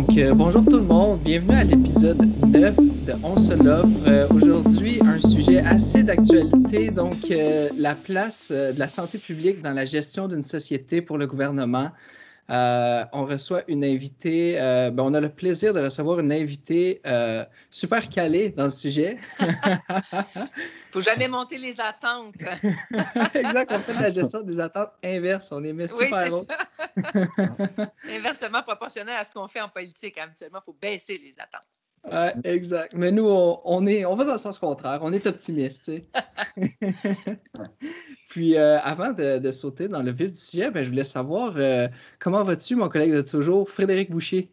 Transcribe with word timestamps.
Donc, 0.00 0.16
euh, 0.16 0.32
bonjour 0.32 0.64
tout 0.64 0.78
le 0.78 0.84
monde, 0.84 1.20
bienvenue 1.20 1.54
à 1.54 1.62
l'épisode 1.62 2.26
9 2.46 2.74
de 2.74 3.12
On 3.22 3.36
se 3.36 3.52
l'offre. 3.52 4.00
Euh, 4.06 4.26
aujourd'hui, 4.30 4.98
un 5.04 5.18
sujet 5.18 5.58
assez 5.58 6.02
d'actualité, 6.02 6.90
donc 6.90 7.12
euh, 7.30 7.68
la 7.76 7.94
place 7.94 8.50
de 8.50 8.78
la 8.78 8.88
santé 8.88 9.18
publique 9.18 9.60
dans 9.60 9.72
la 9.72 9.84
gestion 9.84 10.26
d'une 10.26 10.42
société 10.42 11.02
pour 11.02 11.18
le 11.18 11.26
gouvernement. 11.26 11.90
On 12.50 13.24
reçoit 13.24 13.62
une 13.68 13.84
invitée, 13.84 14.54
ben, 14.56 15.00
on 15.00 15.14
a 15.14 15.20
le 15.20 15.30
plaisir 15.30 15.72
de 15.72 15.80
recevoir 15.80 16.20
une 16.20 16.32
invitée 16.32 17.00
super 17.70 18.08
calée 18.08 18.50
dans 18.50 18.64
le 18.64 18.70
sujet. 18.70 19.18
faut 20.90 21.00
jamais 21.00 21.28
monter 21.28 21.58
les 21.58 21.80
attentes. 21.80 22.34
exact, 23.34 23.72
on 23.72 23.78
fait 23.78 24.00
la 24.00 24.10
gestion 24.10 24.42
des 24.42 24.60
attentes 24.60 24.92
inverses. 25.04 25.52
On 25.52 25.60
les 25.60 25.72
met 25.72 25.88
super 25.88 26.32
haut. 26.32 26.46
c'est 27.98 28.16
inversement 28.16 28.62
proportionnel 28.62 29.16
à 29.16 29.24
ce 29.24 29.32
qu'on 29.32 29.48
fait 29.48 29.60
en 29.60 29.68
politique. 29.68 30.18
Habituellement, 30.18 30.60
il 30.62 30.64
faut 30.64 30.76
baisser 30.80 31.18
les 31.18 31.38
attentes. 31.38 31.66
Oui, 32.04 32.28
exact. 32.44 32.94
Mais 32.94 33.10
nous, 33.12 33.28
on, 33.28 33.86
est, 33.86 34.04
on 34.04 34.16
va 34.16 34.24
dans 34.24 34.32
le 34.32 34.38
sens 34.38 34.58
contraire. 34.58 35.00
On 35.02 35.12
est 35.12 35.26
optimiste. 35.26 35.92
Puis, 38.30 38.56
euh, 38.56 38.78
avant 38.80 39.12
de, 39.12 39.50
sauter 39.50 39.88
dans 39.88 40.02
le 40.02 40.10
vif 40.10 40.30
du 40.30 40.38
sujet, 40.38 40.70
ben, 40.70 40.82
je 40.82 40.88
voulais 40.88 41.04
savoir 41.04 41.54
euh, 41.56 41.88
comment 42.18 42.42
vas-tu, 42.42 42.74
mon 42.74 42.88
collègue 42.88 43.12
de 43.12 43.22
toujours, 43.22 43.68
Frédéric 43.68 44.10
Boucher? 44.10 44.50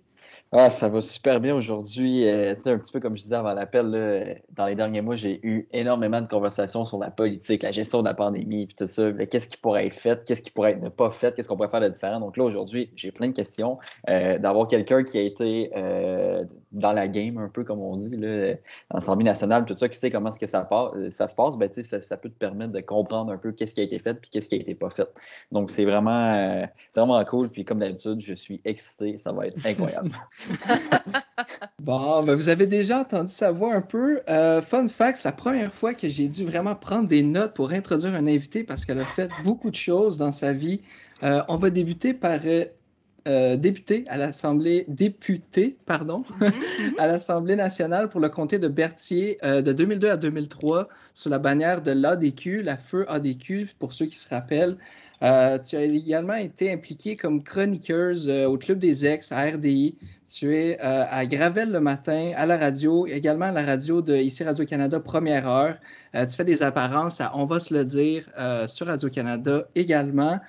Ah, 0.53 0.69
ça 0.69 0.87
va 0.87 1.01
super 1.01 1.41
bien 1.41 1.53
aujourd'hui. 1.53 2.25
Euh, 2.25 2.53
un 2.53 2.77
petit 2.77 2.91
peu 2.93 3.01
comme 3.01 3.17
je 3.17 3.23
disais 3.23 3.35
avant 3.35 3.53
l'appel, 3.53 4.41
dans 4.55 4.65
les 4.65 4.75
derniers 4.75 5.01
mois, 5.01 5.17
j'ai 5.17 5.45
eu 5.45 5.67
énormément 5.73 6.21
de 6.21 6.27
conversations 6.27 6.85
sur 6.85 6.97
la 6.99 7.11
politique, 7.11 7.63
la 7.63 7.73
gestion 7.73 7.99
de 7.99 8.07
la 8.07 8.13
pandémie, 8.13 8.65
puis 8.65 8.75
tout 8.75 8.87
ça. 8.87 9.11
Qu'est-ce 9.11 9.49
qui 9.49 9.57
pourrait 9.57 9.87
être 9.87 9.93
fait, 9.93 10.23
qu'est-ce 10.23 10.41
qui 10.41 10.51
pourrait 10.51 10.71
être 10.71 10.81
ne 10.81 10.87
pas 10.87 11.11
fait, 11.11 11.35
qu'est-ce 11.35 11.49
qu'on 11.49 11.57
pourrait 11.57 11.67
faire 11.67 11.81
de 11.81 11.89
différent? 11.89 12.21
Donc 12.21 12.37
là, 12.37 12.45
aujourd'hui, 12.45 12.89
j'ai 12.95 13.11
plein 13.11 13.27
de 13.27 13.33
questions. 13.33 13.77
Euh, 14.07 14.37
d'avoir 14.37 14.69
quelqu'un 14.69 15.03
qui 15.03 15.17
a 15.17 15.21
été 15.21 15.69
euh, 15.75 16.45
dans 16.71 16.93
la 16.93 17.09
game, 17.09 17.37
un 17.39 17.49
peu 17.49 17.65
comme 17.65 17.81
on 17.81 17.97
dit, 17.97 18.15
là, 18.15 18.53
dans 18.89 18.99
l'Assemblée 18.99 19.25
nationale, 19.25 19.65
tout 19.65 19.75
ça, 19.75 19.89
qui 19.89 19.99
sait 19.99 20.11
comment 20.11 20.29
-ce 20.29 20.39
que 20.39 20.47
ça, 20.47 20.69
ça 21.09 21.27
se 21.27 21.35
passe, 21.35 21.57
ben, 21.57 21.69
ça, 21.73 22.01
ça 22.01 22.15
peut 22.15 22.29
te 22.29 22.37
permettre 22.39 22.71
de 22.71 22.79
comprendre 22.79 23.33
un 23.33 23.37
peu 23.37 23.51
qu'est-ce 23.51 23.75
qui 23.75 23.81
a 23.81 23.83
été 23.83 23.99
fait 23.99 24.13
puis 24.13 24.29
qu'est-ce 24.29 24.47
qui 24.47 24.55
a 24.55 24.59
été 24.59 24.75
pas 24.75 24.89
fait. 24.91 25.09
Donc, 25.51 25.71
c'est 25.71 25.85
vraiment, 25.85 26.65
vraiment 26.95 27.25
cool. 27.25 27.49
Puis 27.49 27.65
comme 27.65 27.79
d'habitude, 27.79 28.21
je 28.21 28.33
suis 28.33 28.61
excité. 28.63 29.17
Ça 29.17 29.33
va 29.33 29.47
être 29.47 29.65
incroyable. 29.65 30.11
bon, 31.79 32.23
ben 32.23 32.35
vous 32.35 32.49
avez 32.49 32.67
déjà 32.67 32.99
entendu 32.99 33.31
sa 33.31 33.51
voix 33.51 33.73
un 33.73 33.81
peu. 33.81 34.21
Euh, 34.29 34.61
fun 34.61 34.87
fact, 34.87 35.19
c'est 35.19 35.27
la 35.27 35.33
première 35.33 35.73
fois 35.73 35.93
que 35.93 36.07
j'ai 36.07 36.27
dû 36.27 36.45
vraiment 36.45 36.75
prendre 36.75 37.07
des 37.07 37.23
notes 37.23 37.53
pour 37.53 37.71
introduire 37.71 38.13
un 38.13 38.27
invité 38.27 38.63
parce 38.63 38.85
qu'elle 38.85 38.99
a 38.99 39.05
fait 39.05 39.29
beaucoup 39.43 39.69
de 39.69 39.75
choses 39.75 40.17
dans 40.17 40.31
sa 40.31 40.53
vie. 40.53 40.81
Euh, 41.23 41.41
on 41.49 41.57
va 41.57 41.69
débuter 41.69 42.13
par 42.13 42.39
euh, 42.45 43.57
député 43.57 44.05
à 44.07 44.17
l'Assemblée 44.17 44.85
député, 44.87 45.77
pardon, 45.85 46.23
mm-hmm, 46.39 46.49
mm-hmm. 46.49 46.93
à 46.99 47.07
l'Assemblée 47.07 47.55
nationale 47.55 48.09
pour 48.09 48.19
le 48.19 48.29
comté 48.29 48.59
de 48.59 48.67
Berthier 48.67 49.37
de 49.43 49.73
2002 49.73 50.09
à 50.09 50.17
2003 50.17 50.87
sous 51.13 51.29
la 51.29 51.39
bannière 51.39 51.81
de 51.81 51.91
l'ADQ, 51.91 52.61
la 52.61 52.77
feu 52.77 53.05
ADQ 53.09 53.69
pour 53.79 53.93
ceux 53.93 54.05
qui 54.05 54.17
se 54.17 54.29
rappellent. 54.29 54.77
Euh, 55.23 55.57
tu 55.57 55.75
as 55.75 55.83
également 55.83 56.35
été 56.35 56.71
impliqué 56.71 57.15
comme 57.15 57.43
chroniqueuse 57.43 58.29
euh, 58.29 58.45
au 58.45 58.57
Club 58.57 58.77
des 58.77 59.05
Ex 59.05 59.31
à 59.31 59.45
RDI. 59.45 59.95
Tu 60.27 60.55
es 60.55 60.79
euh, 60.79 61.05
à 61.09 61.25
Gravel 61.25 61.71
le 61.71 61.79
matin, 61.79 62.33
à 62.35 62.45
la 62.45 62.57
radio, 62.57 63.07
également 63.07 63.45
à 63.45 63.51
la 63.51 63.65
radio 63.65 64.01
de 64.01 64.15
ici 64.15 64.43
Radio-Canada, 64.43 64.99
première 64.99 65.47
heure. 65.47 65.77
tu 66.13 66.35
fais 66.35 66.43
des 66.43 66.61
apparences 66.61 67.19
à 67.21 67.31
On 67.35 67.45
va 67.45 67.59
se 67.59 67.73
le 67.73 67.83
dire 67.83 68.25
sur 68.67 68.87
Radio-Canada 68.87 69.67
également. 69.75 70.39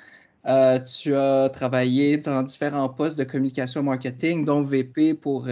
tu 0.44 1.14
as 1.14 1.48
travaillé 1.50 2.18
dans 2.18 2.42
différents 2.42 2.88
postes 2.88 3.18
de 3.18 3.24
communication 3.24 3.82
marketing, 3.82 4.44
dont 4.44 4.62
VP 4.62 5.14
pour 5.14 5.46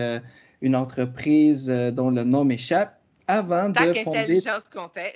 une 0.61 0.77
entreprise 0.77 1.69
dont 1.69 2.11
le 2.11 2.25
nom 2.25 2.45
m'échappe 2.45 2.99
avant 3.27 3.69
de 3.69 3.79
fonder... 3.79 4.01
Intelligence 4.01 4.65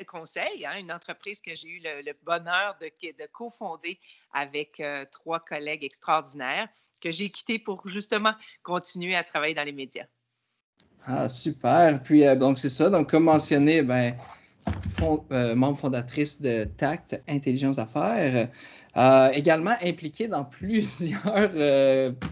Conseil, 0.07 0.67
hein, 0.67 0.79
une 0.79 0.93
entreprise 0.93 1.41
que 1.41 1.55
j'ai 1.55 1.69
eu 1.69 1.81
le, 1.83 2.13
bonheur 2.25 2.77
de, 2.81 2.87
de 2.87 3.29
cofonder 3.33 3.99
avec 4.33 4.81
euh, 4.81 5.05
trois 5.11 5.41
collègues 5.41 5.85
extraordinaires 5.85 6.69
que 7.01 7.11
j'ai 7.11 7.31
quitté 7.31 7.59
pour 7.59 7.89
justement 7.89 8.35
continuer 8.63 9.17
à 9.17 9.25
travailler 9.25 9.55
dans 9.55 9.65
les 9.65 9.73
médias. 9.73 10.07
Ah, 11.07 11.29
super. 11.29 12.03
Puis, 12.03 12.27
euh, 12.27 12.37
donc, 12.37 12.59
c'est 12.59 12.69
ça. 12.69 12.91
Donc, 12.91 13.11
comme 13.11 13.25
mentionné, 13.25 13.83
ben, 13.83 14.15
euh, 15.33 15.55
membre 15.55 15.79
fondatrice 15.79 16.41
de 16.41 16.65
TACT, 16.65 17.23
Intelligence 17.29 17.79
Affaires. 17.79 18.49
Également 18.97 19.75
impliqué 19.83 20.29
dans 20.29 20.45
plusieurs 20.59 21.51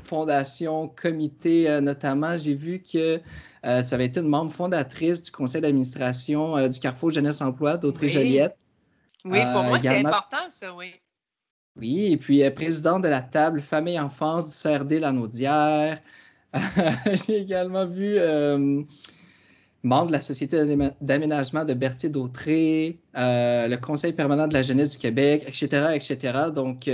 fondations, 0.04 0.88
comités, 0.88 1.80
notamment. 1.80 2.36
J'ai 2.36 2.54
vu 2.54 2.82
que 2.82 3.20
euh, 3.64 3.82
tu 3.82 3.94
avais 3.94 4.06
été 4.06 4.20
une 4.20 4.28
membre 4.28 4.52
fondatrice 4.52 5.22
du 5.22 5.30
conseil 5.30 5.60
d'administration 5.60 6.56
euh, 6.56 6.68
du 6.68 6.78
Carrefour 6.78 7.10
Jeunesse 7.10 7.40
Emploi 7.40 7.76
d'Autriche-Joliette. 7.76 8.56
Oui. 9.24 9.40
pour 9.52 9.64
moi, 9.64 9.80
c'est 9.80 9.98
important, 9.98 10.48
ça, 10.48 10.74
oui. 10.74 10.94
Oui, 11.76 12.12
et 12.12 12.16
puis 12.16 12.48
présidente 12.50 13.02
de 13.02 13.08
la 13.08 13.20
table 13.20 13.60
famille-enfance 13.60 14.46
du 14.46 14.54
CRD 14.62 15.00
Lanaudière. 15.00 16.00
J'ai 17.26 17.40
également 17.40 17.86
vu 17.86 18.16
euh, 18.16 18.82
membre 19.82 20.08
de 20.08 20.12
la 20.12 20.20
Société 20.20 20.64
d'aménagement 21.00 21.64
de 21.64 21.74
Berthier 21.74 22.08
d'Autré, 22.08 22.98
le 23.14 23.76
Conseil 23.76 24.12
permanent 24.12 24.48
de 24.48 24.54
la 24.54 24.62
jeunesse 24.62 24.92
du 24.92 24.98
Québec, 24.98 25.44
etc., 25.46 25.90
etc. 25.94 26.50
Donc, 26.52 26.84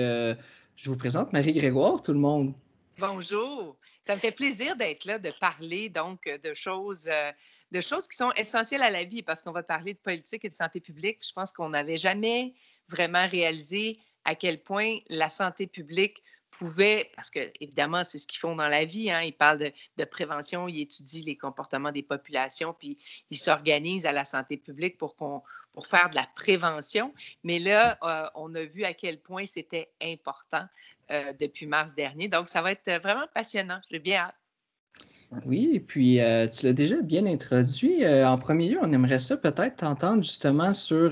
je 0.76 0.90
vous 0.90 0.96
présente 0.96 1.32
Marie 1.32 1.52
Grégoire, 1.52 2.02
tout 2.02 2.12
le 2.12 2.18
monde. 2.18 2.54
Bonjour. 2.98 3.76
Ça 4.02 4.14
me 4.14 4.20
fait 4.20 4.32
plaisir 4.32 4.76
d'être 4.76 5.04
là, 5.04 5.18
de 5.18 5.30
parler 5.40 5.88
donc 5.88 6.24
de 6.26 6.54
choses, 6.54 7.08
euh, 7.10 7.32
de 7.72 7.80
choses 7.80 8.06
qui 8.06 8.16
sont 8.16 8.32
essentielles 8.32 8.82
à 8.82 8.90
la 8.90 9.04
vie 9.04 9.22
parce 9.22 9.42
qu'on 9.42 9.52
va 9.52 9.62
parler 9.62 9.94
de 9.94 9.98
politique 9.98 10.44
et 10.44 10.48
de 10.48 10.54
santé 10.54 10.80
publique. 10.80 11.18
Je 11.26 11.32
pense 11.32 11.52
qu'on 11.52 11.70
n'avait 11.70 11.96
jamais 11.96 12.54
vraiment 12.88 13.26
réalisé 13.26 13.96
à 14.24 14.34
quel 14.34 14.62
point 14.62 14.98
la 15.08 15.30
santé 15.30 15.66
publique 15.66 16.22
pouvait, 16.58 17.10
parce 17.16 17.30
que 17.30 17.40
évidemment, 17.60 18.04
c'est 18.04 18.18
ce 18.18 18.26
qu'ils 18.26 18.38
font 18.38 18.56
dans 18.56 18.68
la 18.68 18.84
vie, 18.84 19.10
hein, 19.10 19.22
ils 19.22 19.32
parlent 19.32 19.58
de, 19.58 20.04
prévention, 20.04 20.68
ils 20.68 20.82
étudient 20.82 21.22
les 21.24 21.36
comportements 21.36 21.92
des 21.92 22.02
populations, 22.02 22.72
puis 22.72 22.98
ils 23.30 23.38
s'organisent 23.38 24.06
à 24.06 24.12
la 24.12 24.24
santé 24.24 24.56
publique 24.56 24.98
pour, 24.98 25.14
faire 25.84 26.10
de 26.10 26.14
la 26.14 26.26
prévention. 26.36 27.12
Mais 27.42 27.58
là, 27.58 27.98
euh, 28.02 28.28
on 28.34 28.54
a 28.54 28.62
vu 28.62 28.84
à 28.84 28.94
quel 28.94 29.18
point 29.18 29.46
c'était 29.46 29.90
important 30.02 30.66
euh, 31.10 31.32
depuis 31.34 31.66
mars 31.66 31.94
dernier. 31.94 32.28
Donc, 32.28 32.48
ça 32.48 32.62
va 32.62 32.72
être 32.72 32.88
euh, 32.88 32.98
vraiment 32.98 33.26
passionnant. 33.34 33.80
J'ai 33.90 33.98
bien 33.98 34.20
hâte. 34.20 34.43
Oui, 35.46 35.70
et 35.74 35.80
puis 35.80 36.20
tu 36.52 36.66
l'as 36.66 36.72
déjà 36.72 37.00
bien 37.02 37.26
introduit. 37.26 38.06
en 38.06 38.38
premier 38.38 38.70
lieu, 38.70 38.78
on 38.82 38.92
aimerait 38.92 39.18
ça 39.18 39.36
peut-être 39.36 39.76
t'entendre 39.76 40.22
justement 40.22 40.72
sur 40.72 41.10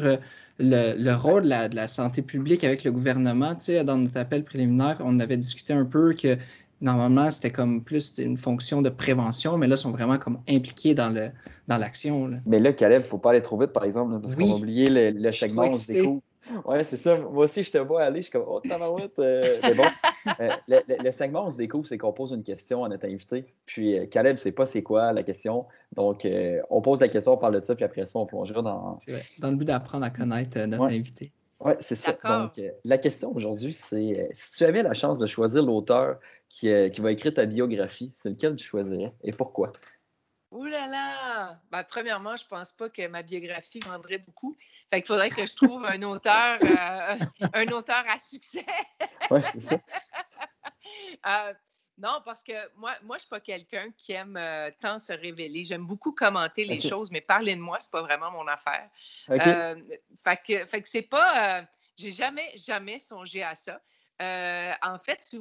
le, 0.58 1.14
rôle 1.14 1.42
de 1.42 1.74
la, 1.74 1.88
santé 1.88 2.22
publique 2.22 2.64
avec 2.64 2.84
le 2.84 2.92
gouvernement. 2.92 3.54
Tu 3.54 3.64
sais, 3.64 3.84
dans 3.84 3.96
notre 3.96 4.16
appel 4.16 4.44
préliminaire, 4.44 4.98
on 5.00 5.18
avait 5.20 5.36
discuté 5.36 5.72
un 5.72 5.84
peu 5.84 6.14
que 6.14 6.36
normalement, 6.80 7.30
c'était 7.30 7.50
comme 7.50 7.82
plus 7.82 8.14
une 8.18 8.36
fonction 8.36 8.82
de 8.82 8.90
prévention, 8.90 9.56
mais 9.56 9.68
là, 9.68 9.76
ils 9.76 9.78
sont 9.78 9.92
vraiment 9.92 10.18
comme 10.18 10.38
impliqués 10.48 10.94
dans 10.94 11.10
le 11.10 11.30
dans 11.68 11.78
l'action. 11.78 12.30
mais 12.44 12.58
là, 12.58 12.72
Caleb, 12.72 13.02
il 13.02 13.04
ne 13.04 13.08
faut 13.08 13.18
pas 13.18 13.30
aller 13.30 13.42
trop 13.42 13.58
vite, 13.58 13.72
par 13.72 13.84
exemple, 13.84 14.20
parce 14.20 14.34
qu'on 14.34 14.52
a 14.52 14.56
oublié 14.56 14.90
le, 14.90 15.10
le 15.10 15.32
segment 15.32 15.70
découvre. 15.88 16.20
Oui, 16.64 16.84
c'est 16.84 16.96
ça. 16.96 17.18
Moi 17.18 17.44
aussi, 17.44 17.62
je 17.62 17.70
te 17.70 17.78
vois 17.78 18.02
aller, 18.02 18.18
je 18.18 18.22
suis 18.22 18.32
comme, 18.32 18.44
oh, 18.46 18.60
tabarouette. 18.60 19.18
Euh, 19.18 19.58
mais 19.62 19.74
bon, 19.74 19.84
euh, 20.40 20.50
le, 20.68 21.10
segment, 21.12 21.46
on 21.46 21.50
se 21.50 21.56
découvre, 21.56 21.86
c'est 21.86 21.98
qu'on 21.98 22.12
pose 22.12 22.32
une 22.32 22.42
question 22.42 22.84
à 22.84 22.88
notre 22.88 23.06
invité. 23.06 23.44
Puis, 23.66 23.98
euh, 23.98 24.06
Caleb, 24.06 24.36
c'est 24.36 24.52
pas 24.52 24.66
c'est 24.66 24.82
quoi 24.82 25.12
la 25.12 25.22
question. 25.22 25.66
Donc, 25.94 26.26
on 26.70 26.80
pose 26.80 27.00
la 27.00 27.08
question, 27.08 27.34
on 27.34 27.38
parle 27.38 27.60
de 27.60 27.64
ça, 27.64 27.74
puis 27.74 27.84
après 27.84 28.06
ça, 28.06 28.18
on 28.18 28.26
plongera 28.26 28.62
dans. 28.62 28.98
Dans 29.38 29.50
le 29.50 29.56
but 29.56 29.64
d'apprendre 29.64 30.04
à 30.04 30.10
connaître 30.10 30.58
notre 30.66 30.84
invité. 30.84 31.32
Oui, 31.60 31.72
c'est 31.78 31.94
ça. 31.94 32.16
Donc, 32.24 32.60
la 32.84 32.98
question 32.98 33.34
aujourd'hui, 33.34 33.74
c'est 33.74 34.28
si 34.32 34.58
tu 34.58 34.64
avais 34.64 34.82
la 34.82 34.94
chance 34.94 35.18
de 35.18 35.26
choisir 35.26 35.62
l'auteur 35.62 36.18
qui, 36.48 36.68
qui 36.90 37.00
va 37.00 37.12
écrire 37.12 37.32
ta 37.32 37.46
biographie, 37.46 38.10
c'est 38.14 38.30
lequel 38.30 38.56
tu 38.56 38.66
choisirais 38.66 39.12
et 39.22 39.32
pourquoi? 39.32 39.72
Ouh 40.52 40.66
là 40.66 40.86
là! 40.86 41.58
Ben, 41.70 41.82
premièrement, 41.82 42.36
je 42.36 42.44
pense 42.44 42.74
pas 42.74 42.90
que 42.90 43.06
ma 43.06 43.22
biographie 43.22 43.80
vendrait 43.80 44.18
beaucoup. 44.18 44.54
Fait 44.90 45.00
qu'il 45.00 45.06
faudrait 45.06 45.30
que 45.30 45.46
je 45.46 45.54
trouve 45.54 45.82
un 45.86 46.02
auteur, 46.02 46.58
euh, 46.62 47.16
un 47.54 47.66
auteur 47.68 48.04
à 48.06 48.18
succès. 48.20 48.66
oui, 49.30 49.40
c'est 49.52 49.60
ça. 49.60 49.76
Euh, 51.26 51.54
non, 51.96 52.20
parce 52.24 52.42
que 52.42 52.52
moi, 52.76 52.92
moi 53.02 53.16
je 53.16 53.18
ne 53.18 53.18
suis 53.20 53.28
pas 53.28 53.40
quelqu'un 53.40 53.90
qui 53.96 54.12
aime 54.12 54.36
euh, 54.36 54.70
tant 54.80 54.98
se 54.98 55.12
révéler. 55.12 55.62
J'aime 55.62 55.86
beaucoup 55.86 56.12
commenter 56.12 56.64
les 56.64 56.80
choses, 56.80 57.10
mais 57.10 57.20
parler 57.20 57.54
de 57.54 57.60
moi, 57.60 57.78
ce 57.78 57.86
n'est 57.86 57.90
pas 57.92 58.02
vraiment 58.02 58.30
mon 58.32 58.46
affaire. 58.48 58.90
fait 59.28 60.42
que, 60.44 60.66
fait 60.66 60.82
que 60.82 60.88
c'est 60.88 61.02
pas. 61.02 61.64
j'ai 61.96 62.10
jamais, 62.10 62.50
jamais 62.56 62.98
songé 62.98 63.42
à 63.42 63.54
ça. 63.54 63.80
Euh, 64.22 64.72
en 64.82 64.98
fait, 64.98 65.34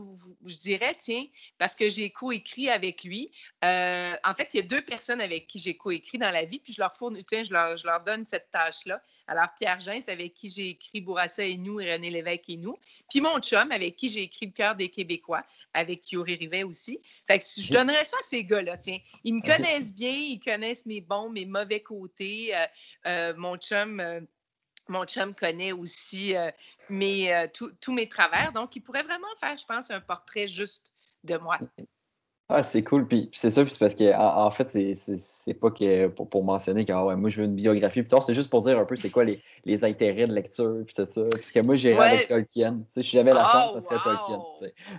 je 0.45 0.57
dirais, 0.57 0.95
tiens, 0.97 1.25
parce 1.59 1.75
que 1.75 1.89
j'ai 1.89 2.09
coécrit 2.09 2.69
avec 2.69 3.03
lui. 3.03 3.31
Euh, 3.63 4.13
en 4.23 4.33
fait, 4.33 4.49
il 4.53 4.57
y 4.57 4.59
a 4.59 4.65
deux 4.65 4.81
personnes 4.81 5.21
avec 5.21 5.45
qui 5.45 5.59
j'ai 5.59 5.75
coécrit 5.75 6.17
dans 6.17 6.31
la 6.31 6.45
vie, 6.45 6.59
puis 6.59 6.73
je 6.73 6.81
leur, 6.81 6.95
fournis, 6.97 7.23
tiens, 7.23 7.43
je 7.43 7.53
leur, 7.53 7.77
je 7.77 7.85
leur 7.85 8.01
donne 8.03 8.25
cette 8.25 8.49
tâche-là 8.51 8.99
Alors, 9.27 9.53
Pierre 9.55 9.79
Gens, 9.79 9.99
avec 10.07 10.33
qui 10.33 10.49
j'ai 10.49 10.69
écrit 10.69 10.99
Bourassa 10.99 11.43
et 11.43 11.57
nous 11.57 11.79
et 11.79 11.93
René 11.93 12.09
Lévesque 12.09 12.49
et 12.49 12.57
nous. 12.57 12.75
Puis 13.09 13.21
mon 13.21 13.39
chum, 13.39 13.71
avec 13.71 13.97
qui 13.97 14.09
j'ai 14.09 14.23
écrit 14.23 14.47
Le 14.47 14.53
cœur 14.53 14.75
des 14.75 14.89
Québécois, 14.89 15.45
avec 15.73 16.11
Yuri 16.11 16.35
Rivet 16.35 16.63
aussi. 16.63 16.99
Fait 17.27 17.37
que 17.37 17.45
je 17.45 17.71
donnerais 17.71 18.05
ça 18.05 18.17
à 18.19 18.23
ces 18.23 18.43
gars-là, 18.43 18.77
tiens. 18.77 18.97
Ils 19.23 19.35
me 19.35 19.41
connaissent 19.45 19.93
bien, 19.93 20.11
ils 20.11 20.39
connaissent 20.39 20.87
mes 20.87 21.01
bons, 21.01 21.29
mes 21.29 21.45
mauvais 21.45 21.81
côtés. 21.81 22.51
Euh, 23.05 23.33
mon 23.37 23.57
chum. 23.57 24.25
Mon 24.87 25.05
chum 25.05 25.33
connaît 25.33 25.71
aussi 25.71 26.33
mes, 26.89 27.47
tous 27.53 27.93
mes 27.93 28.09
travers. 28.09 28.51
Donc, 28.51 28.75
il 28.75 28.81
pourrait 28.81 29.03
vraiment 29.03 29.27
faire, 29.39 29.57
je 29.57 29.65
pense, 29.65 29.91
un 29.91 30.01
portrait 30.01 30.47
juste 30.47 30.91
de 31.23 31.37
moi. 31.37 31.59
Ah, 32.53 32.63
c'est 32.63 32.83
cool. 32.83 33.07
Puis, 33.07 33.29
c'est 33.31 33.49
ça, 33.49 33.63
puis 33.63 33.71
c'est 33.71 33.79
parce 33.79 33.95
que 33.95 34.13
en, 34.13 34.51
fait, 34.51 34.69
c'est 34.93 35.53
pas 35.53 35.71
que 35.71 36.07
pour, 36.07 36.29
pour 36.29 36.43
mentionner 36.43 36.85
que 36.85 36.91
ah 36.91 37.05
ouais, 37.05 37.15
moi 37.15 37.29
je 37.29 37.37
veux 37.37 37.45
une 37.45 37.55
biographie. 37.55 38.03
Puis 38.03 38.17
c'est 38.25 38.35
juste 38.35 38.49
pour 38.49 38.61
dire 38.61 38.77
un 38.77 38.85
peu 38.85 38.95
c'est 38.95 39.09
quoi 39.09 39.23
les, 39.23 39.41
les, 39.65 39.85
intérêts 39.85 40.27
de 40.27 40.33
lecture, 40.33 40.83
puis 40.85 40.93
tout 40.93 41.07
ça. 41.09 41.21
Puisque 41.35 41.57
moi 41.57 41.75
j'irais 41.75 41.97
ouais. 41.97 42.07
avec 42.07 42.27
Tolkien. 42.27 42.73
Tu 42.73 42.85
sais, 42.89 43.03
si 43.03 43.11
j'avais 43.11 43.33
la 43.33 43.45
chance, 43.45 43.73
ça 43.75 43.81
serait 43.81 43.99
Tolkien. 44.03 44.41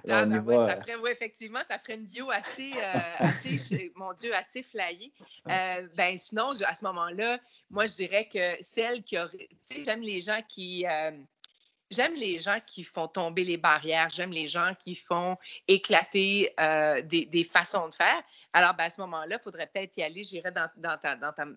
Ah, 0.09 0.27
ben 0.27 0.41
ouais, 0.41 0.67
ça 0.67 0.81
ferait, 0.81 0.97
ouais, 0.97 1.13
effectivement, 1.13 1.61
ça 1.69 1.79
ferait 1.79 1.97
une 1.97 2.07
bio 2.07 2.31
assez, 2.31 2.73
euh, 2.73 2.99
assez 3.19 3.93
mon 3.97 4.13
Dieu, 4.15 4.35
assez 4.35 4.63
flyée. 4.63 5.13
Euh, 5.49 5.89
ben 5.95 6.17
sinon, 6.17 6.51
à 6.67 6.75
ce 6.75 6.85
moment-là, 6.87 7.39
moi 7.71 7.87
je 7.87 7.95
dirais 7.95 8.29
que 8.33 8.57
celle 8.61 9.03
qui 9.03 9.19
aurait. 9.19 9.49
Tu 9.69 9.77
sais, 9.77 9.83
j'aime 9.85 10.01
les 10.01 10.21
gens 10.21 10.41
qui. 10.49 10.87
Euh, 10.87 11.11
j'aime 11.93 12.15
les 12.15 12.39
gens 12.39 12.59
qui 12.67 12.83
font 12.83 13.07
tomber 13.07 13.45
les 13.45 13.57
barrières, 13.57 14.09
j'aime 14.11 14.33
les 14.33 14.47
gens 14.47 14.73
qui 14.83 14.95
font 14.95 15.37
éclater 15.69 16.53
euh, 16.59 17.03
des, 17.03 17.49
façons 17.51 17.89
de 17.89 17.95
faire. 17.95 18.23
Alors, 18.53 18.75
ben, 18.75 18.85
à 18.85 18.91
ce 18.91 19.01
moment-là, 19.03 19.37
il 19.39 19.43
faudrait 19.43 19.67
peut-être 19.67 19.97
y 19.97 20.03
aller. 20.03 20.25
J'irai 20.25 20.51
dans, 20.51 20.69
dans, 20.77 20.97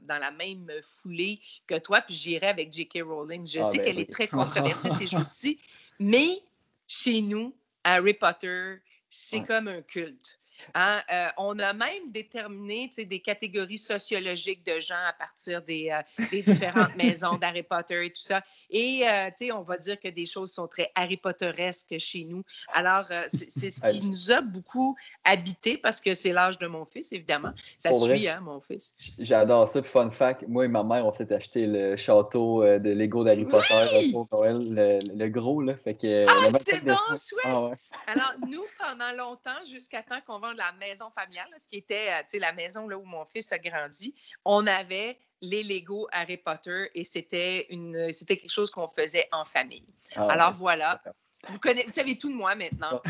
dans, 0.02 0.18
la 0.20 0.32
même 0.32 0.70
foulée 0.84 1.40
que 1.68 1.78
toi, 1.80 2.02
puis 2.02 2.16
j'irai 2.16 2.48
avec 2.48 2.72
J.K. 2.72 3.02
Rowling. 3.04 3.46
Je 3.46 3.60
ah, 3.60 3.64
sais 3.64 3.78
ben 3.78 3.86
qu'elle 3.86 4.00
est 4.00 4.12
très 4.12 4.28
controversée 4.30 4.90
ces 4.92 5.08
jours-ci, 5.08 5.60
mais 6.00 6.42
chez 6.88 7.22
nous, 7.22 7.56
Harry 7.84 8.14
Potter, 8.14 8.76
c'est 9.10 9.44
comme 9.44 9.68
un 9.68 9.82
culte. 9.82 10.40
Hein, 10.74 11.02
euh, 11.12 11.28
on 11.38 11.58
a 11.60 11.74
même 11.74 12.12
déterminé 12.12 12.90
des 12.98 13.20
catégories 13.20 13.78
sociologiques 13.78 14.66
de 14.66 14.80
gens 14.80 14.96
à 15.08 15.14
partir 15.14 15.62
des, 15.62 15.90
euh, 15.92 16.26
des 16.32 16.42
différentes 16.42 16.96
maisons 16.98 17.38
d'Harry 17.38 17.64
Potter 17.64 18.06
et 18.06 18.10
tout 18.10 18.22
ça. 18.22 18.44
Et, 18.70 19.08
euh, 19.08 19.30
on 19.54 19.62
va 19.62 19.78
dire 19.78 20.00
que 20.00 20.10
des 20.10 20.26
choses 20.26 20.52
sont 20.52 20.68
très 20.68 20.92
Harry 20.96 21.18
Potteresques 21.18 21.98
chez 22.00 22.26
nous. 22.26 22.44
Alors, 22.74 23.06
c'est 23.28 23.70
ce 23.70 23.82
qui 23.82 24.02
nous 24.02 24.32
a 24.32 24.42
beaucoup 24.42 24.96
habité 25.24 25.78
parce 25.78 26.02
que 26.02 26.14
c'est 26.14 26.34
l'âge 26.34 26.58
de 26.58 26.68
mon 26.68 26.86
fils, 26.86 27.12
évidemment. 27.12 27.52
Ça 27.78 27.94
suit, 27.94 28.28
hein, 28.28 28.40
mon 28.42 28.60
fils. 28.60 28.96
J'adore 29.20 29.70
ça. 29.70 29.84
Fun 29.84 30.10
fact, 30.10 30.46
moi 30.48 30.66
et 30.66 30.68
ma 30.68 30.84
mère, 30.84 31.06
on 31.06 31.12
s'est 31.12 31.32
acheté 31.32 31.68
le 31.68 31.96
château 31.96 32.64
de 32.64 32.90
Lego 32.90 33.24
d'Harry 33.24 33.46
Potter 33.46 34.12
pour 34.12 34.28
Noël, 34.32 35.02
le, 35.16 35.30
gros, 35.30 35.62
là. 35.62 35.76
Fait 35.76 35.94
que, 35.94 36.26
ah, 36.28 36.50
c'est 36.66 36.84
bon, 36.84 36.96
chouette! 37.10 37.44
Ah, 37.46 37.72
Alors, 38.08 38.34
nous, 38.48 38.64
pendant 38.80 39.12
longtemps, 39.12 39.64
jusqu'à 39.70 40.02
temps 40.02 40.20
qu'on 40.26 40.40
vende 40.46 40.58
la 40.58 40.72
maison 40.80 41.10
familiale, 41.10 41.48
ce 41.58 41.68
qui 41.68 41.78
était, 41.78 42.08
tu 42.22 42.30
sais, 42.30 42.40
la 42.40 42.54
maison 42.54 42.88
là, 42.88 42.98
où 42.98 43.06
mon 43.06 43.26
fils 43.26 43.52
a 43.52 43.60
grandi, 43.60 44.16
on 44.44 44.66
avait 44.68 45.18
les 45.42 45.64
Lego 45.64 46.08
Harry 46.12 46.38
Potter 46.38 46.90
et 46.94 47.04
c'était 47.04 47.68
une 47.70 48.12
c'était 48.12 48.38
quelque 48.38 48.52
chose 48.52 48.72
qu'on 48.72 48.88
faisait 48.88 49.28
en 49.32 49.46
famille. 49.46 49.86
Ah 50.16 50.28
Alors 50.28 50.54
voilà. 50.54 51.02
Vous, 51.50 51.60
connaissez, 51.60 51.86
vous 51.86 51.92
savez 51.92 52.18
tout 52.18 52.30
de 52.30 52.36
moi 52.36 52.56
maintenant. 52.56 53.02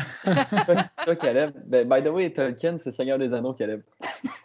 Toi, 1.04 1.16
Caleb. 1.16 1.54
Ben, 1.64 1.88
by 1.88 2.02
the 2.02 2.12
way, 2.12 2.30
Tolkien, 2.30 2.76
c'est 2.76 2.90
Seigneur 2.90 3.18
des 3.18 3.32
Anneaux, 3.32 3.54
Caleb. 3.54 3.80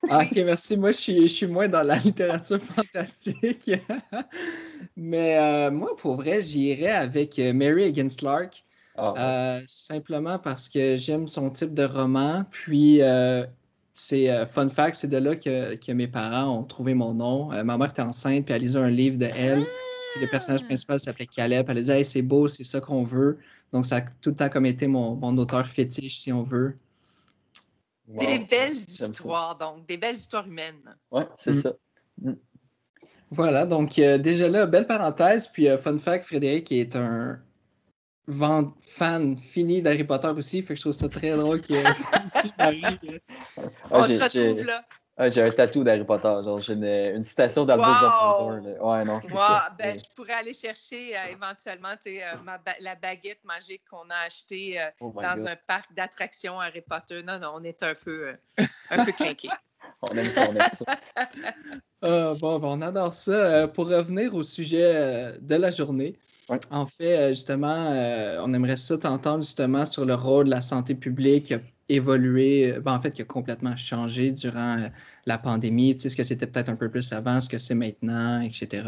Ah, 0.09 0.19
ok, 0.23 0.31
merci. 0.45 0.77
Moi, 0.77 0.91
je 0.91 0.97
suis, 0.97 1.21
je 1.23 1.33
suis 1.33 1.47
moins 1.47 1.67
dans 1.67 1.83
la 1.83 1.97
littérature 1.97 2.61
fantastique. 2.61 3.69
Mais 4.95 5.37
euh, 5.37 5.71
moi, 5.71 5.95
pour 5.97 6.15
vrai, 6.15 6.41
j'irais 6.41 6.91
avec 6.91 7.37
euh, 7.39 7.51
Mary 7.51 7.83
Against 7.83 8.21
Lark. 8.21 8.63
Ah, 8.97 9.13
euh, 9.17 9.61
simplement 9.65 10.37
parce 10.37 10.67
que 10.67 10.97
j'aime 10.97 11.27
son 11.27 11.49
type 11.49 11.73
de 11.73 11.83
roman. 11.83 12.43
Puis, 12.51 13.01
c'est 13.93 14.31
euh, 14.31 14.45
fun 14.45 14.69
fact, 14.69 14.95
c'est 14.95 15.07
de 15.07 15.17
là 15.17 15.35
que, 15.35 15.91
mes 15.91 16.07
parents 16.07 16.57
ont 16.57 16.63
trouvé 16.63 16.93
mon 16.93 17.13
nom. 17.13 17.51
Euh, 17.51 17.63
ma 17.63 17.77
mère 17.77 17.89
était 17.89 18.01
enceinte, 18.01 18.45
puis 18.45 18.53
elle 18.53 18.61
lisait 18.61 18.79
un 18.79 18.89
livre 18.89 19.17
de 19.17 19.27
elle. 19.35 19.65
le 20.19 20.27
personnage 20.27 20.61
ah! 20.63 20.67
principal 20.67 20.99
s'appelait 20.99 21.27
Caleb. 21.27 21.69
Elle 21.69 21.75
disait 21.75 22.03
c'est 22.03 22.21
beau, 22.21 22.47
c'est 22.47 22.63
ça 22.63 22.79
qu'on 22.79 23.03
veut. 23.03 23.39
Donc, 23.71 23.85
ça 23.85 23.97
a 23.97 24.01
tout 24.01 24.31
le 24.31 24.35
temps 24.35 24.49
comme 24.49 24.65
été 24.65 24.87
mon, 24.87 25.37
auteur 25.37 25.67
fétiche, 25.67 26.17
si 26.17 26.31
on 26.31 26.43
veut. 26.43 26.77
Des 28.07 28.39
belles 28.39 28.75
histoires, 28.75 29.57
donc, 29.57 29.87
des 29.87 29.97
belles 29.97 30.15
histoires 30.15 30.47
humaines. 30.47 30.81
Oui, 31.11 31.23
c'est 31.35 31.51
mm. 31.51 31.61
ça. 31.61 31.73
Mm. 32.21 32.33
Voilà, 33.33 33.65
donc 33.65 33.97
euh, 33.97 34.17
déjà 34.17 34.49
là, 34.49 34.65
belle 34.65 34.87
parenthèse. 34.87 35.47
Puis, 35.47 35.67
fun 35.77 35.97
fact, 35.97 36.25
Frédéric 36.25 36.71
est 36.71 36.95
un, 36.97 37.39
fan 38.29 39.37
fini 39.37 39.81
d'Harry 39.81 40.03
Potter 40.03 40.27
aussi, 40.27 40.61
fait 40.61 40.73
que 40.73 40.75
je 40.75 40.81
trouve 40.81 40.93
ça 40.93 41.09
très 41.09 41.35
drôle 41.35 41.61
qu'il 41.61 41.77
y 41.77 41.79
ait 41.79 41.83
aussi 42.25 42.51
Marie. 42.57 42.97
Euh. 43.11 43.67
On 43.89 44.07
se 44.07 44.19
retrouve 44.19 44.65
là. 44.65 44.83
Ah, 45.17 45.29
j'ai 45.29 45.43
un 45.43 45.51
tatou 45.51 45.83
d'Harry 45.83 46.03
Potter, 46.03 46.23
genre 46.23 46.59
j'ai 46.61 46.73
une, 46.73 47.23
citation 47.23 47.65
d'Albus 47.65 47.85
wow. 47.85 48.49
Dumbledore. 48.49 48.87
Ouais, 48.87 49.05
non, 49.05 49.19
ben, 49.77 49.99
je 49.99 50.15
pourrais 50.15 50.33
aller 50.33 50.53
chercher 50.53 51.15
euh, 51.15 51.33
éventuellement 51.33 51.93
euh, 52.07 52.57
la 52.79 52.95
baguette 52.95 53.43
magique 53.43 53.83
qu'on 53.89 54.09
a 54.09 54.25
achetée 54.25 54.83
oh 54.99 55.13
dans 55.15 55.47
un 55.47 55.55
parc 55.67 55.93
d'attractions 55.93 56.59
Harry 56.59 56.81
Potter. 56.81 57.21
Non, 57.23 57.39
non, 57.39 57.53
on 57.55 57.63
est 57.63 57.83
un 57.83 57.93
peu, 57.93 58.33
un 58.89 59.05
peu 59.05 59.11
craqué. 59.11 59.49
on 60.01 60.15
aime 60.15 60.29
ça, 60.31 60.47
on 60.49 60.55
aime 60.55 60.71
ça. 60.71 60.85
Ah, 62.03 62.33
bon, 62.39 62.57
bon, 62.57 62.79
on 62.79 62.81
adore 62.81 63.13
ça. 63.13 63.67
pour 63.67 63.87
revenir 63.87 64.33
au 64.33 64.41
sujet 64.41 65.37
de 65.39 65.55
la 65.55 65.69
journée, 65.69 66.15
en 66.71 66.85
fait, 66.85 67.17
euh, 67.17 67.29
justement, 67.29 67.91
euh, 67.91 68.41
on 68.43 68.53
aimerait 68.53 68.75
ça 68.75 68.97
t'entendre 68.97 69.43
justement 69.43 69.85
sur 69.85 70.05
le 70.05 70.15
rôle 70.15 70.45
de 70.45 70.51
la 70.51 70.61
santé 70.61 70.95
publique 70.95 71.45
qui 71.45 71.53
a 71.53 71.59
évolué, 71.89 72.73
euh, 72.73 72.81
ben, 72.81 72.93
en 72.93 73.01
fait, 73.01 73.11
qui 73.11 73.21
a 73.21 73.25
complètement 73.25 73.75
changé 73.75 74.31
durant 74.31 74.77
la 75.25 75.37
pandémie. 75.37 75.95
Tu 75.95 76.01
sais, 76.01 76.09
ce 76.09 76.15
que 76.15 76.23
c'était 76.23 76.47
peut-être 76.47 76.69
un 76.69 76.75
peu 76.75 76.89
plus 76.89 77.11
avant, 77.13 77.41
ce 77.41 77.49
que 77.49 77.57
c'est 77.57 77.75
maintenant, 77.75 78.41
etc. 78.41 78.83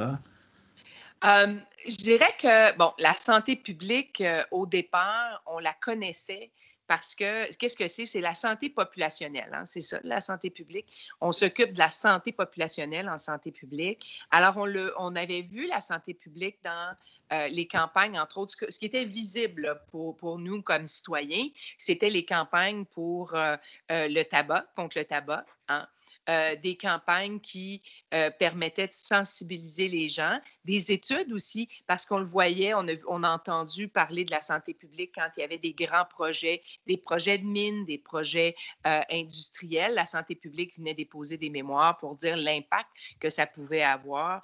je 1.23 1.97
dirais 1.97 2.33
que, 2.37 2.77
bon, 2.77 2.91
la 2.99 3.13
santé 3.13 3.55
publique, 3.55 4.23
au 4.51 4.65
départ, 4.65 5.41
on 5.45 5.59
la 5.59 5.73
connaissait 5.73 6.51
parce 6.87 7.15
que 7.15 7.51
qu'est-ce 7.55 7.77
que 7.77 7.87
c'est? 7.87 8.05
C'est 8.05 8.21
la 8.21 8.35
santé 8.35 8.69
populationnelle, 8.69 9.49
hein, 9.53 9.65
c'est 9.65 9.81
ça, 9.81 9.99
la 10.03 10.21
santé 10.21 10.49
publique. 10.49 10.87
On 11.21 11.31
s'occupe 11.31 11.73
de 11.73 11.79
la 11.79 11.89
santé 11.89 12.31
populationnelle 12.31 13.09
en 13.09 13.17
santé 13.17 13.51
publique. 13.51 14.25
Alors, 14.31 14.57
on, 14.57 14.65
le, 14.65 14.93
on 14.97 15.15
avait 15.15 15.41
vu 15.41 15.67
la 15.67 15.81
santé 15.81 16.13
publique 16.13 16.57
dans 16.63 16.95
euh, 17.31 17.47
les 17.47 17.67
campagnes, 17.67 18.19
entre 18.19 18.37
autres, 18.37 18.53
ce, 18.69 18.77
qui 18.77 18.85
était 18.85 19.05
visible 19.05 19.81
pour, 19.89 20.17
pour 20.17 20.37
nous 20.37 20.61
comme 20.61 20.87
citoyens, 20.87 21.47
c'était 21.77 22.09
les 22.09 22.25
campagnes 22.25 22.85
pour 22.85 23.33
euh, 23.33 23.55
euh, 23.91 24.07
le 24.07 24.23
tabac, 24.23 24.67
contre 24.75 24.97
le 24.97 25.05
tabac. 25.05 25.45
Hein. 25.69 25.87
Euh, 26.29 26.55
des 26.55 26.77
campagnes 26.77 27.41
qui 27.41 27.81
euh, 28.13 28.29
permettaient 28.29 28.87
de 28.87 28.93
sensibiliser 28.93 29.89
les 29.89 30.07
gens, 30.07 30.39
des 30.63 30.93
études 30.93 31.33
aussi, 31.33 31.67
parce 31.85 32.05
qu'on 32.05 32.19
le 32.19 32.25
voyait, 32.25 32.73
on 32.73 33.23
a, 33.23 33.29
entendu 33.29 33.89
parler 33.89 34.23
de 34.23 34.31
la 34.31 34.39
santé 34.39 34.73
publique 34.73 35.11
quand 35.15 35.27
il 35.35 35.41
y 35.41 35.43
avait 35.43 35.57
des 35.57 35.73
grands 35.73 36.05
projets, 36.05 36.63
des 36.87 36.95
projets 36.95 37.39
de 37.39 37.43
mines, 37.43 37.83
des 37.83 37.97
projets 37.97 38.55
euh, 38.87 39.01
industriels. 39.11 39.95
La 39.95 40.05
santé 40.05 40.35
publique 40.35 40.77
venait 40.77 40.93
déposer 40.93 41.37
des 41.37 41.49
mémoires 41.49 41.97
pour 41.97 42.15
dire 42.15 42.37
l'impact 42.37 42.87
que 43.19 43.29
ça 43.29 43.45
pouvait 43.45 43.83
avoir 43.83 44.43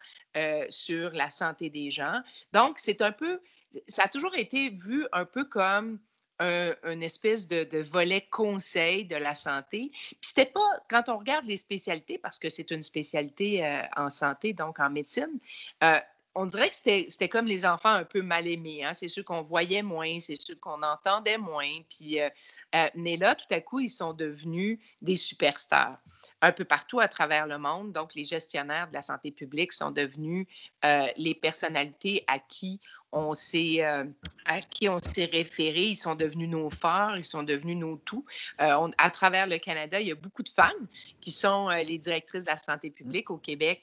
sur 0.70 1.12
la 1.12 1.32
santé 1.32 1.70
des 1.70 1.92
gens. 1.92 2.22
Donc, 2.54 2.78
c'est 2.78 3.02
un 3.02 3.12
peu, 3.12 3.42
ça 3.88 4.04
a 4.04 4.08
toujours 4.10 4.36
été 4.36 4.70
vu 4.70 5.06
un 5.12 5.26
peu 5.26 5.46
comme 5.46 6.00
un, 6.40 6.74
une 6.84 7.04
espèce 7.04 7.48
de, 7.48 7.82
volet 7.82 8.22
conseil 8.30 9.06
de 9.06 9.16
la 9.16 9.36
santé. 9.36 9.92
Puis 9.92 10.18
c'était 10.22 10.46
pas, 10.46 10.70
quand 10.90 11.10
on 11.10 11.18
regarde 11.18 11.46
les 11.46 11.58
spécialités, 11.58 12.18
parce 12.18 12.40
que 12.40 12.50
c'est 12.50 12.72
une 12.72 12.82
spécialité 12.82 13.66
euh, 13.66 13.82
en 13.98 14.10
santé, 14.10 14.54
donc 14.54 14.80
en 14.80 14.90
médecine, 14.90 15.40
euh, 15.84 16.00
on 16.36 16.46
dirait 16.46 16.70
que 16.70 16.76
c'était 16.76 17.28
comme 17.28 17.48
les 17.48 17.66
enfants 17.66 17.90
un 17.90 18.06
peu 18.06 18.22
mal 18.22 18.48
aimés. 18.48 18.84
Hein? 18.84 18.94
C'est 18.94 19.08
ceux 19.08 19.24
qu'on 19.24 19.42
voyait 19.42 19.82
moins, 19.82 20.20
c'est 20.20 20.40
ceux 20.40 20.56
qu'on 20.56 20.82
entendait 20.84 21.38
moins. 21.38 21.72
Puis, 21.90 22.22
euh, 22.22 22.30
mais 22.96 23.18
là, 23.18 23.36
tout 23.36 23.52
à 23.54 23.60
coup, 23.60 23.80
ils 23.80 23.90
sont 23.90 24.14
devenus 24.14 24.80
des 25.02 25.16
superstars 25.16 25.98
un 26.42 26.54
peu 26.54 26.64
partout 26.64 27.02
à 27.02 27.10
travers 27.10 27.48
le 27.48 27.58
monde. 27.58 27.92
Donc, 27.92 28.16
les 28.16 28.24
gestionnaires 28.24 28.88
de 28.88 28.94
la 28.94 29.02
santé 29.02 29.32
publique 29.32 29.74
sont 29.74 29.92
devenus 29.92 30.48
les 31.18 31.36
personnalités 31.36 32.24
à 32.28 32.40
qui 32.40 32.80
on 33.12 33.34
s'est, 33.34 33.84
euh, 33.84 34.06
à 34.46 34.62
qui 34.62 34.88
on 34.90 35.00
s'est 35.00 35.26
référé. 35.26 35.84
Ils 35.84 35.98
sont 35.98 36.16
devenus 36.16 36.50
nos 36.50 36.70
phares, 36.70 37.18
ils 37.18 37.26
sont 37.26 37.44
devenus 37.44 37.78
nos 37.78 37.98
tout. 37.98 38.26
Euh, 38.62 38.88
à 38.98 39.10
travers 39.10 39.48
le 39.48 39.58
Canada, 39.58 40.00
il 40.00 40.08
y 40.08 40.12
a 40.12 40.16
beaucoup 40.16 40.44
de 40.44 40.50
femmes 40.50 40.88
qui 41.22 41.32
sont 41.32 41.70
euh, 41.70 41.84
les 41.84 41.98
directrices 41.98 42.46
de 42.46 42.50
la 42.50 42.58
santé 42.58 42.90
publique. 42.90 43.30
Au 43.30 43.38
Québec, 43.38 43.82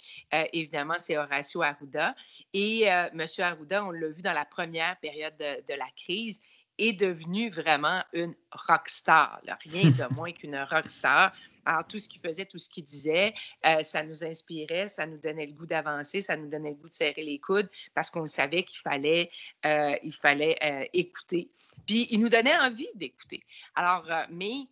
évidemment, 0.52 0.96
c'est 0.98 1.16
Horacio 1.16 1.62
Arruda. 1.62 2.14
Et 2.52 2.82
M. 2.82 3.26
Arruda, 3.38 3.84
on 3.84 3.90
l'a 3.90 4.08
vu 4.08 4.22
dans 4.22 4.32
la 4.32 4.44
première 4.44 4.96
période 4.98 5.36
de, 5.38 5.74
la 5.74 5.88
crise, 5.96 6.40
est 6.78 6.92
devenu 6.92 7.50
vraiment 7.50 8.02
une 8.12 8.34
rockstar. 8.50 9.40
Rien 9.64 9.90
de 9.90 10.14
moins 10.16 10.32
qu'une 10.32 10.56
rockstar 10.56 11.32
Alors, 11.66 11.86
tout 11.86 11.98
ce 11.98 12.08
qu'il 12.08 12.20
faisait, 12.20 12.46
tout 12.46 12.58
ce 12.58 12.68
qu'il 12.68 12.84
disait, 12.84 13.34
euh, 13.66 13.82
ça 13.82 14.02
nous 14.02 14.24
inspirait, 14.24 14.88
ça 14.88 15.04
nous 15.04 15.18
donnait 15.18 15.46
le 15.46 15.52
goût 15.52 15.66
d'avancer, 15.66 16.22
ça 16.22 16.36
nous 16.36 16.48
donnait 16.48 16.70
le 16.70 16.76
goût 16.76 16.88
de 16.88 16.94
serrer 16.94 17.22
les 17.22 17.38
coudes 17.38 17.68
parce 17.94 18.10
qu'on 18.10 18.26
savait 18.26 18.62
qu'il 18.62 18.78
fallait, 18.78 19.30
euh, 19.66 19.92
il 20.02 20.14
fallait 20.14 20.88
écouter. 20.92 21.50
Puis, 21.86 22.06
il 22.10 22.20
nous 22.20 22.28
donnait 22.28 22.56
envie 22.56 22.88
d'écouter. 22.94 23.44
Alors, 23.74 24.06
mais 24.30 24.66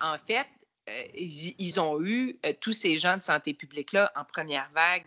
en 0.00 0.16
fait, 0.26 0.46
ils, 1.14 1.80
ont 1.80 2.02
eu, 2.02 2.38
tous 2.60 2.72
ces 2.72 2.98
gens 2.98 3.16
de 3.16 3.22
santé 3.22 3.54
publique-là, 3.54 4.12
en 4.16 4.24
première 4.24 4.70
vague, 4.72 5.04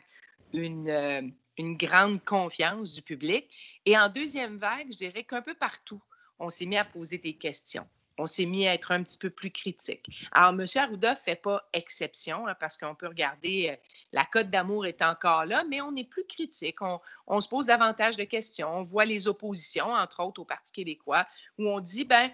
une, 0.53 1.33
une 1.57 1.77
grande 1.77 2.23
confiance 2.23 2.93
du 2.93 3.01
public. 3.01 3.47
Et 3.85 3.97
en 3.97 4.09
deuxième 4.09 4.57
vague, 4.57 4.91
je 4.91 4.97
dirais 4.97 5.23
qu'un 5.23 5.41
peu 5.41 5.53
partout, 5.53 6.01
on 6.39 6.49
s'est 6.49 6.65
mis 6.65 6.77
à 6.77 6.85
poser 6.85 7.17
des 7.17 7.33
questions. 7.33 7.87
On 8.21 8.27
s'est 8.27 8.45
mis 8.45 8.67
à 8.67 8.75
être 8.75 8.91
un 8.91 9.01
petit 9.01 9.17
peu 9.17 9.31
plus 9.31 9.49
critique. 9.49 10.27
Alors, 10.31 10.51
M. 10.51 10.65
Arruda 10.75 11.11
ne 11.11 11.15
fait 11.15 11.35
pas 11.35 11.67
exception 11.73 12.45
hein, 12.45 12.55
parce 12.59 12.77
qu'on 12.77 12.93
peut 12.93 13.07
regarder, 13.07 13.69
euh, 13.71 13.75
la 14.11 14.25
cote 14.25 14.51
d'amour 14.51 14.85
est 14.85 15.01
encore 15.01 15.45
là, 15.45 15.63
mais 15.67 15.81
on 15.81 15.95
est 15.95 16.07
plus 16.07 16.25
critique. 16.25 16.77
On, 17.25 17.41
se 17.41 17.49
pose 17.49 17.65
davantage 17.65 18.17
de 18.17 18.23
questions. 18.23 18.67
On 18.69 18.83
voit 18.83 19.05
les 19.05 19.27
oppositions, 19.27 19.91
entre 19.91 20.23
autres 20.23 20.39
au 20.39 20.45
Parti 20.45 20.71
québécois, 20.71 21.25
où 21.57 21.67
on 21.67 21.79
dit, 21.79 22.05
ben, 22.05 22.29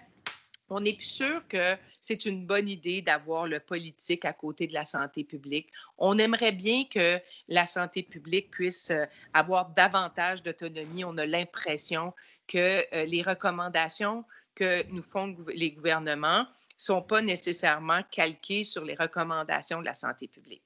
on 0.69 0.81
n'est 0.81 0.93
plus 0.93 1.05
sûr 1.05 1.47
que 1.47 1.77
c'est 2.01 2.25
une 2.25 2.45
bonne 2.45 2.67
idée 2.67 3.01
d'avoir 3.01 3.47
le 3.47 3.61
politique 3.61 4.25
à 4.25 4.33
côté 4.33 4.67
de 4.67 4.73
la 4.73 4.83
santé 4.83 5.23
publique. 5.23 5.69
On 5.97 6.17
aimerait 6.17 6.51
bien 6.51 6.83
que 6.83 7.21
la 7.47 7.65
santé 7.65 8.03
publique 8.03 8.51
puisse 8.51 8.91
euh, 8.91 9.05
avoir 9.33 9.69
davantage 9.69 10.43
d'autonomie. 10.43 11.05
On 11.05 11.17
a 11.17 11.25
l'impression 11.25 12.13
que 12.45 12.83
euh, 12.93 13.05
les 13.05 13.21
recommandations 13.21 14.25
que 14.57 14.89
nous 14.91 15.03
font 15.03 15.35
les 15.53 15.71
gouvernements 15.71 16.41
ne 16.41 16.45
sont 16.77 17.01
pas 17.03 17.21
nécessairement 17.21 18.01
calquées 18.09 18.63
sur 18.63 18.83
les 18.83 18.95
recommandations 18.95 19.81
de 19.81 19.85
la 19.85 19.93
santé 19.93 20.27
publique. 20.27 20.63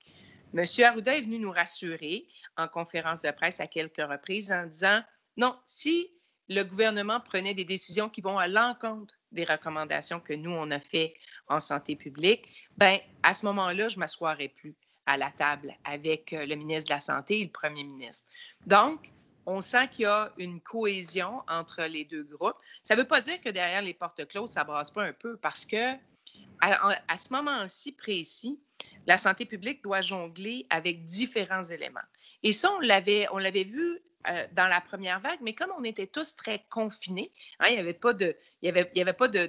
M. 0.53 0.65
Arruda 0.83 1.17
est 1.17 1.21
venu 1.21 1.39
nous 1.39 1.51
rassurer 1.51 2.25
en 2.55 2.67
conférence 2.69 3.21
de 3.21 3.31
presse 3.31 3.59
à 3.59 3.67
quelques 3.67 4.01
reprises 4.01 4.51
en 4.51 4.65
disant 4.65 5.01
non, 5.35 5.57
si 5.65 6.09
le 6.47 6.63
gouvernement 6.63 7.19
prenait 7.19 7.53
des 7.53 7.65
décisions 7.65 8.09
qui 8.09 8.21
vont 8.21 8.37
à 8.37 8.47
l'encontre 8.47 9.15
des 9.31 9.43
recommandations 9.43 10.19
que 10.19 10.33
nous, 10.33 10.51
on 10.51 10.71
a 10.71 10.79
fait 10.79 11.13
en 11.47 11.59
santé 11.59 11.95
publique, 11.95 12.49
ben 12.77 12.97
à 13.23 13.33
ce 13.33 13.45
moment-là, 13.45 13.89
je 13.89 13.95
ne 13.95 14.01
m'assoirai 14.01 14.49
plus 14.49 14.75
à 15.05 15.17
la 15.17 15.31
table 15.31 15.75
avec 15.83 16.31
euh, 16.33 16.45
le 16.45 16.55
ministre 16.55 16.89
de 16.89 16.93
la 16.93 17.01
Santé 17.01 17.39
et 17.39 17.43
le 17.43 17.51
premier 17.51 17.83
ministre. 17.83 18.27
Donc, 18.65 19.11
on 19.45 19.61
sent 19.61 19.87
qu'il 19.89 20.03
y 20.03 20.05
a 20.05 20.31
une 20.37 20.61
cohésion 20.61 21.41
entre 21.47 21.83
les 21.83 22.05
deux 22.05 22.23
groupes. 22.23 22.57
Ça 22.83 22.95
ne 22.95 23.01
veut 23.01 23.07
pas 23.07 23.21
dire 23.21 23.39
que 23.41 23.49
derrière 23.49 23.81
les 23.81 23.93
portes 23.93 24.25
closes, 24.27 24.51
ça 24.51 24.61
ne 24.61 24.67
brasse 24.67 24.91
pas 24.91 25.03
un 25.03 25.13
peu 25.13 25.37
parce 25.37 25.65
que 25.65 25.95
à, 26.61 27.17
ce 27.17 27.33
moment-ci 27.33 27.91
précis, 27.91 28.59
la 29.07 29.17
santé 29.17 29.45
publique 29.45 29.83
doit 29.83 30.01
jongler 30.01 30.65
avec 30.69 31.03
différents 31.03 31.63
éléments. 31.63 31.99
Et 32.43 32.53
ça, 32.53 32.71
on 32.73 32.79
l'avait, 32.79 33.27
vu 33.63 33.99
euh, 34.27 34.45
dans 34.53 34.67
la 34.67 34.81
première 34.81 35.19
vague, 35.21 35.39
mais 35.41 35.53
comme 35.53 35.71
on 35.77 35.83
était 35.83 36.07
tous 36.07 36.35
très 36.35 36.63
confinés, 36.69 37.31
hein, 37.59 37.67
il 37.69 37.73
n'y 37.73 37.79
avait 37.79 37.93
pas 37.93 38.13
de, 38.13 38.35
y 38.61 38.69
avait, 38.69 38.91
avait 38.99 39.13
pas 39.13 39.27
de, 39.27 39.47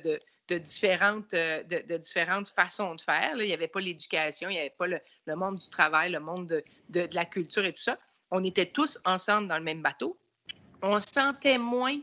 de, 0.48 0.58
différentes, 0.58 1.32
euh, 1.34 1.62
de, 1.64 1.96
différentes 1.96 2.48
façons 2.48 2.94
de 2.94 3.00
faire. 3.00 3.32
Il 3.36 3.46
n'y 3.46 3.52
avait 3.52 3.68
pas 3.68 3.80
l'éducation, 3.80 4.48
il 4.48 4.54
n'y 4.54 4.60
avait 4.60 4.70
pas 4.70 4.86
le, 4.86 5.00
monde 5.36 5.58
du 5.58 5.68
travail, 5.68 6.12
le 6.12 6.20
monde 6.20 6.62
de, 6.88 7.08
la 7.12 7.24
culture 7.24 7.64
et 7.64 7.72
tout 7.72 7.82
ça. 7.82 7.98
On 8.32 8.42
était 8.42 8.66
tous 8.66 8.98
ensemble 9.04 9.46
dans 9.46 9.58
le 9.58 9.62
même 9.62 9.82
bateau. 9.82 10.18
On 10.82 10.98
sentait 10.98 11.58
moins 11.58 12.00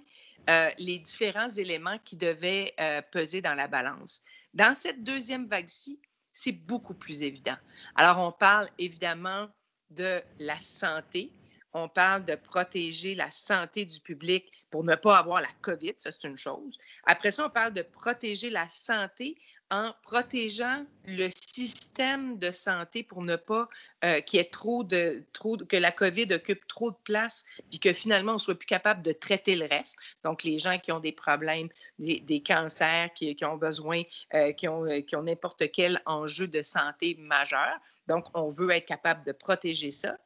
euh, 0.50 0.70
les 0.78 1.00
différents 1.00 1.50
éléments 1.50 1.98
qui 2.06 2.16
devaient 2.16 2.74
peser 3.12 3.42
dans 3.42 3.56
la 3.56 3.68
balance. 3.68 4.22
Dans 4.54 4.74
cette 4.76 5.04
deuxième 5.04 5.48
vague-ci, 5.48 6.00
c'est 6.32 6.54
beaucoup 6.54 6.94
plus 6.94 7.24
évident. 7.24 7.58
Alors, 7.96 8.20
on 8.20 8.32
parle 8.32 8.70
évidemment 8.78 9.50
de 9.90 10.22
la 10.40 10.60
santé, 10.62 11.34
on 11.74 11.90
parle 11.90 12.26
de 12.26 12.36
protéger 12.36 13.16
la 13.16 13.32
santé 13.32 13.86
du 13.86 14.00
public 14.00 14.52
pour 14.70 14.84
ne 14.84 14.96
pas 14.96 15.18
avoir 15.18 15.42
la 15.42 15.50
COVID, 15.62 15.94
ça 15.98 16.12
c'est 16.12 16.28
une 16.28 16.38
chose. 16.38 16.78
Après 17.06 17.32
ça, 17.32 17.46
on 17.46 17.50
parle 17.50 17.74
de 17.74 17.82
protéger 17.82 18.50
la 18.50 18.68
santé 18.70 19.36
en 19.72 19.94
protégeant 20.04 20.86
le 21.06 21.30
système 21.50 22.38
de 22.38 22.52
santé 22.52 23.04
pour 23.04 23.22
ne 23.22 23.36
pas 23.36 23.68
euh, 24.04 24.22
qu'il 24.22 24.38
y 24.38 24.42
ait 24.42 24.50
trop 24.50 24.84
de, 24.84 25.24
trop 25.34 25.58
que 25.58 25.76
la 25.76 25.92
COVID 25.92 26.34
occupe 26.34 26.68
trop 26.68 26.92
de 26.92 26.98
place, 27.04 27.46
puis 27.70 27.80
que 27.80 27.94
finalement 27.94 28.34
on 28.34 28.38
soit 28.38 28.58
plus 28.58 28.68
capable 28.68 29.02
de 29.02 29.12
traiter 29.12 29.56
le 29.56 29.66
reste. 29.66 29.98
Donc 30.24 30.44
les 30.44 30.60
gens 30.60 30.78
qui 30.78 30.92
ont 30.92 31.00
des 31.00 31.12
problèmes, 31.12 31.70
des, 31.98 32.44
cancers, 32.46 33.10
qui, 33.14 33.36
ont 33.44 33.58
besoin, 33.58 34.04
euh, 34.34 34.52
qui 34.52 34.68
ont, 34.68 34.86
qui 35.02 35.16
ont 35.16 35.24
n'importe 35.24 35.72
quel 35.72 36.02
enjeu 36.06 36.48
de 36.48 36.62
santé 36.62 37.16
majeur. 37.20 37.78
Donc 38.08 38.26
on 38.34 38.50
veut 38.50 38.72
être 38.72 38.86
capable 38.86 39.26
de 39.26 39.32
protéger 39.32 39.92
ça. 39.92 40.18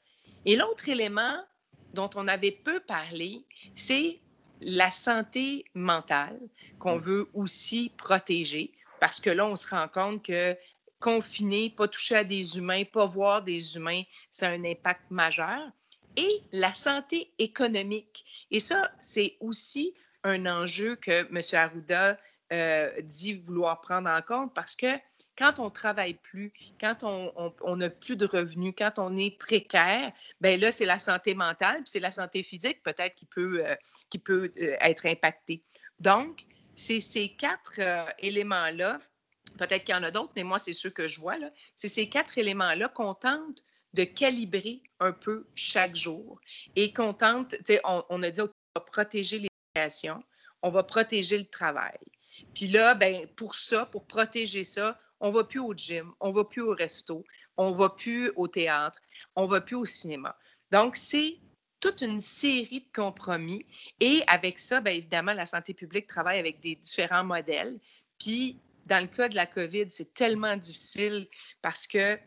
Et 0.45 0.55
l'autre 0.55 0.89
élément 0.89 1.37
dont 1.93 2.09
on 2.15 2.27
avait 2.27 2.51
peu 2.51 2.79
parlé, 2.81 3.45
c'est 3.73 4.19
la 4.61 4.91
santé 4.91 5.65
mentale 5.73 6.39
qu'on 6.79 6.97
veut 6.97 7.29
aussi 7.33 7.91
protéger 7.97 8.73
parce 9.03 9.19
que 9.19 9.29
là, 9.29 9.45
on 9.45 9.57
se 9.57 9.67
rend 9.67 9.89
compte 9.89 10.23
que 10.23 10.57
confiner, 11.03 11.69
pas 11.69 11.89
toucher 11.89 12.15
à 12.15 12.23
des 12.23 12.57
humains, 12.57 12.85
pas 12.85 13.05
voir 13.05 13.43
des 13.43 13.75
humains, 13.75 14.03
ça 14.31 14.47
a 14.47 14.51
un 14.51 14.63
impact 14.63 15.01
majeur. 15.09 15.59
Et 16.15 16.41
la 16.53 16.73
santé 16.73 17.33
économique. 17.39 18.23
Et 18.51 18.61
ça, 18.61 18.89
c'est 19.01 19.35
aussi 19.41 19.93
un 20.23 20.45
enjeu 20.45 20.95
que 20.95 21.27
M. 21.29 21.41
Arruda 21.51 22.17
euh, 22.53 23.01
dit 23.01 23.33
vouloir 23.33 23.81
prendre 23.81 24.09
en 24.09 24.21
compte 24.21 24.53
parce 24.53 24.75
que 24.75 24.95
quand 25.37 25.59
on 25.59 25.65
ne 25.65 25.69
travaille 25.71 26.13
plus, 26.13 26.53
quand 26.79 27.03
on 27.03 27.75
n'a 27.75 27.89
plus 27.89 28.15
de 28.15 28.27
revenus, 28.27 28.73
quand 28.77 28.93
on 28.97 29.17
est 29.17 29.37
précaire, 29.37 30.13
ben 30.39 30.57
là, 30.57 30.71
c'est 30.71 30.85
la 30.85 30.99
santé 30.99 31.33
mentale, 31.33 31.77
puis 31.77 31.87
c'est 31.87 31.99
la 31.99 32.11
santé 32.11 32.43
physique 32.43 32.81
peut-être 32.83 33.15
qui 33.15 33.25
peut, 33.25 33.65
euh, 33.65 33.75
qui 34.09 34.19
peut 34.19 34.53
euh, 34.61 34.75
être 34.79 35.05
impactée. 35.05 35.63
Donc, 35.99 36.45
c'est 36.75 37.01
ces 37.01 37.29
quatre 37.29 37.79
éléments-là, 38.19 38.99
peut-être 39.57 39.83
qu'il 39.83 39.95
y 39.95 39.97
en 39.97 40.03
a 40.03 40.11
d'autres, 40.11 40.33
mais 40.35 40.43
moi, 40.43 40.59
c'est 40.59 40.73
ceux 40.73 40.89
que 40.89 41.07
je 41.07 41.19
vois, 41.19 41.35
c'est 41.75 41.87
ces 41.87 42.09
quatre 42.09 42.37
éléments-là 42.37 42.89
qu'on 42.89 43.13
tente 43.13 43.63
de 43.93 44.03
calibrer 44.03 44.81
un 44.99 45.11
peu 45.11 45.45
chaque 45.55 45.95
jour 45.95 46.39
et 46.75 46.93
qu'on 46.93 47.13
tente, 47.13 47.55
on, 47.83 48.03
on 48.09 48.23
a 48.23 48.31
dit, 48.31 48.41
on 48.41 48.49
va 48.75 48.81
protéger 48.81 49.39
l'éducation, 49.39 50.23
on 50.61 50.71
va 50.71 50.83
protéger 50.83 51.37
le 51.37 51.45
travail. 51.45 51.97
Puis 52.55 52.67
là, 52.67 52.95
ben, 52.95 53.27
pour 53.35 53.55
ça, 53.55 53.85
pour 53.85 54.05
protéger 54.05 54.63
ça, 54.63 54.97
on 55.19 55.31
va 55.31 55.43
plus 55.43 55.59
au 55.59 55.73
gym, 55.73 56.11
on 56.19 56.31
va 56.31 56.43
plus 56.43 56.61
au 56.61 56.73
resto, 56.73 57.23
on 57.57 57.71
va 57.71 57.89
plus 57.89 58.31
au 58.35 58.47
théâtre, 58.47 58.99
on 59.35 59.45
va 59.45 59.61
plus 59.61 59.75
au 59.75 59.85
cinéma. 59.85 60.37
Donc, 60.71 60.95
c'est 60.95 61.37
toute 61.79 62.01
une 62.01 62.21
série 62.21 62.79
de 62.79 62.91
compromis. 62.95 63.65
Et 63.99 64.23
avec 64.27 64.57
ça, 64.59 64.81
bien 64.81 64.93
évidemment, 64.93 65.33
la 65.33 65.45
santé 65.45 65.73
publique 65.73 66.07
travaille 66.07 66.39
avec 66.39 66.61
des 66.61 66.75
différents 66.75 67.25
modèles. 67.25 67.77
Puis, 68.19 68.57
dans 68.85 69.01
le 69.01 69.07
cas 69.07 69.29
de 69.29 69.35
la 69.35 69.45
COVID, 69.45 69.85
c'est 69.89 70.13
tellement 70.13 70.55
difficile 70.55 71.27
parce 71.61 71.87
que 71.87 72.17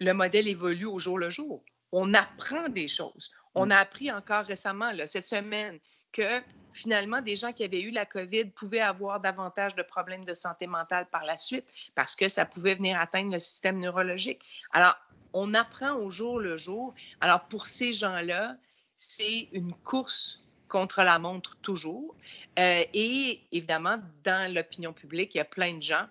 le 0.00 0.12
modèle 0.12 0.48
évolue 0.48 0.86
au 0.86 0.98
jour 0.98 1.18
le 1.18 1.30
jour. 1.30 1.62
On 1.92 2.14
apprend 2.14 2.68
des 2.68 2.88
choses. 2.88 3.30
On 3.54 3.66
mm. 3.66 3.72
a 3.72 3.78
appris 3.78 4.12
encore 4.12 4.44
récemment, 4.44 4.92
là, 4.92 5.06
cette 5.06 5.26
semaine, 5.26 5.78
que 6.12 6.40
finalement, 6.72 7.20
des 7.20 7.36
gens 7.36 7.52
qui 7.52 7.64
avaient 7.64 7.82
eu 7.82 7.90
la 7.90 8.06
COVID 8.06 8.46
pouvaient 8.46 8.80
avoir 8.80 9.20
davantage 9.20 9.74
de 9.74 9.82
problèmes 9.82 10.24
de 10.24 10.34
santé 10.34 10.66
mentale 10.66 11.06
par 11.10 11.24
la 11.24 11.36
suite 11.36 11.66
parce 11.94 12.16
que 12.16 12.28
ça 12.28 12.44
pouvait 12.44 12.74
venir 12.74 12.98
atteindre 12.98 13.32
le 13.32 13.38
système 13.38 13.78
neurologique. 13.78 14.40
Alors, 14.72 14.96
on 15.32 15.54
apprend 15.54 15.94
au 15.94 16.10
jour 16.10 16.38
le 16.38 16.56
jour. 16.56 16.94
Alors, 17.20 17.46
pour 17.48 17.66
ces 17.66 17.92
gens-là, 17.92 18.56
c'est 18.96 19.48
une 19.52 19.74
course 19.74 20.43
contre 20.74 21.04
la 21.04 21.20
montre 21.20 21.56
toujours. 21.62 22.16
Euh, 22.58 22.82
et 22.92 23.40
évidemment, 23.52 23.98
dans 24.24 24.52
l'opinion 24.52 24.92
publique, 24.92 25.36
il 25.36 25.38
y 25.38 25.40
a 25.40 25.44
plein 25.44 25.74
de 25.74 25.82
gens 25.82 26.06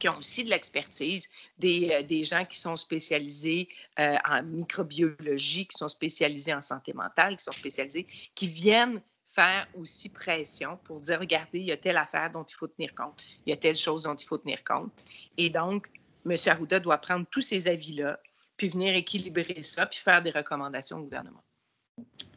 qui 0.00 0.08
ont 0.08 0.16
aussi 0.16 0.44
de 0.44 0.48
l'expertise, 0.48 1.28
des, 1.58 1.90
euh, 1.92 2.02
des, 2.02 2.24
gens 2.24 2.46
qui 2.46 2.58
sont 2.58 2.78
spécialisés 2.78 3.68
euh, 3.98 4.16
en 4.26 4.42
microbiologie, 4.44 5.66
qui 5.66 5.76
sont 5.76 5.90
spécialisés 5.90 6.54
en 6.54 6.62
santé 6.62 6.94
mentale, 6.94 7.36
qui 7.36 7.44
sont 7.44 7.52
spécialisés, 7.52 8.06
qui 8.34 8.48
viennent 8.48 9.02
faire 9.30 9.66
aussi 9.78 10.08
pression 10.08 10.78
pour 10.84 10.98
dire, 10.98 11.20
regardez, 11.20 11.58
il 11.58 11.66
y 11.66 11.72
a 11.72 11.76
telle 11.76 11.98
affaire 11.98 12.30
dont 12.30 12.44
il 12.44 12.54
faut 12.54 12.68
tenir 12.68 12.94
compte, 12.94 13.22
il 13.44 13.50
y 13.50 13.52
a 13.52 13.58
telle 13.58 13.76
chose 13.76 14.04
dont 14.04 14.16
il 14.16 14.26
faut 14.26 14.38
tenir 14.38 14.64
compte. 14.64 14.90
Et 15.36 15.50
donc, 15.50 15.90
M. 16.24 16.34
Arruda 16.46 16.80
doit 16.80 16.96
prendre 16.96 17.26
tous 17.30 17.42
ces 17.42 17.68
avis-là, 17.68 18.18
puis 18.56 18.70
venir 18.70 18.96
équilibrer 18.96 19.62
ça, 19.62 19.84
puis 19.84 19.98
faire 19.98 20.22
des 20.22 20.30
recommandations 20.30 20.96
au 20.96 21.02
gouvernement. 21.02 21.44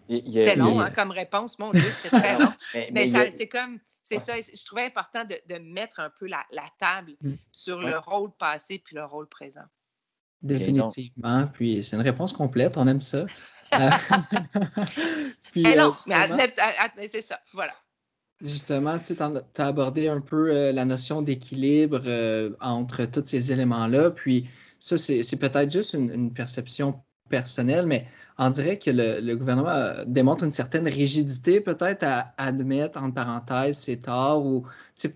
C'était 0.09 0.55
long 0.55 0.79
hein, 0.79 0.91
comme 0.91 1.12
réponse, 1.12 1.59
mon 1.59 1.71
Dieu, 1.71 1.89
c'était 1.91 2.09
très 2.09 2.38
long. 2.39 2.51
mais, 2.91 3.07
c'est 3.31 3.47
comme, 3.47 3.79
c'est 4.03 4.19
ça, 4.19 4.33
je 4.39 4.65
trouvais 4.65 4.85
important 4.85 5.24
de, 5.25 5.59
mettre 5.59 6.00
un 6.00 6.12
peu 6.19 6.27
la, 6.27 6.43
table 6.79 7.13
mm. 7.21 7.33
sur 7.51 7.81
le 7.81 7.97
rôle 7.97 8.31
passé 8.38 8.81
puis 8.83 8.95
le 8.95 9.05
rôle 9.05 9.27
présent. 9.27 9.65
Définitivement. 10.41 11.47
Puis 11.53 11.83
c'est 11.83 11.95
une 11.95 12.03
réponse 12.03 12.33
complète, 12.33 12.77
on 12.77 12.88
aime 12.88 13.01
ça. 13.01 13.25
Euh, 13.74 13.89
puis, 15.51 15.63
eh 15.65 15.75
non, 15.75 15.91
mais 16.95 17.07
c'est 17.07 17.21
ça, 17.21 17.39
voilà. 17.51 17.74
Justement, 18.41 19.00
tu 19.00 19.15
as 19.17 19.65
abordé 19.65 20.09
un 20.09 20.19
peu 20.19 20.51
euh, 20.51 20.71
la 20.74 20.83
notion 20.83 21.21
d'équilibre 21.21 22.01
euh, 22.05 22.51
entre 22.59 23.05
tous 23.05 23.24
ces 23.25 23.53
éléments-là. 23.53 24.12
Puis 24.12 24.50
ça, 24.79 24.97
c'est 24.97 25.39
peut-être 25.39 25.71
juste 25.71 25.93
une, 25.93 26.33
perception 26.33 27.01
personnelle, 27.29 27.86
mais 27.86 28.05
on 28.38 28.50
dirait 28.50 28.77
que 28.77 28.91
le, 28.91 29.36
gouvernement 29.36 29.70
euh, 29.70 30.03
démontre 30.08 30.44
une 30.44 30.51
certaine 30.51 30.88
rigidité 30.88 31.62
peut-être 31.62 32.03
à 32.03 32.34
admettre, 32.38 33.01
entre 33.01 33.13
parenthèses, 33.13 33.77
ses 33.77 33.98
torts. 33.98 34.46
Ou, 34.46 34.65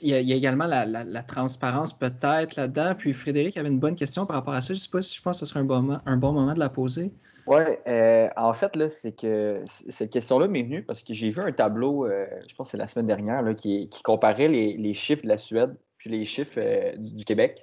il, 0.01 0.09
y 0.09 0.13
a, 0.13 0.35
également 0.35 0.67
la, 0.67 1.23
transparence 1.23 1.97
peut-être 1.97 2.55
là-dedans. 2.55 2.93
Puis 2.97 3.11
Frédéric 3.11 3.57
avait 3.57 3.69
une 3.69 3.79
bonne 3.79 3.95
question 3.95 4.25
par 4.25 4.37
rapport 4.37 4.53
à 4.53 4.61
ça. 4.61 4.73
Je 4.73 4.79
ne 4.79 4.83
sais 4.83 4.89
pas 4.89 5.01
si 5.01 5.17
je 5.17 5.21
pense 5.21 5.39
que 5.39 5.45
ce 5.45 5.51
serait 5.51 5.59
un 5.59 6.17
bon 6.17 6.31
moment, 6.31 6.53
de 6.53 6.59
la 6.59 6.69
poser. 6.69 7.11
Oui, 7.45 7.61
euh, 7.87 8.29
en 8.37 8.53
fait, 8.53 8.75
là, 8.77 8.89
c'est 8.89 9.11
que 9.11 9.63
cette 9.65 10.11
question-là 10.11 10.47
m'est 10.47 10.63
venue 10.63 10.83
parce 10.83 11.03
que 11.03 11.13
j'ai 11.13 11.29
vu 11.29 11.41
un 11.41 11.51
tableau, 11.51 12.05
euh, 12.05 12.25
je 12.47 12.55
pense 12.55 12.67
que 12.67 12.71
c'est 12.71 12.77
la 12.77 12.87
semaine 12.87 13.07
dernière, 13.07 13.43
qui, 13.57 13.89
comparait 14.03 14.47
les, 14.47 14.93
chiffres 14.93 15.23
de 15.23 15.29
la 15.29 15.37
Suède 15.37 15.75
puis 15.97 16.09
les 16.09 16.23
chiffres 16.23 16.59
du 16.97 17.25
Québec. 17.25 17.61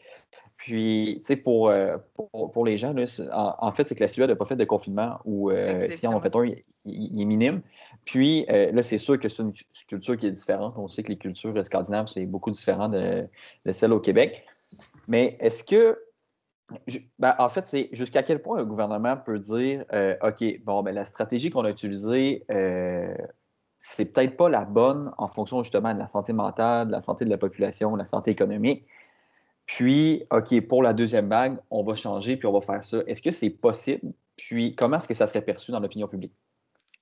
Puis, 0.66 1.18
tu 1.20 1.26
sais, 1.26 1.36
pour, 1.36 1.68
euh, 1.68 1.96
pour, 2.32 2.64
les 2.64 2.76
gens, 2.76 2.92
en, 3.32 3.70
fait, 3.70 3.86
c'est 3.86 3.94
que 3.94 4.00
la 4.00 4.08
Suède 4.08 4.30
n'a 4.30 4.34
pas 4.34 4.44
fait 4.44 4.56
de 4.56 4.64
confinement 4.64 5.20
ou 5.24 5.52
euh, 5.52 5.88
si 5.92 6.08
on 6.08 6.10
en 6.10 6.20
fait 6.20 6.34
un, 6.34 6.44
il, 6.84 7.20
est 7.20 7.24
minime. 7.24 7.62
Puis, 8.04 8.44
euh, 8.50 8.72
là, 8.72 8.82
c'est 8.82 8.98
sûr 8.98 9.16
que 9.16 9.28
c'est 9.28 9.44
une 9.44 9.52
culture 9.86 10.16
qui 10.16 10.26
est 10.26 10.32
différente. 10.32 10.74
On 10.76 10.88
sait 10.88 11.04
que 11.04 11.10
les 11.10 11.18
cultures 11.18 11.64
scandinaves, 11.64 12.08
c'est 12.08 12.26
beaucoup 12.26 12.50
différent 12.50 12.88
de, 12.88 13.28
celles 13.70 13.92
au 13.92 14.00
Québec. 14.00 14.44
Mais 15.06 15.36
est-ce 15.38 15.62
que, 15.62 16.00
ben, 17.20 17.36
en 17.38 17.48
fait, 17.48 17.64
c'est 17.64 17.88
jusqu'à 17.92 18.24
quel 18.24 18.42
point 18.42 18.58
un 18.58 18.64
gouvernement 18.64 19.16
peut 19.16 19.38
dire 19.38 19.84
OK, 20.20 20.64
bon, 20.64 20.82
ben, 20.82 20.92
la 20.92 21.04
stratégie 21.04 21.50
qu'on 21.50 21.64
a 21.64 21.70
utilisée, 21.70 22.44
c'est 23.78 24.12
peut-être 24.12 24.36
pas 24.36 24.48
la 24.48 24.64
bonne 24.64 25.12
en 25.16 25.28
fonction 25.28 25.62
justement 25.62 25.94
de 25.94 26.00
la 26.00 26.08
santé 26.08 26.32
mentale, 26.32 26.88
de 26.88 26.92
la 26.92 27.02
santé 27.02 27.24
de 27.24 27.30
la 27.30 27.38
population, 27.38 27.92
de 27.92 27.98
la 27.98 28.06
santé 28.06 28.32
économique. 28.32 28.84
Puis, 29.66 30.24
OK, 30.30 30.60
pour 30.68 30.82
la 30.82 30.92
deuxième 30.92 31.28
vague, 31.28 31.58
on 31.70 31.82
va 31.82 31.94
changer, 31.94 32.36
puis 32.36 32.46
on 32.46 32.52
va 32.52 32.60
faire 32.60 32.84
ça. 32.84 32.98
Est-ce 33.06 33.20
que 33.20 33.32
c'est 33.32 33.50
possible? 33.50 34.12
Puis, 34.36 34.74
comment 34.76 34.96
est-ce 34.96 35.08
que 35.08 35.14
ça 35.14 35.26
serait 35.26 35.42
perçu 35.42 35.72
dans 35.72 35.80
l'opinion 35.80 36.08
publique? 36.08 36.32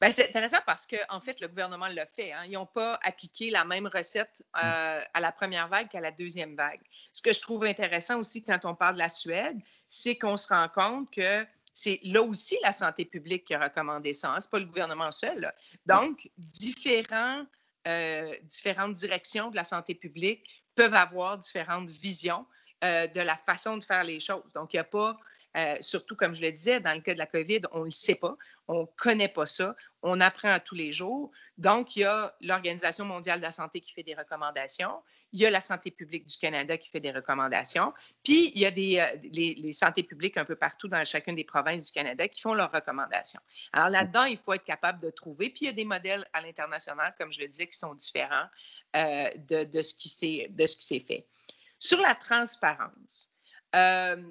Bien, 0.01 0.11
c'est 0.11 0.29
intéressant 0.29 0.59
parce 0.67 0.87
qu'en 0.87 1.17
en 1.17 1.21
fait, 1.21 1.41
le 1.41 1.49
gouvernement 1.49 1.87
l'a 1.89 2.07
fait. 2.07 2.33
Hein. 2.33 2.45
Ils 2.47 2.53
n'ont 2.53 2.67
pas 2.67 2.99
appliqué 3.03 3.51
la 3.51 3.65
même 3.65 3.87
recette 3.87 4.45
mm. 4.55 4.59
euh, 4.59 5.01
à 5.15 5.21
la 5.21 5.33
première 5.33 5.69
vague 5.69 5.89
qu'à 5.89 6.01
la 6.01 6.11
deuxième 6.11 6.57
vague. 6.57 6.81
Ce 7.13 7.23
que 7.23 7.33
je 7.33 7.41
trouve 7.41 7.65
intéressant 7.65 8.19
aussi 8.19 8.43
quand 8.43 8.65
on 8.65 8.75
parle 8.75 8.95
de 8.95 9.01
la 9.01 9.09
Suède, 9.09 9.59
c'est 9.89 10.17
qu'on 10.17 10.37
se 10.37 10.49
rend 10.49 10.69
compte 10.69 11.11
que 11.11 11.47
c'est 11.73 12.01
là 12.03 12.23
aussi 12.23 12.57
la 12.63 12.73
santé 12.73 13.05
publique 13.05 13.45
qui 13.45 13.55
a 13.55 13.61
recommandé 13.61 14.15
ça. 14.15 14.33
Hein. 14.33 14.41
Ce 14.41 14.47
n'est 14.47 14.51
pas 14.51 14.59
le 14.61 14.67
gouvernement 14.67 15.11
seul. 15.11 15.53
Donc, 15.87 16.31
différents, 16.39 17.45
euh, 17.87 18.33
différentes 18.45 18.93
directions 18.93 19.51
de 19.51 19.57
la 19.57 19.65
santé 19.65 19.95
publique 19.95 20.64
peuvent 20.75 20.95
avoir 20.95 21.39
différentes 21.39 21.91
visions 21.91 22.47
euh, 22.85 23.07
de 23.07 23.21
la 23.21 23.37
façon 23.37 23.77
de 23.77 23.85
faire 23.85 24.05
les 24.05 24.21
choses. 24.21 24.43
Donc, 24.55 24.75
il 24.75 24.77
n'y 24.77 24.81
a 24.81 24.85
pas, 24.85 25.19
euh, 25.57 25.77
surtout 25.81 26.17
comme 26.17 26.35
je 26.35 26.43
le 26.43 26.51
disais, 26.51 26.81
dans 26.81 26.95
le 26.95 27.01
cas 27.01 27.15
de 27.15 27.19
la 27.19 27.27
COVID, 27.27 27.61
on 27.73 27.81
ne 27.81 27.85
le 27.87 27.91
sait 27.91 28.17
pas, 28.17 28.37
on 28.69 28.83
ne 28.83 28.87
connaît 28.97 29.29
pas 29.29 29.47
ça, 29.47 29.75
on 30.03 30.21
apprend 30.21 30.51
à 30.51 30.61
tous 30.61 30.75
les 30.75 30.93
jours. 30.93 31.31
Donc, 31.57 31.97
il 31.97 32.01
y 32.01 32.05
a 32.05 32.35
l'Organisation 32.41 33.05
mondiale 33.05 33.39
de 33.39 33.45
la 33.45 33.53
santé 33.53 33.81
qui 33.81 33.93
fait 33.93 34.03
des 34.03 34.15
recommandations, 34.15 35.03
il 35.35 35.41
y 35.41 35.47
a 35.47 35.51
la 35.51 35.61
Santé 35.61 35.91
publique 35.91 36.27
du 36.27 36.39
Canada 36.39 36.79
qui 36.79 36.89
fait 36.89 37.01
des 37.01 37.11
recommandations, 37.11 37.93
puis 38.23 38.53
il 38.55 38.61
y 38.61 38.67
a 38.67 38.71
des, 38.71 38.99
euh, 38.99 39.29
les, 39.33 39.73
santé 39.73 40.01
santé 40.01 40.03
publiques 40.05 40.37
un 40.37 40.45
peu 40.45 40.57
partout 40.57 40.89
dans 40.89 41.05
chacune 41.05 41.35
des 41.35 41.45
provinces 41.45 41.87
du 41.87 41.93
Canada 41.93 42.27
qui 42.29 42.41
font 42.41 42.55
leurs 42.55 42.73
recommandations. 42.73 43.41
Alors 43.73 43.91
là-dedans, 43.91 44.25
il 44.25 44.39
faut 44.39 44.53
être 44.53 44.65
capable 44.65 45.01
de 45.01 45.11
trouver, 45.11 45.51
puis 45.51 45.63
il 45.63 45.67
y 45.67 45.69
a 45.69 45.73
des 45.73 45.85
modèles 45.85 46.25
à 46.33 46.41
l'international, 46.41 47.15
comme 47.19 47.33
je 47.33 47.41
le 47.41 47.49
disais, 47.49 47.67
qui 47.67 47.77
sont 47.77 47.95
différents 47.95 48.47
de, 48.95 49.65
de, 49.65 49.83
ce 49.83 49.93
qui 49.93 50.09
s'est 50.09 51.05
fait. 51.07 51.27
Sur 51.81 52.01
la 52.01 52.15
transparence, 52.15 53.31
euh, 53.75 54.31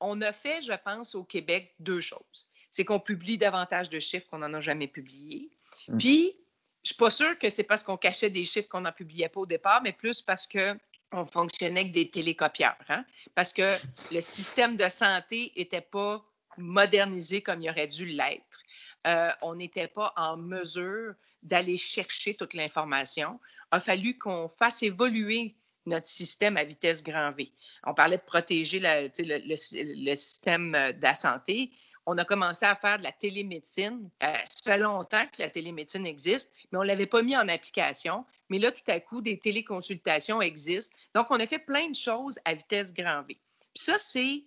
on 0.00 0.20
a 0.20 0.32
fait, 0.32 0.62
je 0.62 0.72
pense, 0.84 1.14
au 1.14 1.24
Québec 1.24 1.74
deux 1.78 2.00
choses. 2.00 2.52
C'est 2.70 2.84
qu'on 2.84 3.00
publie 3.00 3.38
davantage 3.38 3.88
de 3.88 3.98
chiffres 3.98 4.26
qu'on 4.30 4.38
n'en 4.38 4.52
a 4.54 4.60
jamais 4.60 4.86
publiés. 4.86 5.50
Mmh. 5.88 5.98
Puis, 5.98 6.36
je 6.82 6.88
ne 6.90 6.94
suis 6.94 6.96
pas 6.96 7.10
sûre 7.10 7.38
que 7.38 7.48
c'est 7.48 7.62
parce 7.62 7.84
qu'on 7.84 7.96
cachait 7.96 8.30
des 8.30 8.44
chiffres 8.44 8.68
qu'on 8.68 8.80
n'en 8.80 8.92
publiait 8.92 9.28
pas 9.28 9.40
au 9.40 9.46
départ, 9.46 9.80
mais 9.82 9.92
plus 9.92 10.20
parce 10.20 10.48
qu'on 10.48 11.24
fonctionnait 11.24 11.80
avec 11.80 11.92
des 11.92 12.10
télécopieurs. 12.10 12.76
Hein. 12.88 13.04
Parce 13.36 13.52
que 13.52 13.76
le 14.10 14.20
système 14.20 14.76
de 14.76 14.88
santé 14.88 15.52
n'était 15.56 15.80
pas 15.80 16.24
modernisé 16.58 17.40
comme 17.40 17.62
il 17.62 17.70
aurait 17.70 17.86
dû 17.86 18.06
l'être. 18.06 18.60
Euh, 19.06 19.30
on 19.42 19.54
n'était 19.54 19.86
pas 19.86 20.12
en 20.16 20.36
mesure 20.36 21.14
d'aller 21.42 21.76
chercher 21.76 22.34
toute 22.34 22.54
l'information. 22.54 23.38
Il 23.72 23.76
a 23.76 23.80
fallu 23.80 24.18
qu'on 24.18 24.48
fasse 24.48 24.82
évoluer 24.82 25.54
notre 25.86 26.06
système 26.06 26.56
à 26.56 26.64
vitesse 26.64 27.02
grand 27.02 27.30
V. 27.32 27.50
On 27.84 27.94
parlait 27.94 28.18
de 28.18 28.22
protéger 28.22 28.80
le, 28.82 29.56
système 29.56 30.72
de 30.72 31.02
la 31.02 31.14
santé. 31.14 31.70
On 32.06 32.18
a 32.18 32.24
commencé 32.24 32.64
à 32.64 32.74
faire 32.74 32.98
de 32.98 33.04
la 33.04 33.12
télémédecine. 33.12 34.10
Euh, 34.22 34.34
ça 34.44 34.72
fait 34.72 34.78
longtemps 34.78 35.24
que 35.26 35.40
la 35.40 35.50
télémédecine 35.50 36.06
existe, 36.06 36.52
mais 36.70 36.78
on 36.78 36.82
ne 36.82 36.88
l'avait 36.88 37.06
pas 37.06 37.22
mis 37.22 37.36
en 37.36 37.48
application. 37.48 38.24
Mais 38.48 38.58
là, 38.58 38.72
tout 38.72 38.82
à 38.88 38.98
coup, 39.00 39.20
des 39.20 39.38
téléconsultations 39.38 40.42
existent. 40.42 40.96
Donc, 41.14 41.26
on 41.30 41.38
a 41.38 41.46
fait 41.46 41.60
plein 41.60 41.88
de 41.88 41.94
choses 41.94 42.38
à 42.44 42.54
vitesse 42.54 42.92
grand 42.92 43.22
V. 43.22 43.38
Puis 43.74 43.84
ça, 43.84 43.98
c'est, 43.98 44.42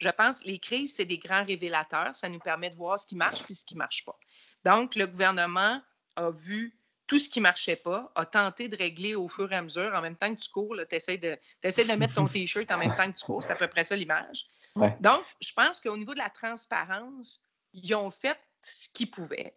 je 0.00 0.08
pense, 0.10 0.44
les 0.44 0.58
crises, 0.58 0.94
c'est 0.94 1.04
des 1.04 1.18
grands 1.18 1.44
révélateurs. 1.44 2.14
Ça 2.14 2.28
nous 2.28 2.38
permet 2.38 2.70
de 2.70 2.76
voir 2.76 2.98
ce 2.98 3.06
qui 3.06 3.16
marche 3.16 3.42
puis 3.42 3.54
ce 3.54 3.64
qui 3.64 3.74
ne 3.74 3.80
marche 3.80 4.04
pas. 4.04 4.18
Donc, 4.64 4.94
le 4.94 5.06
gouvernement 5.06 5.80
a 6.16 6.30
vu 6.30 6.76
tout 7.10 7.18
ce 7.18 7.28
qui 7.28 7.40
ne 7.40 7.42
marchait 7.42 7.74
pas, 7.74 8.12
a 8.14 8.24
tenté 8.24 8.68
de 8.68 8.76
régler 8.76 9.16
au 9.16 9.26
fur 9.26 9.50
et 9.50 9.56
à 9.56 9.62
mesure. 9.62 9.92
En 9.96 10.00
même 10.00 10.14
temps 10.14 10.32
que 10.32 10.40
tu 10.40 10.48
cours, 10.48 10.76
tu 10.88 10.94
essaies 10.94 11.18
de, 11.18 11.36
de 11.64 11.96
mettre 11.96 12.14
ton 12.14 12.24
T-shirt 12.28 12.70
en 12.70 12.78
même 12.78 12.94
temps 12.94 13.10
que 13.10 13.18
tu 13.18 13.24
cours. 13.24 13.42
C'est 13.42 13.50
à 13.50 13.56
peu 13.56 13.66
près 13.66 13.82
ça 13.82 13.96
l'image. 13.96 14.44
Donc, 14.76 15.24
je 15.40 15.52
pense 15.52 15.80
qu'au 15.80 15.96
niveau 15.96 16.14
de 16.14 16.18
la 16.18 16.30
transparence, 16.30 17.42
ils 17.72 17.94
ont 17.94 18.10
fait 18.10 18.38
ce 18.62 18.88
qu'ils 18.88 19.10
pouvaient. 19.10 19.54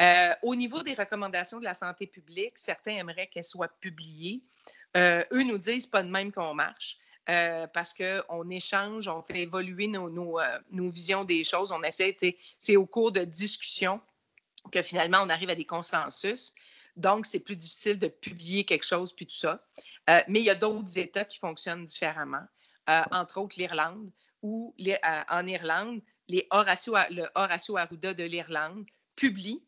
Euh, 0.00 0.34
au 0.42 0.54
niveau 0.54 0.82
des 0.82 0.94
recommandations 0.94 1.58
de 1.58 1.64
la 1.64 1.74
santé 1.74 2.06
publique, 2.06 2.58
certains 2.58 2.96
aimeraient 2.96 3.28
qu'elles 3.28 3.44
soient 3.44 3.68
publiées. 3.80 4.42
Euh, 4.96 5.24
eux 5.32 5.42
nous 5.42 5.58
disent 5.58 5.86
pas 5.86 6.02
de 6.02 6.08
même 6.08 6.32
qu'on 6.32 6.54
marche. 6.54 6.98
Euh, 7.30 7.66
parce 7.68 7.94
qu'on 7.94 8.50
échange, 8.50 9.08
on 9.08 9.22
fait 9.22 9.42
évoluer 9.42 9.86
nos, 9.86 10.38
visions 10.90 11.24
des 11.24 11.42
choses. 11.42 11.72
On 11.72 11.82
essaie, 11.82 12.16
c'est 12.58 12.76
au 12.76 12.84
cours 12.84 13.12
de 13.12 13.24
discussions 13.24 14.00
que 14.70 14.82
finalement 14.82 15.18
on 15.22 15.30
arrive 15.30 15.48
à 15.48 15.54
des 15.54 15.64
consensus. 15.64 16.52
Donc, 16.96 17.24
c'est 17.26 17.40
plus 17.40 17.56
difficile 17.56 17.98
de 17.98 18.08
publier 18.08 18.64
quelque 18.64 18.84
chose, 18.84 19.12
puis 19.14 19.26
tout 19.26 19.34
ça. 19.34 19.64
Mais 20.28 20.40
il 20.40 20.44
y 20.44 20.50
a 20.50 20.54
d'autres 20.54 20.98
États 20.98 21.24
qui 21.24 21.38
fonctionnent 21.38 21.84
différemment, 21.84 22.44
entre 22.86 23.40
autres 23.40 23.56
l'Irlande, 23.58 24.10
où 24.44 24.74
euh, 24.78 24.94
en 25.30 25.46
Irlande, 25.46 26.02
les 26.28 26.46
Horacio, 26.50 26.94
le 27.10 27.24
Horacio 27.34 27.78
Arruda 27.78 28.12
de 28.14 28.24
l'Irlande 28.24 28.84
publie 29.16 29.64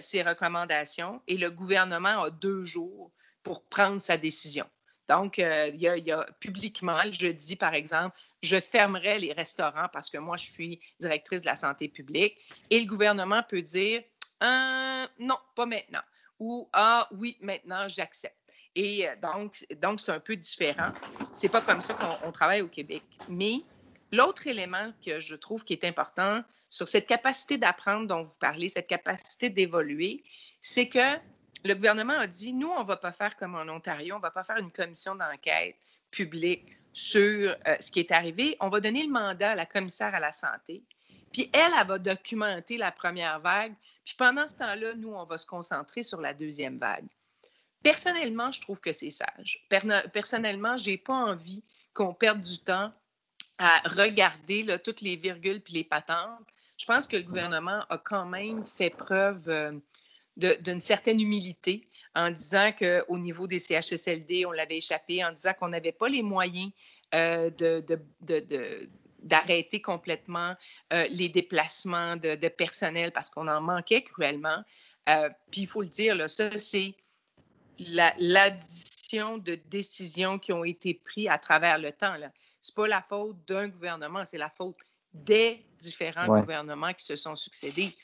ses 0.00 0.22
recommandations 0.22 1.22
et 1.28 1.36
le 1.36 1.52
gouvernement 1.52 2.22
a 2.22 2.30
deux 2.30 2.64
jours 2.64 3.12
pour 3.44 3.62
prendre 3.68 4.00
sa 4.00 4.16
décision. 4.16 4.66
Donc, 5.08 5.38
il, 5.38 5.76
y 5.76 6.10
a, 6.10 6.26
publiquement, 6.40 7.00
je 7.12 7.28
dis 7.28 7.54
par 7.54 7.74
exemple, 7.74 8.18
je 8.42 8.58
fermerai 8.58 9.20
les 9.20 9.32
restaurants 9.32 9.86
parce 9.92 10.10
que 10.10 10.18
moi, 10.18 10.36
je 10.36 10.50
suis 10.50 10.80
directrice 10.98 11.42
de 11.42 11.46
la 11.46 11.54
santé 11.54 11.88
publique. 11.88 12.36
Et 12.70 12.80
le 12.80 12.86
gouvernement 12.86 13.44
peut 13.48 13.62
dire, 13.62 14.02
non, 14.42 15.38
pas 15.54 15.66
maintenant 15.66 16.02
ou 16.38 16.68
Ah 16.72 17.08
oui, 17.12 17.36
maintenant 17.40 17.88
j'accepte. 17.88 18.36
Et 18.74 19.08
euh, 19.08 19.14
donc, 19.20 19.64
donc 19.80 20.00
c'est 20.00 20.12
un 20.12 20.20
peu 20.20 20.36
différent. 20.36 20.92
C'est 21.34 21.48
pas 21.48 21.60
comme 21.60 21.80
ça 21.80 21.94
qu'on 21.94 22.32
travaille 22.32 22.62
au 22.62 22.68
Québec. 22.68 23.02
Mais 23.28 23.60
l'autre 24.12 24.46
élément 24.46 24.92
que 25.04 25.20
je 25.20 25.34
trouve 25.34 25.64
qui 25.64 25.72
est 25.72 25.84
important 25.84 26.42
sur 26.70 26.88
cette 26.88 27.06
capacité 27.06 27.58
d'apprendre 27.58 28.06
dont 28.06 28.22
vous 28.22 28.36
parlez, 28.40 28.68
cette 28.68 28.86
capacité 28.86 29.50
d'évoluer, 29.50 30.22
c'est 30.60 30.88
que 30.88 31.16
le 31.64 31.74
gouvernement 31.74 32.18
a 32.18 32.26
dit, 32.26 32.52
nous, 32.52 32.68
on 32.68 32.82
ne 32.82 32.86
va 32.86 32.96
pas 32.96 33.12
faire 33.12 33.36
comme 33.36 33.54
en 33.54 33.68
Ontario, 33.68 34.14
on 34.14 34.18
ne 34.18 34.22
va 34.22 34.30
pas 34.30 34.44
faire 34.44 34.58
une 34.58 34.70
commission 34.70 35.14
d'enquête 35.14 35.76
publique 36.10 36.76
sur 36.92 37.50
euh, 37.50 37.76
ce 37.80 37.90
qui 37.90 38.00
est 38.00 38.12
arrivé. 38.12 38.56
On 38.60 38.68
va 38.68 38.80
donner 38.80 39.02
le 39.02 39.10
mandat 39.10 39.50
à 39.50 39.54
la 39.54 39.66
commissaire 39.66 40.14
à 40.14 40.20
la 40.20 40.32
santé. 40.32 40.82
Puis 41.32 41.50
elle, 41.52 41.72
elle 41.78 41.86
va 41.86 41.98
documenter 41.98 42.76
la 42.76 42.92
première 42.92 43.40
vague 43.40 43.74
puis 44.08 44.16
pendant 44.16 44.48
ce 44.48 44.54
temps-là, 44.54 44.94
nous, 44.94 45.12
on 45.12 45.26
va 45.26 45.36
se 45.36 45.44
concentrer 45.44 46.02
sur 46.02 46.18
la 46.18 46.32
deuxième 46.32 46.78
vague. 46.78 47.04
Personnellement, 47.82 48.50
je 48.50 48.62
trouve 48.62 48.80
que 48.80 48.90
c'est 48.90 49.10
sage. 49.10 49.68
Personnellement, 50.14 50.78
je 50.78 50.88
n'ai 50.88 50.96
pas 50.96 51.12
envie 51.12 51.62
qu'on 51.92 52.14
perde 52.14 52.40
du 52.40 52.58
temps 52.58 52.90
à 53.58 53.82
regarder 53.88 54.66
toutes 54.84 55.00
les 55.00 55.16
virgules 55.16 55.60
puis 55.60 55.74
les 55.74 55.84
patentes. 55.84 56.38
Je 56.76 56.86
pense 56.86 57.06
que 57.06 57.16
le 57.16 57.24
gouvernement 57.24 57.84
a 57.88 57.98
quand 57.98 58.26
même 58.26 58.64
fait 58.64 58.90
preuve 58.90 59.48
euh, 59.48 59.72
d'une 60.36 60.80
certaine 60.80 61.20
humilité 61.20 61.88
en 62.14 62.30
disant 62.30 62.72
qu'au 62.72 63.18
niveau 63.18 63.46
des 63.46 63.58
CHSLD, 63.58 64.46
on 64.46 64.52
l'avait 64.52 64.78
échappé, 64.78 65.24
en 65.24 65.32
disant 65.32 65.52
qu'on 65.54 65.68
n'avait 65.68 65.92
pas 65.92 66.08
les 66.08 66.22
moyens 66.22 66.70
euh, 67.14 67.50
de, 67.50 67.84
d'arrêter 69.22 69.80
complètement 69.80 70.54
euh, 70.92 71.06
les 71.10 71.28
déplacements 71.28 72.16
de, 72.16 72.48
personnel 72.48 73.12
parce 73.12 73.30
qu'on 73.30 73.48
en 73.48 73.60
manquait 73.60 74.02
cruellement. 74.02 74.62
Euh, 75.08 75.28
puis 75.50 75.62
il 75.62 75.66
faut 75.66 75.82
le 75.82 75.88
dire, 75.88 76.14
là, 76.14 76.28
ça, 76.28 76.50
c'est 76.58 76.94
l'addition 77.78 79.38
de 79.38 79.54
décisions 79.54 80.38
qui 80.38 80.52
ont 80.52 80.64
été 80.64 80.94
prises 80.94 81.28
à 81.28 81.38
travers 81.38 81.78
le 81.78 81.92
temps. 81.92 82.14
N'est 82.66 82.74
pas 82.74 82.88
la 82.88 83.02
faute 83.02 83.36
d'un 83.46 83.68
gouvernement, 83.68 84.24
c'est 84.24 84.38
la 84.38 84.50
faute 84.50 84.76
des 85.12 85.64
différents 85.78 86.26
gouvernements 86.26 86.92
qui 86.92 87.04
se 87.04 87.16
sont 87.16 87.36
succédés. 87.36 87.96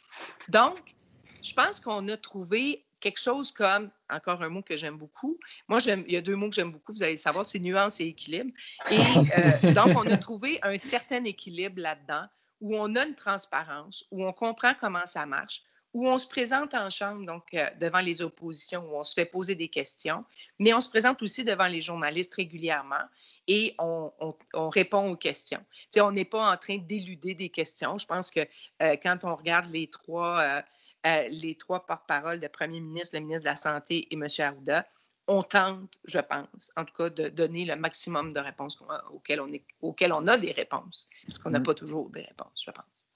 Donc, 0.48 0.94
je 1.42 1.52
pense 1.52 1.80
qu'on 1.80 2.08
a 2.08 2.16
trouvé 2.16 2.84
quelque 3.00 3.20
chose 3.20 3.52
comme, 3.52 3.90
encore 4.08 4.42
un 4.42 4.48
mot 4.48 4.62
que 4.62 4.78
j'aime 4.78 4.96
beaucoup. 4.96 5.38
Moi, 5.68 5.78
il 5.84 6.10
y 6.10 6.16
a 6.16 6.22
deux 6.22 6.36
mots 6.36 6.48
que 6.48 6.54
j'aime 6.54 6.72
beaucoup, 6.72 6.92
vous 6.92 7.02
allez 7.02 7.18
savoir, 7.18 7.44
c'est 7.44 7.58
nuance 7.58 8.00
et 8.00 8.06
équilibre. 8.06 8.50
Et 8.90 8.96
euh, 9.66 9.72
donc, 9.74 9.88
on 9.88 10.06
a 10.10 10.16
trouvé 10.16 10.58
un 10.62 10.78
certain 10.78 11.22
équilibre 11.24 11.80
là-dedans 11.82 12.26
où 12.62 12.74
on 12.76 12.96
a 12.96 13.04
une 13.06 13.14
transparence, 13.14 14.06
où 14.10 14.24
on 14.24 14.32
comprend 14.32 14.72
comment 14.80 15.06
ça 15.06 15.26
marche, 15.26 15.62
où 15.94 16.08
on 16.08 16.18
se 16.18 16.26
présente 16.26 16.74
en 16.74 16.90
chambre, 16.90 17.24
donc 17.24 17.54
euh, 17.54 17.66
devant 17.80 18.00
les 18.00 18.20
oppositions, 18.20 18.84
où 18.90 18.96
on 18.96 19.04
se 19.04 19.14
fait 19.14 19.26
poser 19.26 19.54
des 19.54 19.68
questions, 19.68 20.24
mais 20.58 20.74
on 20.74 20.80
se 20.80 20.88
présente 20.88 21.22
aussi 21.22 21.44
devant 21.44 21.68
les 21.68 21.80
journalistes 21.80 22.34
régulièrement 22.34 23.04
et 23.46 23.74
on, 23.78 24.12
répond 24.54 25.10
aux 25.10 25.16
questions. 25.16 25.64
on 25.98 26.12
n'est 26.12 26.24
pas 26.24 26.52
en 26.52 26.56
train 26.56 26.78
d'éluder 26.78 27.34
des 27.34 27.50
questions. 27.50 27.96
Je 27.98 28.06
pense 28.06 28.30
que 28.30 28.40
euh, 28.40 28.96
quand 29.02 29.18
on 29.24 29.36
regarde 29.36 29.66
les 29.66 29.86
trois 29.86 30.62
euh, 31.06 31.28
les 31.30 31.54
trois 31.54 31.84
porte-paroles, 31.86 32.40
le 32.40 32.48
premier 32.48 32.80
ministre, 32.80 33.16
le 33.16 33.20
ministre 33.20 33.44
de 33.44 33.50
la 33.50 33.56
Santé 33.56 34.08
et 34.10 34.14
M. 34.14 34.26
Arruda, 34.38 34.86
on 35.26 35.42
tente, 35.42 35.98
je 36.04 36.18
pense, 36.18 36.72
en 36.76 36.84
tout 36.84 36.94
cas, 36.94 37.10
de 37.10 37.28
donner 37.28 37.64
le 37.64 37.76
maximum 37.76 38.32
de 38.32 38.40
réponses 38.40 38.78
auxquelles 39.12 39.40
on, 39.40 39.52
est, 39.52 39.64
auxquelles 39.80 40.12
on 40.12 40.26
a 40.26 40.36
des 40.36 40.52
réponses, 40.52 41.08
parce 41.26 41.38
qu'on 41.38 41.50
n'a 41.50 41.60
mm. 41.60 41.64
pas 41.64 41.74
toujours 41.74 42.10
des 42.10 42.22
réponses, 42.22 42.64
je 42.64 42.70
pense. 42.70 43.08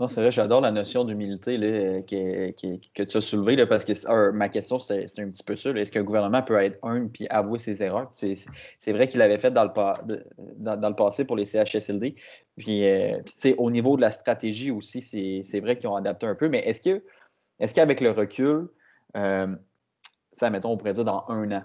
Non, 0.00 0.08
c'est 0.08 0.20
vrai, 0.20 0.32
j'adore 0.32 0.60
la 0.60 0.70
notion 0.70 1.04
d'humilité 1.04 1.58
que 1.58 3.02
tu 3.02 3.16
as 3.16 3.20
soulevée, 3.20 3.66
parce 3.66 3.84
que 3.84 4.30
ma 4.30 4.48
question, 4.48 4.78
c'était 4.78 5.20
un 5.20 5.30
petit 5.30 5.44
peu 5.44 5.54
ça. 5.54 5.70
Est-ce 5.70 5.92
qu'un 5.92 6.02
gouvernement 6.02 6.42
peut 6.42 6.56
être 6.56 6.78
humble 6.82 7.10
puis 7.10 7.26
avouer 7.28 7.58
ses 7.58 7.82
erreurs? 7.82 8.10
C'est 8.12 8.92
vrai 8.92 9.08
qu'il 9.08 9.18
l'avait 9.18 9.38
fait 9.38 9.50
dans 9.50 9.64
le, 9.64 10.24
dans, 10.56 10.88
le 10.88 10.94
passé 10.94 11.24
pour 11.24 11.36
les 11.36 11.44
CHSLD. 11.44 12.14
Puis, 12.56 12.86
euh, 12.86 13.18
au 13.58 13.70
niveau 13.70 13.96
de 13.96 14.00
la 14.00 14.10
stratégie 14.10 14.70
aussi, 14.70 15.02
c'est 15.02 15.60
vrai 15.60 15.76
qu'ils 15.76 15.88
ont 15.88 15.96
adapté 15.96 16.26
un 16.26 16.34
peu. 16.34 16.48
Mais 16.48 16.60
est-ce 16.60 16.80
que 16.80 17.02
est 17.60 17.72
qu'avec 17.72 18.00
le 18.00 18.10
recul, 18.10 18.68
euh, 19.16 19.46
mettons, 20.42 20.70
on 20.70 20.76
pourrait 20.76 20.94
dire 20.94 21.04
dans 21.04 21.24
un 21.28 21.52
an, 21.52 21.62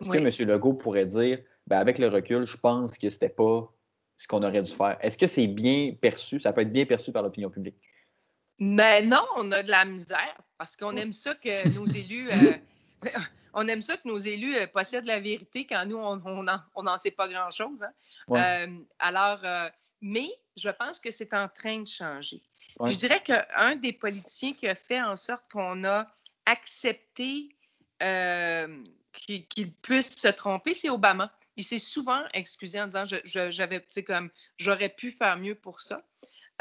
est-ce 0.00 0.10
que 0.10 0.18
M. 0.18 0.48
Legault 0.48 0.74
pourrait 0.74 1.06
dire, 1.06 1.38
ben, 1.66 1.78
avec 1.78 1.98
le 1.98 2.08
recul, 2.08 2.46
je 2.46 2.56
pense 2.56 2.98
que 2.98 3.10
c'était 3.10 3.28
pas 3.28 3.70
ce 4.16 4.28
qu'on 4.28 4.42
aurait 4.42 4.62
dû 4.62 4.70
faire. 4.70 4.96
Est-ce 5.00 5.18
que 5.18 5.26
c'est 5.26 5.46
bien 5.46 5.92
perçu? 6.00 6.40
Ça 6.40 6.52
peut 6.52 6.62
être 6.62 6.72
bien 6.72 6.86
perçu 6.86 7.12
par 7.12 7.22
l'opinion 7.22 7.50
publique? 7.50 7.76
Mais 8.58 9.02
non, 9.02 9.24
on 9.36 9.50
a 9.52 9.62
de 9.62 9.70
la 9.70 9.84
misère 9.84 10.36
parce 10.58 10.76
qu'on 10.76 10.96
aime 10.96 11.12
ça 11.12 11.34
que 11.34 11.68
nos 11.76 11.86
élus. 11.86 12.28
Euh, 12.30 12.52
on 13.54 13.66
aime 13.68 13.82
ça 13.82 13.96
que 13.96 14.06
nos 14.06 14.18
élus 14.18 14.56
euh, 14.56 14.66
possèdent 14.66 15.06
la 15.06 15.20
vérité 15.20 15.66
quand 15.66 15.84
nous, 15.86 15.96
on 15.96 16.82
n'en 16.82 16.98
sait 16.98 17.10
pas 17.10 17.28
grand-chose. 17.28 17.82
Hein. 17.82 17.92
Euh, 18.30 18.78
alors, 18.98 19.40
mais 20.00 20.30
je 20.56 20.70
pense 20.70 20.98
que 21.00 21.10
c'est 21.10 21.34
en 21.34 21.48
train 21.48 21.80
de 21.80 21.86
changer. 21.86 22.40
Je 22.84 22.96
dirais 22.96 23.22
qu'un 23.22 23.76
des 23.76 23.92
politiciens 23.92 24.52
qui 24.52 24.66
a 24.66 24.74
fait 24.74 25.00
en 25.00 25.14
sorte 25.14 25.44
qu'on 25.52 25.84
a 25.84 26.06
accepté 26.46 27.50
qu'il 29.12 29.72
puisse 29.74 30.16
se 30.16 30.28
tromper, 30.28 30.74
c'est 30.74 30.90
Obama 30.90 31.32
il 31.56 31.64
s'est 31.64 31.78
souvent 31.78 32.22
excusé 32.32 32.80
en 32.80 32.86
disant 32.86 33.04
j'avais, 33.24 33.80
tu 33.80 33.86
sais, 33.90 34.02
comme 34.02 34.30
j'aurais 34.58 34.88
pu 34.88 35.12
faire 35.12 35.38
mieux 35.38 35.54
pour 35.54 35.80
ça. 35.80 36.02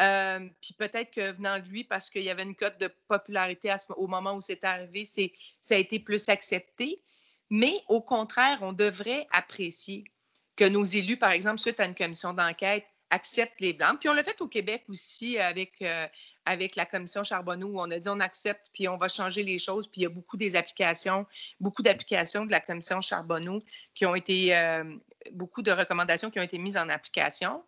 Euh, 0.02 0.50
puis 0.62 0.74
peut-être 0.74 1.12
que 1.12 1.34
venant 1.34 1.60
de 1.60 1.68
lui, 1.68 1.84
parce 1.84 2.10
qu'il 2.10 2.24
y 2.24 2.30
avait 2.30 2.44
une 2.44 2.56
cote 2.56 2.80
de 2.80 2.90
popularité 3.08 3.74
au 3.96 4.08
moment 4.08 4.34
où 4.36 4.42
c'est 4.42 4.64
arrivé, 4.64 5.06
c'est, 5.06 5.34
ça 5.62 5.76
a 5.76 5.78
été 5.78 6.00
plus 6.00 6.30
accepté. 6.30 7.02
Mais 7.50 7.74
au 7.88 8.02
contraire, 8.02 8.60
on 8.62 8.74
devrait 8.74 9.28
apprécier 9.32 10.06
que 10.56 10.66
nos 10.66 10.84
élus, 10.84 11.18
par 11.18 11.32
exemple, 11.32 11.60
suite 11.60 11.80
à 11.80 11.86
une 11.86 11.96
commission 11.96 12.34
d'enquête, 12.34 12.86
acceptent 13.14 13.62
les 13.62 13.74
Blancs. 13.74 14.00
Puis 14.00 14.10
on 14.10 14.14
l'a 14.14 14.24
fait 14.24 14.42
au 14.42 14.48
Québec 14.48 14.84
aussi 14.90 15.38
avec, 15.38 15.82
euh, 15.82 16.08
avec 16.46 16.76
la 16.76 16.86
commission 16.86 17.24
Charbonneau 17.24 17.68
où 17.68 17.80
on 17.80 17.92
a 17.92 18.00
dit 18.00 18.10
on 18.10 18.20
accepte 18.20 18.72
puis 18.74 18.88
on 18.88 18.98
va 18.98 19.08
changer 19.08 19.44
les 19.44 19.60
choses. 19.60 19.88
Puis 19.88 20.02
il 20.02 20.04
y 20.04 20.08
a 20.08 20.10
beaucoup 20.10 20.36
des 20.36 20.56
applications, 20.56 21.26
beaucoup 21.60 21.84
d'applications 21.84 22.46
de 22.46 22.52
la 22.52 22.60
commission 22.60 23.02
Charbonneau 23.02 23.60
qui 23.94 24.06
ont 24.06 24.16
été, 24.16 24.56
euh, 24.56 24.84
beaucoup 25.32 25.62
de 25.62 25.72
recommandations 25.72 26.32
qui 26.32 26.40
ont 26.40 26.44
été 26.44 26.58
mises 26.58 26.76
en 26.76 26.90
application. 26.90 27.64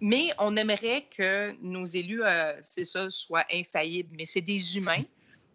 Mais 0.00 0.32
on 0.38 0.56
aimerait 0.56 1.06
que 1.14 1.54
nos 1.60 1.84
élus, 1.84 2.22
euh, 2.22 2.54
c'est 2.60 2.84
ça, 2.84 3.10
soient 3.10 3.44
infaillibles. 3.52 4.14
Mais 4.16 4.26
c'est 4.26 4.40
des 4.40 4.76
humains. 4.76 5.04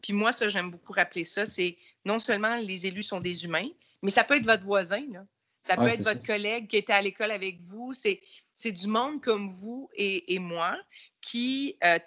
Puis 0.01 0.13
moi, 0.13 0.31
ça, 0.31 0.49
j'aime 0.49 0.69
beaucoup 0.69 0.93
rappeler 0.93 1.23
ça. 1.23 1.45
C'est 1.45 1.77
non 2.05 2.19
seulement 2.19 2.57
les 2.57 2.85
élus 2.85 3.03
sont 3.03 3.19
des 3.19 3.45
humains, 3.45 3.69
mais 4.03 4.11
ça 4.11 4.23
peut 4.23 4.37
être 4.37 4.45
votre 4.45 4.63
voisin. 4.63 5.03
Là. 5.11 5.25
Ça 5.61 5.77
peut 5.77 5.87
être 5.87 6.01
votre 6.01 6.23
collègue 6.23 6.67
qui 6.67 6.77
était 6.77 6.93
à 6.93 7.01
l'école 7.01 7.31
avec 7.31 7.59
vous. 7.61 7.93
C'est 7.93 8.19
c'est 8.61 8.71
du 8.71 8.87
monde 8.87 9.21
comme 9.21 9.49
vous 9.49 9.89
et, 9.95 10.37
moi 10.37 10.77
qui, 11.19 11.77
euh, 11.83 11.97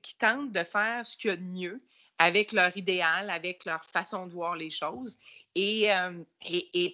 qui 0.00 0.14
tentent 0.16 0.52
de 0.52 0.62
faire 0.62 1.04
ce 1.04 1.16
qu'il 1.16 1.30
y 1.30 1.32
a 1.32 1.36
de 1.36 1.42
mieux 1.42 1.82
avec 2.18 2.52
leur 2.52 2.76
idéal, 2.76 3.30
avec 3.30 3.64
leur 3.64 3.84
façon 3.84 4.26
de 4.26 4.32
voir 4.32 4.54
les 4.54 4.70
choses. 4.70 5.18
Et, 5.54 5.92
euh, 5.92 6.22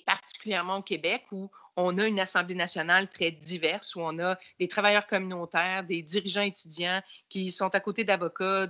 particulièrement 0.07 0.79
au 0.79 0.83
Québec, 0.83 1.25
où 1.33 1.51
on 1.77 1.99
a 1.99 2.07
une 2.07 2.21
Assemblée 2.21 2.55
nationale 2.55 3.09
très 3.11 3.31
diverse, 3.31 3.95
où 3.95 4.01
on 4.01 4.19
a 4.21 4.38
des 4.59 4.69
travailleurs 4.69 5.07
communautaires, 5.07 5.85
des 5.85 6.01
dirigeants 6.03 6.43
étudiants 6.43 7.03
qui 7.29 7.51
sont 7.51 7.75
à 7.75 7.81
côté 7.81 8.05
d'avocats, 8.05 8.67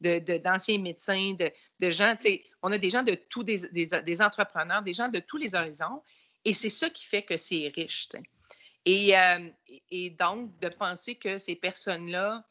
d'anciens 0.00 0.76
de, 0.78 0.82
médecins, 0.82 1.34
de, 1.80 1.90
gens, 1.90 2.14
on 2.62 2.72
a 2.72 2.78
des 2.78 2.90
gens 2.90 3.02
de 3.02 3.14
tous, 3.14 3.44
des, 3.44 3.68
des, 4.04 4.22
entrepreneurs, 4.22 4.82
des 4.82 4.92
gens 4.92 5.08
de 5.08 5.20
tous 5.20 5.38
les 5.38 5.54
horizons. 5.54 6.02
Et 6.44 6.52
c'est 6.52 6.70
ça 6.70 6.90
qui 6.90 7.06
fait 7.06 7.22
que 7.22 7.38
c'est 7.38 7.72
riche. 7.74 8.08
Euh, 8.88 9.50
et, 9.90 10.10
donc, 10.10 10.58
de 10.60 10.68
penser 10.68 11.14
que 11.14 11.36
ces 11.36 11.56
personnes-là, 11.56 12.44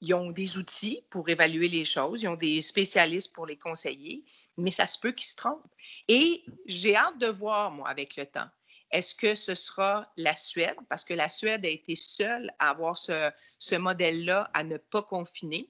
ils 0.00 0.14
ont 0.14 0.30
des 0.30 0.56
outils 0.56 1.02
pour 1.10 1.28
évaluer 1.28 1.68
les 1.68 1.84
choses, 1.84 2.22
ils 2.22 2.28
ont 2.28 2.36
des 2.36 2.62
spécialistes 2.62 3.34
pour 3.34 3.46
les 3.46 3.56
conseiller, 3.56 4.24
mais 4.56 4.70
ça 4.70 4.86
se 4.86 4.98
peut 4.98 5.12
qu'ils 5.12 5.26
se 5.26 5.36
trompent. 5.36 5.66
Et 6.08 6.44
j'ai 6.66 6.94
hâte 6.94 7.18
de 7.18 7.26
voir, 7.26 7.70
moi, 7.70 7.88
avec 7.88 8.16
le 8.16 8.24
temps, 8.24 8.48
est-ce 8.90 9.14
que 9.14 9.34
ce 9.34 9.54
sera 9.54 10.10
la 10.16 10.36
Suède, 10.36 10.76
parce 10.88 11.04
que 11.04 11.14
la 11.14 11.28
Suède 11.28 11.64
a 11.64 11.68
été 11.68 11.96
seule 11.96 12.52
à 12.58 12.70
avoir 12.70 12.96
ce, 12.96 13.76
modèle-là, 13.76 14.50
à 14.54 14.64
ne 14.64 14.78
pas 14.78 15.02
confiner, 15.02 15.68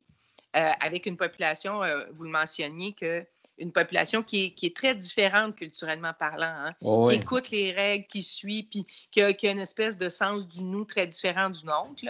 avec 0.52 1.06
une 1.06 1.16
population, 1.16 1.82
euh, 1.82 2.04
vous 2.12 2.24
le 2.24 2.30
mentionniez, 2.30 2.92
que 2.94 3.24
une 3.58 3.72
population 3.72 4.22
qui 4.22 4.54
est, 4.60 4.76
très 4.76 4.94
différente 4.94 5.54
culturellement 5.54 6.12
parlant, 6.18 6.46
hein, 6.46 6.74
oh 6.80 7.08
qui 7.08 7.16
écoute 7.16 7.50
les 7.50 7.72
règles, 7.72 8.06
qui 8.06 8.22
suit, 8.22 8.62
puis 8.62 8.86
qui 9.10 9.20
a, 9.20 9.52
une 9.52 9.58
espèce 9.58 9.98
de 9.98 10.08
sens 10.08 10.48
du 10.48 10.64
nous 10.64 10.84
très 10.86 11.06
différent 11.06 11.50
du 11.50 11.64
nôtre, 11.66 12.04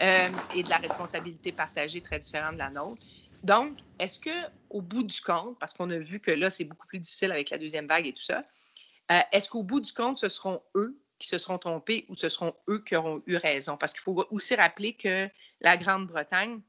euh, 0.00 0.28
et 0.54 0.62
de 0.62 0.70
la 0.70 0.76
responsabilité 0.76 1.50
partagée 1.52 2.00
très 2.00 2.20
différente 2.20 2.54
de 2.54 2.58
la 2.58 2.70
nôtre. 2.70 3.04
Donc, 3.42 3.78
est-ce 3.98 4.20
que 4.20 4.30
au 4.70 4.80
bout 4.80 5.02
du 5.02 5.20
compte, 5.20 5.58
parce 5.58 5.74
qu'on 5.74 5.90
a 5.90 5.98
vu 5.98 6.20
que 6.20 6.30
là, 6.30 6.48
c'est 6.48 6.64
beaucoup 6.64 6.86
plus 6.86 7.00
difficile 7.00 7.32
avec 7.32 7.50
la 7.50 7.58
deuxième 7.58 7.86
vague 7.86 8.06
et 8.06 8.12
tout 8.12 8.22
ça, 8.22 8.44
euh, 9.10 9.18
est-ce 9.32 9.48
qu'au 9.48 9.62
bout 9.62 9.80
du 9.80 9.92
compte, 9.92 10.18
ce 10.18 10.28
seront 10.28 10.62
eux 10.76 10.98
qui 11.18 11.28
se 11.28 11.38
seront 11.38 11.58
trompés 11.58 12.06
ou 12.08 12.14
ce 12.14 12.28
seront 12.28 12.54
eux 12.68 12.82
qui 12.86 12.96
auront 12.96 13.22
eu 13.26 13.36
raison? 13.36 13.76
Parce 13.76 13.92
qu'il 13.92 14.02
faut 14.02 14.26
aussi 14.30 14.54
rappeler 14.54 14.94
que 14.94 15.28
la 15.60 15.76
Grande-Bretagne 15.76 16.60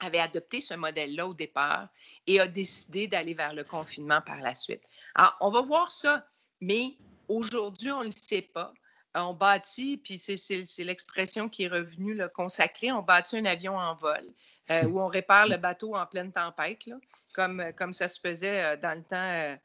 avait 0.00 0.20
adopté 0.20 0.60
ce 0.60 0.74
modèle-là 0.74 1.26
au 1.26 1.34
départ 1.34 1.88
et 2.26 2.40
a 2.40 2.46
décidé 2.46 3.08
d'aller 3.08 3.34
vers 3.34 3.54
le 3.54 3.64
confinement 3.64 4.20
par 4.20 4.40
la 4.40 4.54
suite. 4.54 4.82
Alors, 5.14 5.36
on 5.40 5.50
va 5.50 5.60
voir 5.60 5.90
ça, 5.90 6.26
mais 6.60 6.96
aujourd'hui, 7.28 7.90
on 7.90 8.00
ne 8.00 8.06
le 8.06 8.12
sait 8.12 8.42
pas. 8.42 8.72
On 9.14 9.34
bâtit, 9.34 9.96
puis 9.96 10.18
c'est 10.18 10.84
l'expression 10.84 11.48
qui 11.48 11.64
est 11.64 11.68
revenue 11.68 12.14
le 12.14 12.28
consacrée, 12.28 12.92
on 12.92 13.02
bâtit 13.02 13.38
un 13.38 13.46
avion 13.46 13.76
en 13.76 13.94
vol 13.94 14.22
euh, 14.70 14.84
où 14.84 15.00
on 15.00 15.06
répare 15.06 15.48
le 15.48 15.56
bateau 15.56 15.96
en 15.96 16.06
pleine 16.06 16.30
tempête, 16.30 16.86
là, 16.86 16.96
comme, 17.32 17.72
comme 17.76 17.92
ça 17.92 18.08
se 18.08 18.20
faisait 18.20 18.64
euh, 18.64 18.76
dans 18.76 18.96
le 18.96 19.02
temps. 19.02 19.16
Euh, 19.16 19.56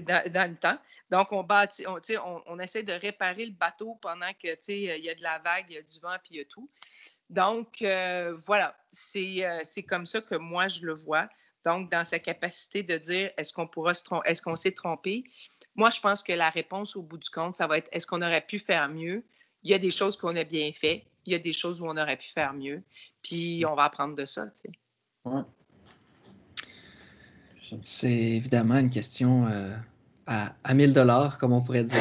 dans, 0.00 0.50
le 0.50 0.56
temps. 0.56 0.76
Donc, 1.08 1.30
on, 1.30 1.44
bâtit, 1.44 1.86
on, 1.86 2.00
on, 2.24 2.42
on, 2.46 2.58
essaie 2.58 2.82
de 2.82 2.92
réparer 2.92 3.46
le 3.46 3.52
bateau 3.52 3.96
pendant 4.02 4.32
que 4.32 4.48
il 4.68 5.04
y 5.04 5.08
a 5.08 5.14
de 5.14 5.22
la 5.22 5.38
vague, 5.38 5.66
il 5.68 5.76
y 5.76 5.78
a 5.78 5.82
du 5.82 6.00
vent, 6.00 6.16
puis 6.20 6.34
il 6.34 6.36
y 6.38 6.40
a 6.40 6.44
tout. 6.46 6.68
Donc, 7.30 7.84
voilà, 8.46 8.76
c'est 8.90 9.82
comme 9.88 10.06
ça 10.06 10.20
que 10.20 10.36
moi, 10.36 10.68
je 10.68 10.84
le 10.84 10.94
vois. 10.94 11.28
Donc, 11.64 11.90
dans 11.90 12.04
sa 12.04 12.18
capacité 12.18 12.82
de 12.82 12.96
dire 12.96 13.30
est-ce 13.36 13.52
qu'on 13.52 13.66
pourra 13.66 13.94
se 13.94 14.02
tromper, 14.02 14.28
est-ce 14.30 14.40
qu'on 14.40 14.56
s'est 14.56 14.72
trompé? 14.72 15.24
Moi, 15.74 15.90
je 15.90 16.00
pense 16.00 16.22
que 16.22 16.32
la 16.32 16.50
réponse 16.50 16.96
au 16.96 17.02
bout 17.02 17.18
du 17.18 17.28
compte, 17.28 17.54
ça 17.54 17.66
va 17.66 17.78
être 17.78 17.88
est-ce 17.92 18.06
qu'on 18.06 18.22
aurait 18.22 18.44
pu 18.46 18.58
faire 18.58 18.88
mieux? 18.88 19.24
Il 19.62 19.70
y 19.70 19.74
a 19.74 19.78
des 19.78 19.90
choses 19.90 20.16
qu'on 20.16 20.34
a 20.36 20.44
bien 20.44 20.72
fait, 20.72 21.04
il 21.26 21.32
y 21.32 21.36
a 21.36 21.38
des 21.38 21.52
choses 21.52 21.80
où 21.80 21.86
on 21.86 21.96
aurait 21.96 22.16
pu 22.16 22.28
faire 22.28 22.54
mieux, 22.54 22.82
puis 23.22 23.64
on 23.66 23.74
va 23.74 23.84
apprendre 23.84 24.14
de 24.14 24.24
ça. 24.24 24.46
Tu 24.50 24.70
sais. 24.72 25.44
C'est 27.82 28.10
évidemment 28.10 28.78
une 28.78 28.88
question 28.88 29.46
euh, 29.46 29.76
à, 30.26 30.54
à 30.64 30.74
1000 30.74 30.94
dollars, 30.94 31.38
comme 31.38 31.52
on 31.52 31.60
pourrait 31.60 31.84
dire. 31.84 31.98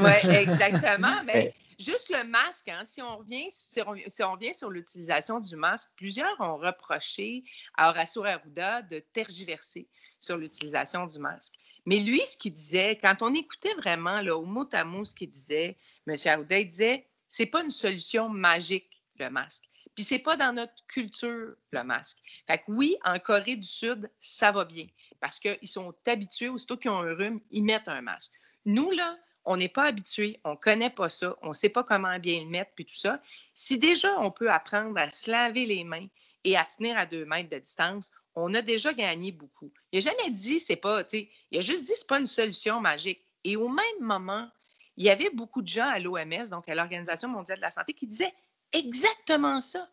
oui, 0.00 0.30
exactement. 0.30 1.22
Mais 1.24 1.54
Juste 1.78 2.10
le 2.10 2.24
masque, 2.24 2.68
hein, 2.68 2.84
si, 2.84 3.02
on 3.02 3.18
revient, 3.18 3.46
si, 3.50 3.80
on, 3.82 4.32
revient 4.32 4.54
sur 4.54 4.70
l'utilisation 4.70 5.40
du 5.40 5.56
masque, 5.56 5.90
plusieurs 5.96 6.40
ont 6.40 6.56
reproché 6.56 7.44
à 7.74 7.90
Horacio 7.90 8.24
Arruda 8.24 8.82
de 8.82 8.98
tergiverser 8.98 9.88
sur 10.18 10.36
l'utilisation 10.36 11.06
du 11.06 11.18
masque. 11.18 11.54
Mais 11.86 11.98
lui, 11.98 12.24
ce 12.26 12.36
qu'il 12.36 12.52
disait, 12.52 12.96
quand 12.96 13.16
on 13.20 13.34
écoutait 13.34 13.74
vraiment 13.74 14.20
là, 14.20 14.36
au 14.36 14.44
mot 14.44 14.68
à 14.72 14.84
mot 14.84 15.04
ce 15.04 15.14
qu'il 15.14 15.30
disait, 15.30 15.76
M. 16.06 16.14
Arruda, 16.24 16.58
il 16.58 16.68
disait 16.68 17.06
c'est 17.28 17.46
pas 17.46 17.62
une 17.62 17.70
solution 17.70 18.28
magique, 18.28 18.88
le 19.18 19.28
masque. 19.28 19.64
Puis 19.94 20.04
c'est 20.04 20.18
pas 20.18 20.36
dans 20.36 20.52
notre 20.52 20.86
culture, 20.86 21.54
le 21.70 21.84
masque. 21.84 22.18
Fait 22.46 22.58
que 22.58 22.64
oui, 22.68 22.96
en 23.04 23.18
Corée 23.18 23.56
du 23.56 23.68
Sud, 23.68 24.10
ça 24.18 24.50
va 24.50 24.64
bien 24.64 24.86
parce 25.24 25.40
qu'ils 25.40 25.68
sont 25.68 25.94
habitués, 26.06 26.50
aussitôt 26.50 26.76
qu'ils 26.76 26.90
ont 26.90 26.98
un 26.98 27.14
rhume, 27.14 27.40
ils 27.50 27.62
mettent 27.62 27.88
un 27.88 28.02
masque. 28.02 28.32
Nous, 28.66 28.90
là, 28.90 29.16
on 29.44 29.56
n'est 29.56 29.68
pas 29.68 29.84
habitués, 29.84 30.40
on 30.44 30.52
ne 30.52 30.56
connaît 30.56 30.90
pas 30.90 31.08
ça, 31.08 31.36
on 31.42 31.48
ne 31.48 31.54
sait 31.54 31.68
pas 31.68 31.84
comment 31.84 32.18
bien 32.18 32.44
le 32.44 32.50
mettre, 32.50 32.72
puis 32.74 32.86
tout 32.86 32.96
ça. 32.96 33.20
Si 33.52 33.78
déjà 33.78 34.18
on 34.20 34.30
peut 34.30 34.50
apprendre 34.50 34.98
à 34.98 35.10
se 35.10 35.30
laver 35.30 35.66
les 35.66 35.84
mains 35.84 36.06
et 36.44 36.56
à 36.56 36.64
tenir 36.64 36.96
à 36.96 37.06
deux 37.06 37.24
mètres 37.24 37.50
de 37.50 37.58
distance, 37.58 38.12
on 38.34 38.52
a 38.54 38.62
déjà 38.62 38.92
gagné 38.92 39.32
beaucoup. 39.32 39.72
Il 39.92 40.02
n'a 40.02 40.10
jamais 40.10 40.30
dit, 40.30 40.60
c'est 40.60 40.76
pas, 40.76 41.04
tu 41.04 41.18
sais, 41.18 41.30
il 41.50 41.58
a 41.58 41.60
juste 41.60 41.84
dit, 41.84 41.92
c'est 41.94 42.08
pas 42.08 42.18
une 42.18 42.26
solution 42.26 42.80
magique. 42.80 43.24
Et 43.44 43.56
au 43.56 43.68
même 43.68 44.00
moment, 44.00 44.48
il 44.96 45.04
y 45.04 45.10
avait 45.10 45.30
beaucoup 45.30 45.62
de 45.62 45.68
gens 45.68 45.88
à 45.88 45.98
l'OMS, 45.98 46.48
donc 46.50 46.68
à 46.68 46.74
l'Organisation 46.74 47.28
mondiale 47.28 47.58
de 47.58 47.62
la 47.62 47.70
santé, 47.70 47.92
qui 47.92 48.06
disaient 48.06 48.32
exactement 48.72 49.60
ça. 49.60 49.88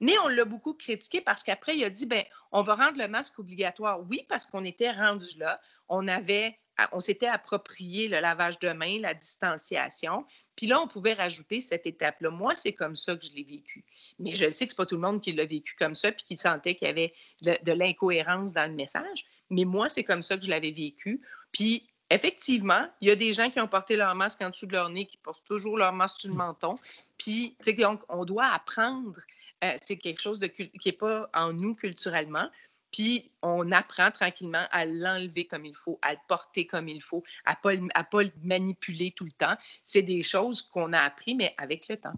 Mais 0.00 0.18
on 0.18 0.28
l'a 0.28 0.44
beaucoup 0.44 0.74
critiqué 0.74 1.20
parce 1.20 1.42
qu'après, 1.42 1.76
il 1.76 1.84
a 1.84 1.90
dit, 1.90 2.06
ben, 2.06 2.24
on 2.52 2.62
va 2.62 2.74
rendre 2.74 2.98
le 2.98 3.08
masque 3.08 3.38
obligatoire. 3.38 4.00
Oui, 4.08 4.26
parce 4.28 4.44
qu'on 4.44 4.64
était 4.64 4.90
rendu 4.90 5.38
là. 5.38 5.60
On 5.88 6.06
avait, 6.06 6.58
on 6.92 7.00
s'était 7.00 7.26
approprié 7.26 8.08
le 8.08 8.20
lavage 8.20 8.58
de 8.58 8.70
mains, 8.70 9.00
la 9.00 9.14
distanciation. 9.14 10.24
Puis 10.56 10.66
là, 10.66 10.80
on 10.80 10.88
pouvait 10.88 11.14
rajouter 11.14 11.60
cette 11.60 11.86
étape-là. 11.86 12.30
Moi, 12.30 12.54
c'est 12.56 12.72
comme 12.72 12.96
ça 12.96 13.16
que 13.16 13.26
je 13.26 13.32
l'ai 13.32 13.44
vécu. 13.44 13.84
Mais 14.18 14.34
je 14.34 14.50
sais 14.50 14.66
que 14.66 14.72
ce 14.72 14.74
n'est 14.74 14.76
pas 14.76 14.86
tout 14.86 14.96
le 14.96 15.00
monde 15.00 15.20
qui 15.20 15.32
l'a 15.32 15.46
vécu 15.46 15.74
comme 15.78 15.94
ça, 15.94 16.12
puis 16.12 16.24
qui 16.24 16.36
sentait 16.36 16.74
qu'il 16.74 16.88
y 16.88 16.90
avait 16.90 17.14
de, 17.42 17.72
l'incohérence 17.72 18.52
dans 18.52 18.70
le 18.70 18.76
message. 18.76 19.26
Mais 19.50 19.64
moi, 19.64 19.88
c'est 19.88 20.04
comme 20.04 20.22
ça 20.22 20.36
que 20.36 20.44
je 20.44 20.50
l'avais 20.50 20.70
vécu. 20.70 21.20
Puis 21.52 21.88
effectivement, 22.10 22.88
il 23.00 23.08
y 23.08 23.10
a 23.10 23.16
des 23.16 23.32
gens 23.32 23.50
qui 23.50 23.60
ont 23.60 23.68
porté 23.68 23.96
leur 23.96 24.14
masque 24.14 24.42
en 24.42 24.50
dessous 24.50 24.66
de 24.66 24.72
leur 24.72 24.88
nez, 24.88 25.06
qui 25.06 25.16
portent 25.18 25.44
toujours 25.46 25.76
leur 25.76 25.92
masque 25.92 26.20
sur 26.20 26.30
le 26.30 26.36
menton. 26.36 26.76
Puis, 27.18 27.56
donc, 27.78 28.02
on 28.08 28.24
doit 28.24 28.46
apprendre 28.46 29.20
euh, 29.64 29.74
c'est 29.80 29.96
quelque 29.96 30.20
chose 30.20 30.38
qui 30.54 30.70
n'est 30.84 30.92
pas 30.92 31.30
en 31.34 31.52
nous 31.52 31.74
culturellement. 31.74 32.48
Puis 32.92 33.30
on 33.42 33.70
apprend 33.72 34.10
tranquillement 34.10 34.64
à 34.70 34.84
l'enlever 34.86 35.46
comme 35.46 35.64
il 35.64 35.74
faut, 35.76 35.98
à 36.02 36.12
le 36.12 36.18
porter 36.28 36.66
comme 36.66 36.88
il 36.88 37.02
faut, 37.02 37.22
à 37.44 37.56
ne 37.64 37.88
pas, 37.88 38.04
pas 38.04 38.22
le 38.22 38.32
manipuler 38.42 39.12
tout 39.12 39.24
le 39.24 39.32
temps. 39.32 39.56
C'est 39.82 40.02
des 40.02 40.22
choses 40.22 40.62
qu'on 40.62 40.92
a 40.92 41.00
appris, 41.00 41.34
mais 41.34 41.54
avec 41.58 41.88
le 41.88 41.96
temps. 41.96 42.14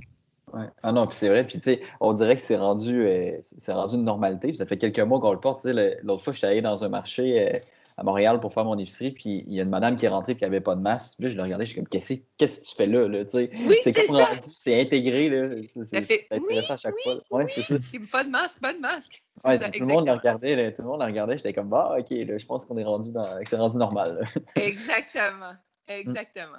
Ouais. 0.52 0.66
Ah 0.82 0.92
non, 0.92 1.06
puis 1.06 1.16
c'est 1.16 1.28
vrai, 1.28 1.46
puis 1.46 1.58
tu 1.58 1.64
sais, 1.64 1.82
on 2.00 2.12
dirait 2.12 2.36
que 2.36 2.42
c'est 2.42 2.56
rendu, 2.56 3.06
euh, 3.06 3.36
c'est 3.42 3.72
rendu 3.72 3.96
une 3.96 4.04
normalité. 4.04 4.54
ça 4.54 4.66
fait 4.66 4.78
quelques 4.78 5.00
mois 5.00 5.20
qu'on 5.20 5.32
le 5.32 5.40
porte. 5.40 5.64
L'autre 5.64 6.22
fois, 6.22 6.32
je 6.32 6.38
suis 6.38 6.46
allé 6.46 6.62
dans 6.62 6.84
un 6.84 6.88
marché, 6.88 7.54
euh, 7.54 7.58
à 7.98 8.04
Montréal 8.04 8.38
pour 8.38 8.52
faire 8.52 8.64
mon 8.64 8.78
épicerie, 8.78 9.10
puis 9.10 9.44
il 9.48 9.54
y 9.54 9.60
a 9.60 9.64
une 9.64 9.70
madame 9.70 9.96
qui 9.96 10.06
est 10.06 10.08
rentrée 10.08 10.36
qui 10.36 10.44
n'avait 10.44 10.60
pas 10.60 10.76
de 10.76 10.80
masque. 10.80 11.16
Puis 11.16 11.24
là, 11.24 11.30
je 11.32 11.36
l'ai 11.36 11.42
regardé, 11.42 11.64
je 11.64 11.72
suis 11.72 11.80
comme, 11.80 11.88
qu'est-ce 11.88 12.14
que 12.14 12.44
tu 12.44 12.76
fais 12.76 12.86
là? 12.86 13.08
là 13.08 13.24
oui, 13.32 13.76
c'est 13.82 13.92
c'est 14.40 14.80
intégré. 14.80 15.28
Là. 15.28 15.56
C'est, 15.66 16.06
fait, 16.06 16.26
intéressant 16.30 16.74
à 16.74 16.76
chaque 16.76 16.94
fois. 17.02 17.46
C'est 17.48 17.62
ça. 17.62 17.74
Pas 18.12 18.22
de 18.22 18.30
masque, 18.30 18.60
pas 18.60 18.72
de 18.72 18.78
masque. 18.78 19.20
Tout, 19.42 19.50
le 19.50 19.86
monde 19.86 20.06
la 20.06 20.14
regardait, 20.14 20.72
tout 20.72 20.82
le 20.82 20.88
monde 20.88 21.00
la 21.00 21.06
regardait, 21.06 21.38
j'étais 21.38 21.52
comme, 21.52 21.68
bah, 21.68 21.96
ok, 21.98 22.10
là, 22.10 22.38
je 22.38 22.46
pense 22.46 22.64
qu'on 22.64 22.78
est 22.78 22.84
rendu, 22.84 23.10
dans, 23.10 23.26
c'est 23.44 23.56
rendu 23.56 23.76
normal. 23.76 24.24
Exactement. 24.54 25.54
Exactement. 25.88 26.58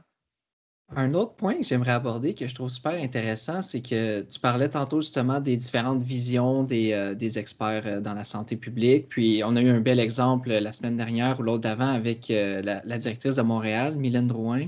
Un 0.96 1.14
autre 1.14 1.34
point 1.34 1.54
que 1.56 1.64
j'aimerais 1.64 1.92
aborder, 1.92 2.34
que 2.34 2.48
je 2.48 2.56
trouve 2.56 2.70
super 2.70 2.94
intéressant, 2.94 3.62
c'est 3.62 3.82
que 3.82 4.22
tu 4.22 4.40
parlais 4.40 4.70
tantôt 4.70 5.02
justement 5.02 5.40
des 5.40 5.56
différentes 5.56 6.02
visions 6.02 6.64
des, 6.64 6.94
euh, 6.94 7.16
experts 7.36 7.84
euh, 7.86 8.02
dans 8.02 8.16
la 8.16 8.24
santé 8.24 8.56
publique. 8.56 9.08
Puis 9.10 9.44
on 9.46 9.56
a 9.56 9.62
eu 9.62 9.70
un 9.70 9.82
bel 9.82 10.00
exemple 10.00 10.50
la 10.50 10.72
semaine 10.72 10.98
dernière 10.98 11.40
ou 11.40 11.44
l'autre 11.44 11.62
d'avant 11.62 11.90
avec 11.90 12.32
euh, 12.32 12.64
la, 12.64 12.98
directrice 12.98 13.36
de 13.36 13.44
Montréal, 13.44 13.98
Mylène 13.98 14.28
Drouin, 14.28 14.66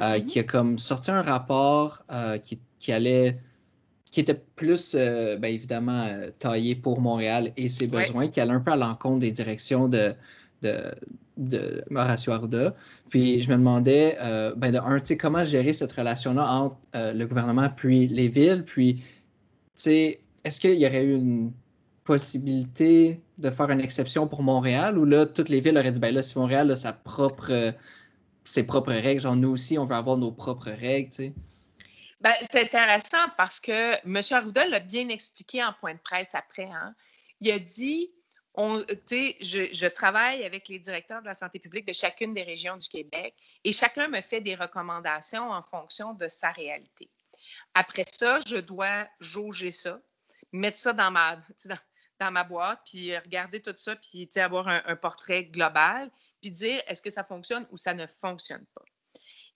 mm-hmm, 0.00 0.24
qui 0.24 0.40
a 0.40 0.42
comme 0.42 0.76
sorti 0.76 1.12
un 1.12 1.22
rapport 1.22 2.02
qui, 2.42 2.92
allait 2.92 3.38
qui 4.10 4.20
était 4.20 4.42
plus, 4.56 4.96
bien 4.96 5.48
évidemment, 5.48 6.04
taillé 6.40 6.74
pour 6.74 7.00
Montréal 7.00 7.52
et 7.56 7.68
ses 7.68 7.86
besoins, 7.86 8.26
qui 8.26 8.40
allait 8.40 8.52
un 8.52 8.60
peu 8.60 8.72
à 8.72 8.76
l'encontre 8.76 9.20
des 9.20 9.30
directions 9.30 9.88
de, 9.88 10.14
de, 10.62 10.94
de 11.36 11.84
Mauricio 11.90 12.32
Arruda. 12.32 12.74
Puis 13.08 13.40
je 13.40 13.50
me 13.50 13.56
demandais, 13.56 14.16
euh, 14.20 14.54
ben 14.56 14.72
de 14.72 14.78
un, 14.78 15.00
comment 15.16 15.44
gérer 15.44 15.72
cette 15.72 15.92
relation-là 15.92 16.46
entre 16.50 16.76
euh, 16.94 17.12
le 17.12 17.26
gouvernement 17.26 17.68
puis 17.70 18.06
les 18.08 18.28
villes? 18.28 18.64
Puis, 18.66 19.02
est-ce 19.86 20.60
qu'il 20.60 20.74
y 20.74 20.86
aurait 20.86 21.04
eu 21.04 21.14
une 21.16 21.52
possibilité 22.04 23.20
de 23.38 23.50
faire 23.50 23.70
une 23.70 23.80
exception 23.80 24.26
pour 24.26 24.42
Montréal 24.42 24.98
ou 24.98 25.04
là, 25.04 25.26
toutes 25.26 25.48
les 25.48 25.60
villes 25.60 25.78
auraient 25.78 25.92
dit, 25.92 26.00
ben 26.00 26.14
là, 26.14 26.22
si 26.22 26.38
Montréal 26.38 26.70
a 26.70 26.76
sa 26.76 26.92
propre, 26.92 27.72
ses 28.44 28.66
propres 28.66 28.92
règles, 28.92 29.20
genre 29.20 29.36
nous 29.36 29.50
aussi, 29.50 29.78
on 29.78 29.86
veut 29.86 29.94
avoir 29.94 30.16
nos 30.16 30.32
propres 30.32 30.70
règles, 30.70 31.10
tu 31.10 31.16
sais? 31.16 31.32
Ben, 32.20 32.32
c'est 32.50 32.64
intéressant 32.64 33.30
parce 33.38 33.60
que 33.60 33.94
M. 34.04 34.20
Arruda 34.30 34.66
l'a 34.66 34.80
bien 34.80 35.08
expliqué 35.08 35.64
en 35.64 35.72
point 35.80 35.94
de 35.94 36.00
presse 36.00 36.34
après. 36.34 36.68
Hein. 36.74 36.94
Il 37.40 37.50
a 37.50 37.58
dit 37.58 38.10
on, 38.54 38.84
je, 38.88 39.68
je, 39.72 39.86
travaille 39.86 40.44
avec 40.44 40.68
les 40.68 40.78
directeurs 40.78 41.22
de 41.22 41.26
la 41.26 41.34
santé 41.34 41.58
publique 41.58 41.86
de 41.86 41.92
chacune 41.92 42.34
des 42.34 42.42
régions 42.42 42.76
du 42.76 42.88
Québec 42.88 43.34
et 43.64 43.72
chacun 43.72 44.08
me 44.08 44.20
fait 44.20 44.40
des 44.40 44.54
recommandations 44.54 45.50
en 45.50 45.62
fonction 45.62 46.14
de 46.14 46.26
sa 46.28 46.50
réalité. 46.50 47.08
Après 47.74 48.04
ça, 48.04 48.40
je 48.46 48.56
dois 48.56 49.08
jauger 49.20 49.72
ça, 49.72 50.00
mettre 50.52 50.78
ça 50.78 50.92
dans 50.92 51.10
ma, 51.10 51.40
dans, 52.20 52.30
ma 52.30 52.44
boîte, 52.44 52.80
puis 52.84 53.16
regarder 53.16 53.60
tout 53.62 53.74
ça, 53.76 53.96
puis 53.96 54.28
avoir 54.36 54.68
un, 54.68 54.96
portrait 54.96 55.44
global, 55.44 56.10
puis 56.40 56.50
dire 56.50 56.82
est-ce 56.86 57.02
que 57.02 57.10
ça 57.10 57.24
fonctionne 57.24 57.66
ou 57.70 57.78
ça 57.78 57.94
ne 57.94 58.06
fonctionne 58.20 58.66
pas. 58.74 58.84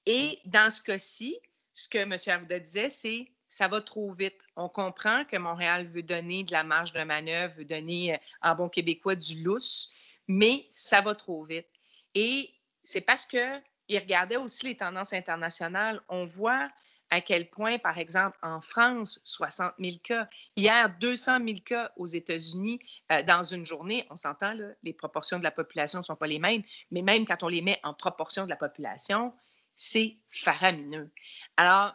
Et 0.07 0.41
dans 0.45 0.71
ce 0.71 0.83
cas-ci, 0.83 1.39
ce 1.73 1.89
que 1.89 1.99
M. 1.99 2.17
Arruda 2.27 2.61
disait, 2.61 2.91
c'est 2.91 3.27
ça 3.55 3.69
va 3.69 3.81
trop 3.81 4.13
vite. 4.13 4.41
On 4.57 4.69
comprend 4.69 5.25
que 5.25 5.37
Montréal 5.37 5.87
veut 5.87 6.03
donner 6.03 6.43
de 6.43 6.51
la 6.51 6.65
marge 6.65 6.93
de 6.93 7.03
manœuvre, 7.05 7.55
veut 7.57 7.65
donner, 7.65 8.15
euh, 8.15 8.19
en 8.43 8.57
bon 8.57 8.69
québécois, 8.69 9.15
du 9.15 9.45
lousse, 9.45 9.93
mais 10.27 10.67
ça 10.73 11.01
va 11.01 11.15
trop 11.15 11.45
vite. 11.45 11.69
Et 12.17 12.53
c'est 12.83 13.01
parce 13.01 13.25
qu'il 13.25 13.63
regardait 13.89 14.37
aussi 14.37 14.67
les 14.67 14.77
tendances 14.77 15.13
internationales. 15.13 16.01
On 16.09 16.25
voit 16.25 16.69
à 17.11 17.21
quel 17.21 17.49
point, 17.49 17.79
par 17.79 17.99
exemple, 17.99 18.37
en 18.43 18.61
France, 18.61 19.21
60 19.25 19.75
000 19.79 19.99
cas. 20.03 20.29
Hier, 20.57 20.91
200 20.99 21.39
000 21.39 21.59
cas 21.65 21.93
aux 21.97 22.07
États-Unis 22.07 22.81
euh, 23.13 23.23
dans 23.23 23.45
une 23.45 23.65
journée. 23.65 24.05
On 24.11 24.17
s'entend, 24.17 24.53
les 24.83 24.93
proportions 24.93 25.39
de 25.39 25.45
la 25.45 25.53
population 25.53 26.01
ne 26.01 26.05
sont 26.05 26.17
pas 26.17 26.27
les 26.27 26.41
mêmes, 26.41 26.65
mais 26.91 27.03
même 27.03 27.25
quand 27.25 27.45
on 27.45 27.49
les 27.49 27.63
met 27.63 27.79
en 27.85 27.95
proportion 27.95 28.47
de 28.47 28.51
la 28.51 28.57
population, 28.57 29.33
c'est 29.77 30.17
faramineux. 30.31 31.13
Alors, 31.57 31.95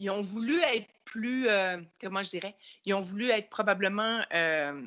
ils 0.00 0.10
ont 0.10 0.22
voulu 0.22 0.60
être 0.62 0.88
plus, 1.04 1.46
euh, 1.48 1.76
comment 2.00 2.22
je 2.22 2.30
dirais, 2.30 2.56
ils 2.84 2.94
ont 2.94 3.02
voulu 3.02 3.28
être 3.30 3.50
probablement 3.50 4.24
euh, 4.32 4.82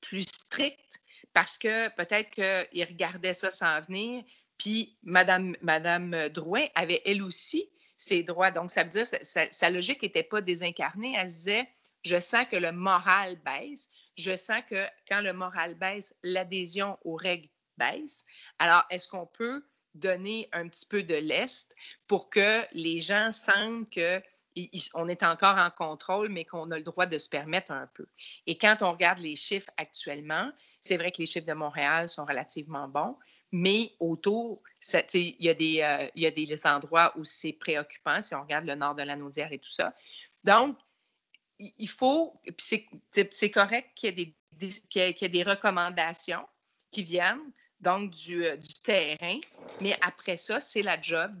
plus 0.00 0.24
stricts 0.24 1.00
parce 1.32 1.56
que 1.56 1.88
peut-être 1.90 2.30
qu'ils 2.30 2.84
regardaient 2.84 3.34
ça 3.34 3.50
sans 3.50 3.80
venir. 3.82 4.24
Puis 4.58 4.96
Madame, 5.02 5.54
Madame 5.62 6.28
Drouin 6.30 6.66
avait 6.74 7.02
elle 7.06 7.22
aussi 7.22 7.70
ses 7.96 8.22
droits. 8.22 8.50
Donc, 8.50 8.70
ça 8.70 8.82
veut 8.82 8.90
dire 8.90 9.04
que 9.08 9.18
sa, 9.22 9.70
logique 9.70 10.02
n'était 10.02 10.22
pas 10.22 10.40
désincarnée. 10.40 11.14
Elle 11.16 11.26
disait, 11.26 11.68
je 12.04 12.18
sens 12.20 12.46
que 12.50 12.56
le 12.56 12.72
moral 12.72 13.36
baisse. 13.44 13.90
Je 14.16 14.36
sens 14.36 14.62
que 14.68 14.86
quand 15.08 15.20
le 15.20 15.32
moral 15.32 15.74
baisse, 15.74 16.14
l'adhésion 16.22 16.98
aux 17.04 17.16
règles 17.16 17.48
baisse. 17.76 18.24
Alors, 18.58 18.84
est-ce 18.90 19.08
qu'on 19.08 19.26
peut 19.26 19.64
donner 19.94 20.48
un 20.52 20.68
petit 20.68 20.86
peu 20.86 21.02
de 21.02 21.14
lest 21.14 21.74
pour 22.06 22.30
que 22.30 22.64
les 22.72 23.00
gens 23.00 23.32
sentent 23.32 23.90
que 23.90 24.22
on 24.94 25.08
est 25.08 25.22
encore 25.22 25.58
en 25.58 25.70
contrôle, 25.70 26.28
mais 26.28 26.44
qu'on 26.44 26.70
a 26.70 26.78
le 26.78 26.84
droit 26.84 27.06
de 27.06 27.18
se 27.18 27.28
permettre 27.28 27.72
un 27.72 27.88
peu. 27.94 28.06
Et 28.46 28.56
quand 28.56 28.78
on 28.80 28.92
regarde 28.92 29.18
les 29.18 29.36
chiffres 29.36 29.70
actuellement, 29.76 30.50
c'est 30.80 30.96
vrai 30.96 31.12
que 31.12 31.18
les 31.18 31.26
chiffres 31.26 31.46
de 31.46 31.52
Montréal 31.52 32.08
sont 32.08 32.24
relativement 32.24 32.88
bons, 32.88 33.16
mais 33.52 33.92
autour, 34.00 34.62
il 35.14 35.36
y, 35.40 35.48
a 35.48 35.54
des, 35.54 35.80
euh, 35.82 36.08
y 36.14 36.26
a 36.26 36.30
des 36.30 36.66
endroits 36.66 37.12
où 37.16 37.24
c'est 37.24 37.52
préoccupant, 37.52 38.22
si 38.22 38.34
on 38.34 38.42
regarde 38.42 38.66
le 38.66 38.74
nord 38.74 38.94
de 38.94 39.02
la 39.02 39.16
Naudière 39.16 39.52
et 39.52 39.58
tout 39.58 39.70
ça. 39.70 39.94
Donc, 40.44 40.76
il 41.58 41.88
faut, 41.88 42.40
c'est 43.30 43.50
correct 43.50 43.90
qu'il 43.94 44.18
y, 44.18 44.98
ait 44.98 45.28
des 45.28 45.42
recommandations 45.42 46.46
qui 46.90 47.02
viennent, 47.02 47.52
donc 47.80 48.10
du, 48.10 48.44
euh, 48.44 48.56
du 48.56 48.74
terrain, 48.82 49.38
mais 49.80 49.96
après 50.02 50.36
ça, 50.36 50.60
c'est 50.60 50.82
la 50.82 51.00
job 51.00 51.32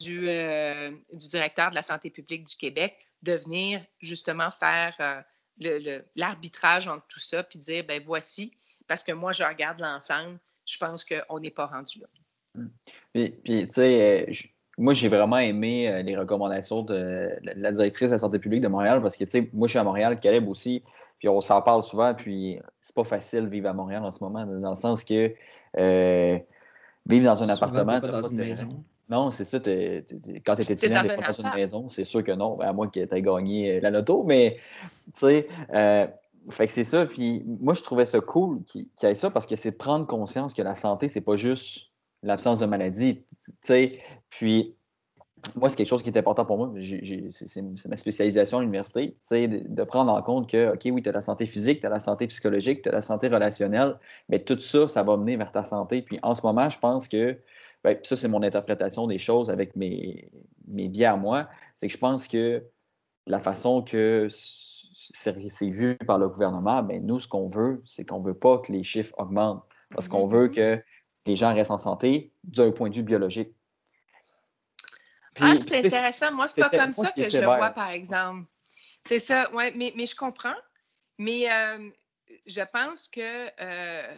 du, 0.00 0.28
euh, 0.28 0.90
du, 1.12 1.28
directeur 1.28 1.70
de 1.70 1.74
la 1.74 1.82
santé 1.82 2.10
publique 2.10 2.44
du 2.44 2.56
Québec 2.56 2.96
de 3.22 3.32
venir 3.32 3.82
justement 4.00 4.50
faire 4.50 4.94
euh, 5.00 6.00
l'arbitrage 6.16 6.88
entre 6.88 7.06
tout 7.08 7.20
ça, 7.20 7.42
puis 7.42 7.58
dire, 7.58 7.84
ben 7.86 8.02
voici, 8.04 8.52
parce 8.86 9.02
que 9.02 9.12
moi, 9.12 9.32
je 9.32 9.42
regarde 9.42 9.80
l'ensemble, 9.80 10.38
je 10.66 10.76
pense 10.78 11.04
qu'on 11.04 11.40
n'est 11.40 11.50
pas 11.50 11.66
rendu 11.66 12.00
là. 12.00 12.06
Mmh. 12.54 12.66
Puis, 13.12 13.40
tu 13.44 13.68
sais, 13.72 14.28
euh, 14.28 14.32
moi, 14.76 14.92
j'ai 14.92 15.08
vraiment 15.08 15.38
aimé 15.38 16.02
les 16.02 16.16
recommandations 16.16 16.82
de 16.82 17.30
la 17.42 17.72
directrice 17.72 18.08
de 18.08 18.14
la 18.14 18.18
santé 18.18 18.38
publique 18.38 18.60
de 18.60 18.68
Montréal, 18.68 19.00
parce 19.00 19.16
que, 19.16 19.24
tu 19.24 19.30
sais, 19.30 19.50
moi, 19.52 19.68
je 19.68 19.72
suis 19.72 19.78
à 19.78 19.84
Montréal, 19.84 20.18
Caleb 20.18 20.48
aussi, 20.48 20.82
puis 21.18 21.28
on 21.28 21.40
s'en 21.40 21.62
parle 21.62 21.82
souvent, 21.82 22.12
puis 22.14 22.58
c'est 22.80 22.94
pas 22.94 23.04
facile 23.04 23.44
de 23.44 23.48
vivre 23.48 23.68
à 23.68 23.72
Montréal 23.72 24.04
en 24.04 24.10
ce 24.10 24.22
moment, 24.22 24.44
dans 24.44 24.70
le 24.70 24.76
sens 24.76 25.04
que 25.04 25.32
vivre 27.06 27.24
dans 27.24 27.42
un 27.42 27.48
appartement. 27.48 28.00
Pas 28.00 28.08
dans 28.08 28.28
une 28.28 28.36
maison. 28.36 28.84
Non, 29.08 29.30
c'est 29.30 29.44
ça. 29.44 29.58
quand 29.58 30.56
tu 30.56 30.62
étais 30.62 30.72
étudiant, 30.72 31.02
tu 31.02 31.08
pas 31.08 31.32
dans 31.32 31.32
une 31.32 31.54
maison. 31.54 31.88
C'est 31.88 32.04
sûr 32.04 32.22
que 32.22 32.32
non, 32.32 32.58
à 32.60 32.72
moins 32.72 32.88
que 32.88 33.04
tu 33.04 33.14
aies 33.14 33.22
gagné 33.22 33.76
euh, 33.76 33.80
la 33.80 33.90
loto. 33.90 34.24
Mais, 34.24 34.58
tu 35.06 35.20
sais, 35.20 35.48
euh, 35.74 36.06
fait 36.50 36.66
que 36.66 36.72
c'est 36.72 36.84
ça. 36.84 37.06
Puis 37.06 37.44
moi, 37.46 37.74
je 37.74 37.82
trouvais 37.82 38.06
ça 38.06 38.20
cool 38.20 38.62
qu'il 38.64 38.86
y 39.02 39.06
ait 39.06 39.14
ça 39.14 39.30
parce 39.30 39.46
que 39.46 39.56
c'est 39.56 39.72
de 39.72 39.76
prendre 39.76 40.06
conscience 40.06 40.54
que 40.54 40.62
la 40.62 40.74
santé, 40.74 41.08
c'est 41.08 41.20
pas 41.20 41.36
juste 41.36 41.90
l'absence 42.22 42.60
de 42.60 42.66
maladie. 42.66 43.22
Tu 43.44 43.52
sais, 43.62 43.92
puis 44.30 44.74
moi, 45.56 45.68
c'est 45.68 45.76
quelque 45.76 45.88
chose 45.88 46.02
qui 46.02 46.10
est 46.10 46.18
important 46.18 46.44
pour 46.44 46.56
moi. 46.56 46.72
C'est 47.30 47.88
ma 47.88 47.96
spécialisation 47.96 48.58
à 48.58 48.60
l'université, 48.62 49.16
de, 49.30 49.62
de 49.66 49.84
prendre 49.84 50.12
en 50.12 50.22
compte 50.22 50.48
que, 50.48 50.72
OK, 50.72 50.80
oui, 50.86 51.02
tu 51.02 51.08
as 51.08 51.12
la 51.12 51.22
santé 51.22 51.46
physique, 51.46 51.80
tu 51.80 51.86
as 51.86 51.90
la 51.90 52.00
santé 52.00 52.26
psychologique, 52.26 52.82
tu 52.82 52.88
as 52.88 52.92
la 52.92 53.02
santé 53.02 53.28
relationnelle, 53.28 53.98
mais 54.28 54.42
tout 54.42 54.58
ça, 54.58 54.88
ça 54.88 55.02
va 55.02 55.16
mener 55.16 55.36
vers 55.36 55.52
ta 55.52 55.64
santé. 55.64 56.02
Puis 56.02 56.18
en 56.22 56.34
ce 56.34 56.42
moment, 56.46 56.70
je 56.70 56.78
pense 56.78 57.08
que, 57.08 57.36
ben, 57.84 57.98
ça, 58.02 58.16
c'est 58.16 58.28
mon 58.28 58.42
interprétation 58.42 59.06
des 59.06 59.18
choses 59.18 59.50
avec 59.50 59.76
mes, 59.76 60.30
mes 60.66 60.88
biais 60.88 61.04
à 61.04 61.16
moi, 61.16 61.48
c'est 61.76 61.86
que 61.86 61.92
je 61.92 61.98
pense 61.98 62.26
que 62.26 62.64
la 63.26 63.40
façon 63.40 63.82
que 63.82 64.28
c'est 64.30 65.68
vu 65.68 65.96
par 66.06 66.18
le 66.18 66.28
gouvernement, 66.28 66.82
ben, 66.82 67.04
nous, 67.04 67.20
ce 67.20 67.28
qu'on 67.28 67.46
veut, 67.46 67.82
c'est 67.86 68.04
qu'on 68.04 68.20
ne 68.20 68.26
veut 68.26 68.38
pas 68.38 68.58
que 68.58 68.72
les 68.72 68.82
chiffres 68.82 69.14
augmentent 69.18 69.62
parce 69.90 70.08
qu'on 70.08 70.26
veut 70.26 70.48
que 70.48 70.82
les 71.26 71.36
gens 71.36 71.54
restent 71.54 71.70
en 71.70 71.78
santé 71.78 72.32
d'un 72.42 72.72
point 72.72 72.88
de 72.88 72.94
vue 72.94 73.02
biologique 73.02 73.54
ah, 75.40 75.54
c'est 75.56 75.84
intéressant. 75.84 76.32
Moi, 76.32 76.48
c'est 76.48 76.60
pas 76.60 76.70
comme 76.70 76.92
ça 76.92 77.10
que 77.10 77.28
je 77.28 77.38
le 77.38 77.44
vois, 77.44 77.70
par 77.70 77.90
exemple. 77.90 78.46
C'est 79.06 79.18
ça, 79.18 79.50
oui, 79.52 79.64
mais, 79.74 79.92
mais, 79.96 80.06
je 80.06 80.14
comprends. 80.14 80.54
Mais 81.18 81.50
euh, 81.50 81.90
je 82.46 82.62
pense 82.72 83.08
que, 83.08 83.20
euh, 83.60 84.16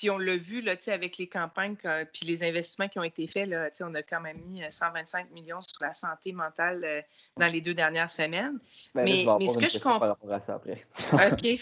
puis 0.00 0.08
on 0.08 0.16
l'a 0.16 0.38
vu 0.38 0.62
là, 0.62 0.76
avec 0.86 1.18
les 1.18 1.28
campagnes, 1.28 1.76
puis 1.76 2.24
les 2.24 2.42
investissements 2.42 2.88
qui 2.88 2.98
ont 2.98 3.02
été 3.02 3.26
faits, 3.26 3.46
là, 3.46 3.68
on 3.82 3.94
a 3.94 4.02
quand 4.02 4.22
même 4.22 4.38
mis 4.46 4.62
125 4.66 5.26
euh, 5.26 5.34
millions 5.34 5.60
sur 5.60 5.82
la 5.82 5.92
santé 5.92 6.32
mentale 6.32 7.04
dans 7.36 7.52
les 7.52 7.60
deux 7.60 7.74
dernières 7.74 8.08
semaines. 8.08 8.58
Ben, 8.94 9.04
mais, 9.04 9.26
mais 9.38 9.46
ce 9.46 9.58
que 9.58 9.68
je 9.68 9.78
comprends. 9.78 10.16
OK. 10.22 11.46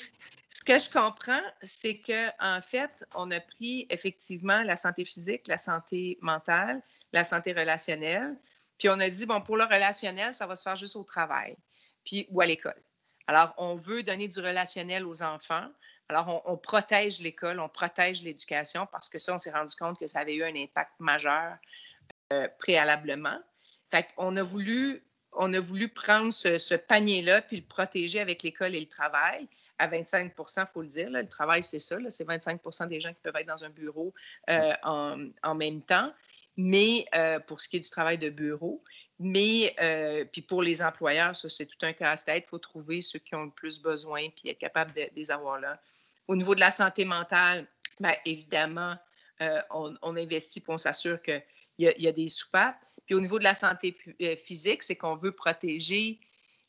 Ce 0.48 0.64
que 0.64 0.78
je 0.78 0.90
comprends, 0.90 1.42
c'est 1.62 1.98
qu'en 1.98 2.30
en 2.40 2.60
fait, 2.60 3.04
on 3.14 3.30
a 3.30 3.40
pris 3.40 3.86
effectivement 3.90 4.62
la 4.62 4.76
santé 4.76 5.04
physique, 5.04 5.46
la 5.46 5.58
santé 5.58 6.18
mentale, 6.20 6.82
la 7.12 7.24
santé 7.24 7.52
relationnelle, 7.52 8.36
puis 8.78 8.88
on 8.88 9.00
a 9.00 9.10
dit, 9.10 9.26
bon, 9.26 9.40
pour 9.40 9.56
le 9.56 9.64
relationnel, 9.64 10.32
ça 10.32 10.46
va 10.46 10.56
se 10.56 10.62
faire 10.62 10.76
juste 10.76 10.96
au 10.96 11.04
travail 11.04 11.56
puis, 12.04 12.26
ou 12.30 12.40
à 12.40 12.46
l'école. 12.46 12.80
Alors, 13.26 13.54
on 13.58 13.74
veut 13.74 14.02
donner 14.02 14.28
du 14.28 14.40
relationnel 14.40 15.06
aux 15.06 15.22
enfants. 15.22 15.68
Alors, 16.08 16.42
on, 16.46 16.56
protège 16.56 17.20
l'école, 17.20 17.60
on 17.60 17.68
protège 17.68 18.22
l'éducation 18.22 18.86
parce 18.90 19.08
que 19.08 19.18
ça, 19.18 19.34
on 19.34 19.38
s'est 19.38 19.50
rendu 19.50 19.74
compte 19.76 19.98
que 19.98 20.06
ça 20.06 20.20
avait 20.20 20.34
eu 20.34 20.42
un 20.42 20.54
impact 20.54 20.92
majeur 20.98 21.56
euh, 22.32 22.48
préalablement. 22.58 23.38
Fait 23.90 24.06
qu'on 24.16 24.36
a 24.36 24.42
voulu, 24.42 25.02
on 25.32 25.52
a 25.52 25.60
voulu 25.60 25.88
prendre 25.90 26.32
ce, 26.32 26.74
panier-là 26.74 27.42
puis 27.42 27.58
le 27.58 27.66
protéger 27.66 28.20
avec 28.20 28.42
l'école 28.42 28.74
et 28.74 28.80
le 28.80 28.88
travail 28.88 29.48
à 29.78 29.86
25 29.86 30.32
il 30.36 30.66
faut 30.72 30.82
le 30.82 30.88
dire. 30.88 31.10
Le 31.10 31.28
travail, 31.28 31.62
c'est 31.62 31.78
ça. 31.78 31.98
C'est 32.08 32.24
25 32.24 32.88
des 32.88 33.00
gens 33.00 33.12
qui 33.12 33.20
peuvent 33.20 33.36
être 33.36 33.46
dans 33.46 33.62
un 33.62 33.70
bureau 33.70 34.14
euh, 34.48 34.72
en, 34.82 35.28
en, 35.42 35.54
même 35.54 35.82
temps 35.82 36.12
mais 36.58 37.06
euh, 37.14 37.38
pour 37.38 37.60
ce 37.60 37.68
qui 37.68 37.76
est 37.76 37.80
du 37.80 37.88
travail 37.88 38.18
de 38.18 38.28
bureau. 38.28 38.82
Mais 39.20 39.74
euh, 39.80 40.24
puis 40.30 40.42
pour 40.42 40.60
les 40.60 40.82
employeurs, 40.82 41.36
ça, 41.36 41.48
c'est 41.48 41.66
tout 41.66 41.78
un 41.82 41.92
casse-tête. 41.92 42.44
Il 42.46 42.48
faut 42.48 42.58
trouver 42.58 43.00
ceux 43.00 43.20
qui 43.20 43.34
ont 43.36 43.44
le 43.44 43.50
plus 43.50 43.80
besoin 43.80 44.28
puis 44.30 44.50
être 44.50 44.58
capable 44.58 44.92
de, 44.92 45.02
les 45.14 45.30
avoir 45.30 45.58
là. 45.60 45.80
Au 46.28 46.36
niveau 46.36 46.54
de 46.54 46.60
la 46.60 46.70
santé 46.70 47.04
mentale, 47.04 47.66
bien, 47.98 48.14
évidemment, 48.24 48.96
euh, 49.40 49.60
on, 49.70 50.16
investit 50.16 50.60
pour 50.60 50.74
on 50.74 50.78
s'assure 50.78 51.20
qu'il 51.22 51.42
y, 51.78 52.06
a 52.06 52.12
des 52.12 52.28
soupapes. 52.28 52.84
Puis 53.06 53.14
au 53.14 53.20
niveau 53.20 53.38
de 53.38 53.44
la 53.44 53.54
santé 53.54 53.96
physique, 54.36 54.82
c'est 54.82 54.96
qu'on 54.96 55.16
veut 55.16 55.32
protéger 55.32 56.20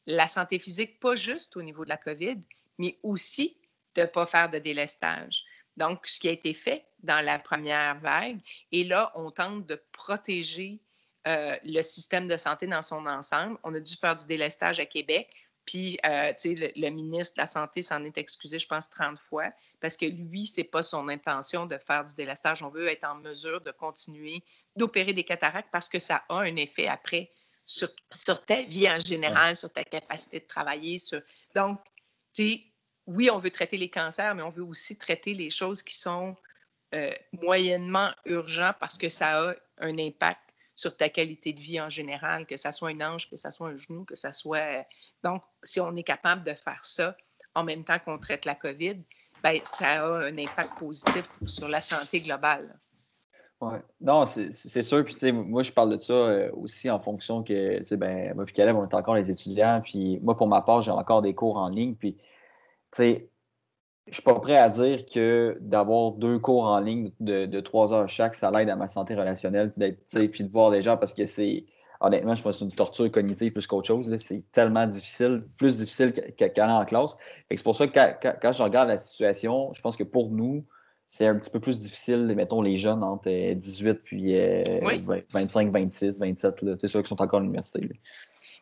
la 0.05 0.27
santé 0.27 0.59
physique, 0.59 0.99
pas 0.99 1.15
juste 1.15 1.55
au 1.57 1.61
niveau 1.61 1.83
de 1.83 1.89
la 1.89 1.97
COVID, 1.97 2.39
mais 2.77 2.97
aussi 3.03 3.57
de 3.95 4.01
ne 4.01 4.07
pas 4.07 4.25
faire 4.25 4.49
de 4.49 4.59
délestage. 4.59 5.43
Donc, 5.77 6.07
ce 6.07 6.19
qui 6.19 6.27
a 6.27 6.31
été 6.31 6.53
fait 6.53 6.85
dans 7.03 7.23
la 7.23 7.39
première 7.39 7.99
vague, 7.99 8.39
et 8.71 8.83
là, 8.83 9.11
on 9.15 9.31
tente 9.31 9.65
de 9.65 9.81
protéger 9.91 10.79
euh, 11.27 11.55
le 11.63 11.81
système 11.83 12.27
de 12.27 12.37
santé 12.37 12.65
dans 12.65 12.81
son 12.81 13.05
ensemble. 13.05 13.57
On 13.63 13.73
a 13.73 13.79
dû 13.79 13.95
faire 13.95 14.15
du 14.15 14.25
délestage 14.25 14.79
à 14.79 14.85
Québec, 14.85 15.29
puis, 15.69 15.99
euh, 16.03 16.29
tu 16.29 16.58
sais, 16.58 16.73
le, 16.75 16.89
ministre 16.89 17.36
de 17.36 17.41
la 17.41 17.45
Santé 17.45 17.84
s'en 17.84 18.03
est 18.03 18.17
excusé, 18.17 18.58
je 18.58 18.67
pense, 18.67 18.89
30 18.89 19.19
fois, 19.19 19.51
parce 19.79 19.97
que 19.97 20.08
lui, 20.08 20.47
ce 20.47 20.62
n'est 20.62 20.67
pas 20.67 20.82
son 20.82 21.08
intention 21.10 21.67
de 21.67 21.77
faire 21.77 22.03
du 22.03 22.15
délestage. 22.15 22.63
On 22.63 22.69
veut 22.69 22.88
être 22.88 23.03
en 23.03 23.13
mesure 23.13 23.62
de 23.62 23.69
continuer 23.69 24.41
d'opérer 24.75 25.13
des 25.13 25.23
cataractes 25.23 25.69
parce 25.71 25.88
que 25.88 25.99
ça 25.99 26.23
a 26.27 26.39
un 26.39 26.55
effet 26.55 26.88
après 26.88 27.29
sur, 27.65 27.93
ta 28.47 28.63
vie 28.63 28.89
en 28.89 28.99
général, 28.99 29.55
sur 29.55 29.71
ta 29.71 29.84
capacité 29.84 30.39
de 30.39 30.47
travailler. 30.47 30.97
Donc, 31.53 31.79
tu 32.34 32.49
sais, 32.49 32.63
oui, 33.05 33.29
on 33.29 33.38
veut 33.38 33.51
traiter 33.51 33.77
les 33.77 33.91
cancers, 33.91 34.34
mais 34.34 34.41
on 34.41 34.49
veut 34.49 34.63
aussi 34.63 34.97
traiter 34.97 35.36
les 35.36 35.51
choses 35.51 35.84
qui 35.84 35.95
sont 35.95 36.36
euh, 36.95 37.12
moyennement 37.32 38.10
urgentes 38.25 38.77
parce 38.79 38.97
que 38.97 39.10
ça 39.10 39.49
a 39.49 39.55
un 39.77 39.99
impact 39.99 40.41
sur 40.79 40.95
ta 40.95 41.10
qualité 41.10 41.51
de 41.51 41.60
vie 41.60 41.82
en 41.82 41.89
général, 41.89 42.47
que 42.47 42.55
ça 42.55 42.71
soit 42.71 42.89
un 42.89 43.01
ange, 43.01 43.29
que 43.29 43.36
ça 43.36 43.51
soit 43.51 43.67
un 43.67 43.75
genou, 43.75 44.05
que 44.05 44.15
ça 44.15 44.32
soit. 44.32 44.86
Donc, 45.23 45.41
si 45.63 45.79
on 45.79 45.95
est 45.95 46.03
capable 46.03 46.43
de 46.43 46.53
faire 46.53 46.79
ça 46.84 47.15
en 47.55 47.63
même 47.63 47.84
temps 47.84 47.99
qu'on 48.03 48.17
traite 48.17 48.45
la 48.45 48.55
COVID, 48.55 49.03
ben, 49.43 49.60
ça 49.63 50.05
a 50.05 50.25
un 50.25 50.38
impact 50.38 50.77
positif 50.77 51.29
sur 51.45 51.67
la 51.67 51.82
santé 51.82 52.21
globale. 52.21 52.79
Oui. 53.62 53.77
Non, 53.99 54.25
c'est 54.25 54.51
sûr. 54.84 55.03
Puis, 55.03 55.32
moi, 55.32 55.63
je 55.63 55.71
parle 55.71 55.91
de 55.91 55.97
ça 55.97 56.13
euh, 56.13 56.51
aussi 56.53 56.89
en 56.89 56.99
fonction 56.99 57.43
que, 57.43 57.95
ben, 57.95 58.34
moi, 58.34 58.45
puis 58.45 58.53
Caleb, 58.53 58.77
on 58.77 58.88
est 58.88 58.93
encore 58.93 59.15
les 59.15 59.29
étudiants. 59.29 59.82
Puis, 59.84 60.19
moi, 60.21 60.38
pour 60.38 60.47
ma 60.47 60.62
part, 60.62 60.82
j'ai 60.82 60.91
encore 60.91 61.21
des 61.21 61.36
cours 61.36 61.58
en 61.58 61.67
ligne. 61.67 61.95
Puis, 61.95 62.17
sais, 62.93 63.29
je 64.08 64.13
suis 64.13 64.23
pas 64.23 64.36
prêt 64.39 64.58
à 64.58 64.69
dire 64.69 65.05
que 65.05 65.58
d'avoir 65.62 66.13
deux 66.13 66.39
cours 66.39 66.63
en 66.63 66.79
ligne 66.79 67.12
de, 67.19 67.60
trois 67.60 67.93
heures 67.93 68.10
chaque, 68.10 68.36
ça 68.36 68.49
l'aide 68.51 68.69
à 68.69 68.75
ma 68.75 68.88
santé 68.88 69.13
relationnelle, 69.13 69.71
puis 69.71 70.43
de 70.43 70.51
voir 70.51 70.71
des 70.71 70.82
gens 70.82 70.97
parce 70.97 71.13
que 71.13 71.25
c'est, 71.25 71.65
honnêtement, 71.99 72.35
je 72.35 72.43
pense 72.43 72.55
que 72.55 72.59
c'est 72.59 72.65
une 72.65 72.71
torture 72.71 73.12
cognitive 73.12 73.51
plus 73.51 73.67
qu'autre 73.67 73.88
chose. 73.88 74.15
C'est 74.17 74.49
tellement 74.51 74.88
difficile, 74.88 75.43
plus 75.57 75.77
difficile 75.77 76.13
qu'aller 76.13 76.71
en 76.73 76.85
classe. 76.85 77.15
C'est 77.51 77.63
pour 77.63 77.75
ça 77.75 77.88
que 77.88 77.93
quand, 77.93 78.53
je 78.53 78.63
regarde 78.63 78.89
la 78.89 78.97
situation, 78.97 79.73
je 79.73 79.81
pense 79.81 79.97
que 79.97 80.03
pour 80.03 80.29
nous, 80.29 80.65
c'est 81.07 81.25
un 81.25 81.35
petit 81.35 81.49
peu 81.49 81.59
plus 81.59 81.79
difficile, 81.79 82.25
mettons, 82.35 82.62
les 82.62 82.77
jeunes 82.77 83.03
entre 83.03 83.29
18 83.53 83.95
puis 84.03 84.35
25, 85.33 85.71
26, 85.71 86.19
27, 86.19 86.79
c'est 86.79 86.88
ceux 86.88 87.01
qui 87.01 87.09
sont 87.09 87.21
encore 87.21 87.39
à 87.39 87.41
l'université. 87.41 87.89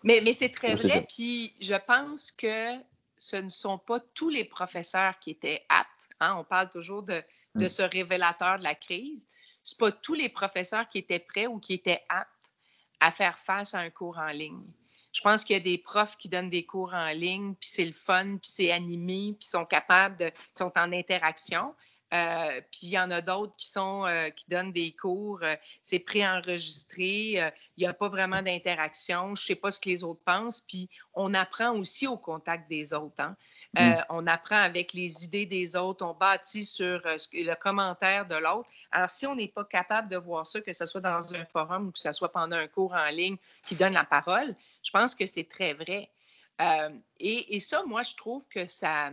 Mais, 0.04 0.22
mais 0.24 0.34
c'est 0.34 0.50
très 0.50 0.76
vrai, 0.76 1.06
puis 1.08 1.54
je 1.60 1.76
pense 1.86 2.32
que 2.32 2.78
ce 3.18 3.36
ne 3.36 3.50
sont 3.50 3.78
pas 3.78 4.00
tous 4.14 4.30
les 4.30 4.46
professeurs 4.46 5.20
qui 5.20 5.32
étaient 5.32 5.60
aptes. 5.70 6.10
Hein. 6.20 6.36
On 6.40 6.44
parle 6.44 6.70
toujours 6.70 7.04
de, 7.04 7.22
mm. 7.56 7.68
ce 7.68 7.82
révélateur 7.82 8.60
de 8.60 8.64
la 8.64 8.76
crise. 8.76 9.28
Ce 9.64 9.76
pas 9.76 9.92
tous 9.92 10.14
les 10.14 10.30
professeurs 10.30 10.88
qui 10.88 11.00
étaient 11.00 11.20
prêts 11.20 11.48
ou 11.48 11.60
qui 11.60 11.74
étaient 11.74 12.02
aptes 12.08 12.30
à 13.00 13.12
faire 13.12 13.38
face 13.38 13.74
à 13.74 13.80
un 13.80 13.90
cours 13.90 14.18
en 14.18 14.30
ligne. 14.30 14.64
Je 15.14 15.22
pense 15.22 15.44
qu'il 15.44 15.56
y 15.56 15.60
a 15.60 15.64
des 15.64 15.78
profs 15.78 16.16
qui 16.18 16.30
donnent 16.30 16.50
des 16.50 16.66
cours 16.66 16.94
en 16.94 17.10
ligne, 17.10 17.56
puis 17.56 17.70
c'est 17.70 17.86
le 17.86 17.94
fun, 17.94 18.38
puis 18.38 18.52
c'est 18.52 18.72
animé, 18.72 19.36
puis 19.40 19.48
sont 19.48 19.66
capables 19.66 20.18
de, 20.18 20.32
sont 20.56 20.72
en 20.76 20.94
interaction. 20.94 21.74
Euh, 22.14 22.62
puis 22.72 22.84
il 22.84 22.90
y 22.90 23.00
en 23.00 23.12
a 23.12 23.22
d'autres 23.22 23.54
qui 23.58 23.68
sont 23.68 24.06
euh, 24.06 24.30
qui 24.30 24.46
donnent 24.50 24.72
des 24.72 24.94
cours, 24.94 25.40
euh, 25.44 25.56
c'est 25.82 26.00
préenregistré, 26.00 27.34
il 27.76 27.80
n'y 27.80 27.86
a 27.86 27.94
pas 27.94 28.08
vraiment 28.08 28.42
d'interaction, 28.42 29.36
je 29.36 29.44
ne 29.44 29.46
sais 29.48 29.56
pas 29.56 29.72
ce 29.72 29.80
que 29.80 29.90
les 29.90 30.06
autres 30.06 30.22
pensent, 30.24 30.62
puis 30.62 30.90
on 31.14 31.34
apprend 31.34 31.72
aussi 31.72 32.08
au 32.08 32.16
contact 32.16 32.70
des 32.70 32.94
autres. 32.94 33.20
Hein. 33.22 33.36
Mm. 33.76 34.04
On 34.10 34.26
apprend 34.26 34.56
avec 34.56 34.94
les 34.94 35.26
idées 35.26 35.46
des 35.46 35.76
autres, 35.76 36.06
on 36.06 36.14
bâtit 36.14 36.64
sur 36.64 37.02
le 37.04 37.54
commentaire 37.56 38.26
de 38.26 38.36
l'autre. 38.36 38.70
Alors, 38.92 39.10
si 39.10 39.28
on 39.28 39.36
n'est 39.36 39.50
pas 39.50 39.66
capable 39.66 40.08
de 40.08 40.16
voir 40.16 40.48
ça, 40.48 40.62
que 40.62 40.72
ce 40.72 40.86
soit 40.86 41.02
dans 41.02 41.36
un 41.36 41.46
forum 41.46 41.88
ou 41.88 41.92
que 41.92 42.00
ce 42.00 42.14
soit 42.14 42.32
pendant 42.32 42.56
un 42.56 42.68
cours 42.68 42.94
en 42.94 43.10
ligne 43.10 43.36
qui 43.68 43.76
donne 43.76 43.94
la 43.94 44.06
parole, 44.06 44.56
je 44.82 44.92
pense 44.92 45.14
que 45.14 45.26
c'est 45.26 45.50
très 45.50 45.74
vrai. 45.74 46.10
Et, 47.20 47.56
et, 47.56 47.60
ça, 47.60 47.84
moi, 47.84 48.02
je 48.02 48.16
trouve 48.16 48.48
que 48.48 48.66
ça, 48.66 49.12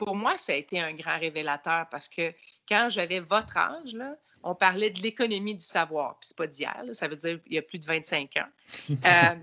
pour 0.00 0.16
moi, 0.16 0.38
ça 0.38 0.52
a 0.52 0.56
été 0.56 0.80
un 0.80 0.94
grand 0.94 1.18
révélateur 1.18 1.86
parce 1.90 2.08
que 2.08 2.32
quand 2.66 2.88
j'avais 2.88 3.20
votre 3.20 3.58
âge, 3.58 3.94
on 4.42 4.54
parlait 4.54 4.88
de 4.88 5.02
l'économie 5.02 5.54
du 5.54 5.64
savoir. 5.64 6.18
Puis 6.18 6.28
c'est 6.28 6.36
pas 6.38 6.46
d'hier, 6.46 6.82
ça 6.92 7.06
veut 7.06 7.16
dire 7.16 7.38
il 7.46 7.56
y 7.56 7.58
a 7.58 7.62
plus 7.62 7.78
de 7.78 7.84
25 7.84 8.30
ans. 8.38 8.48
Euh, 8.90 9.34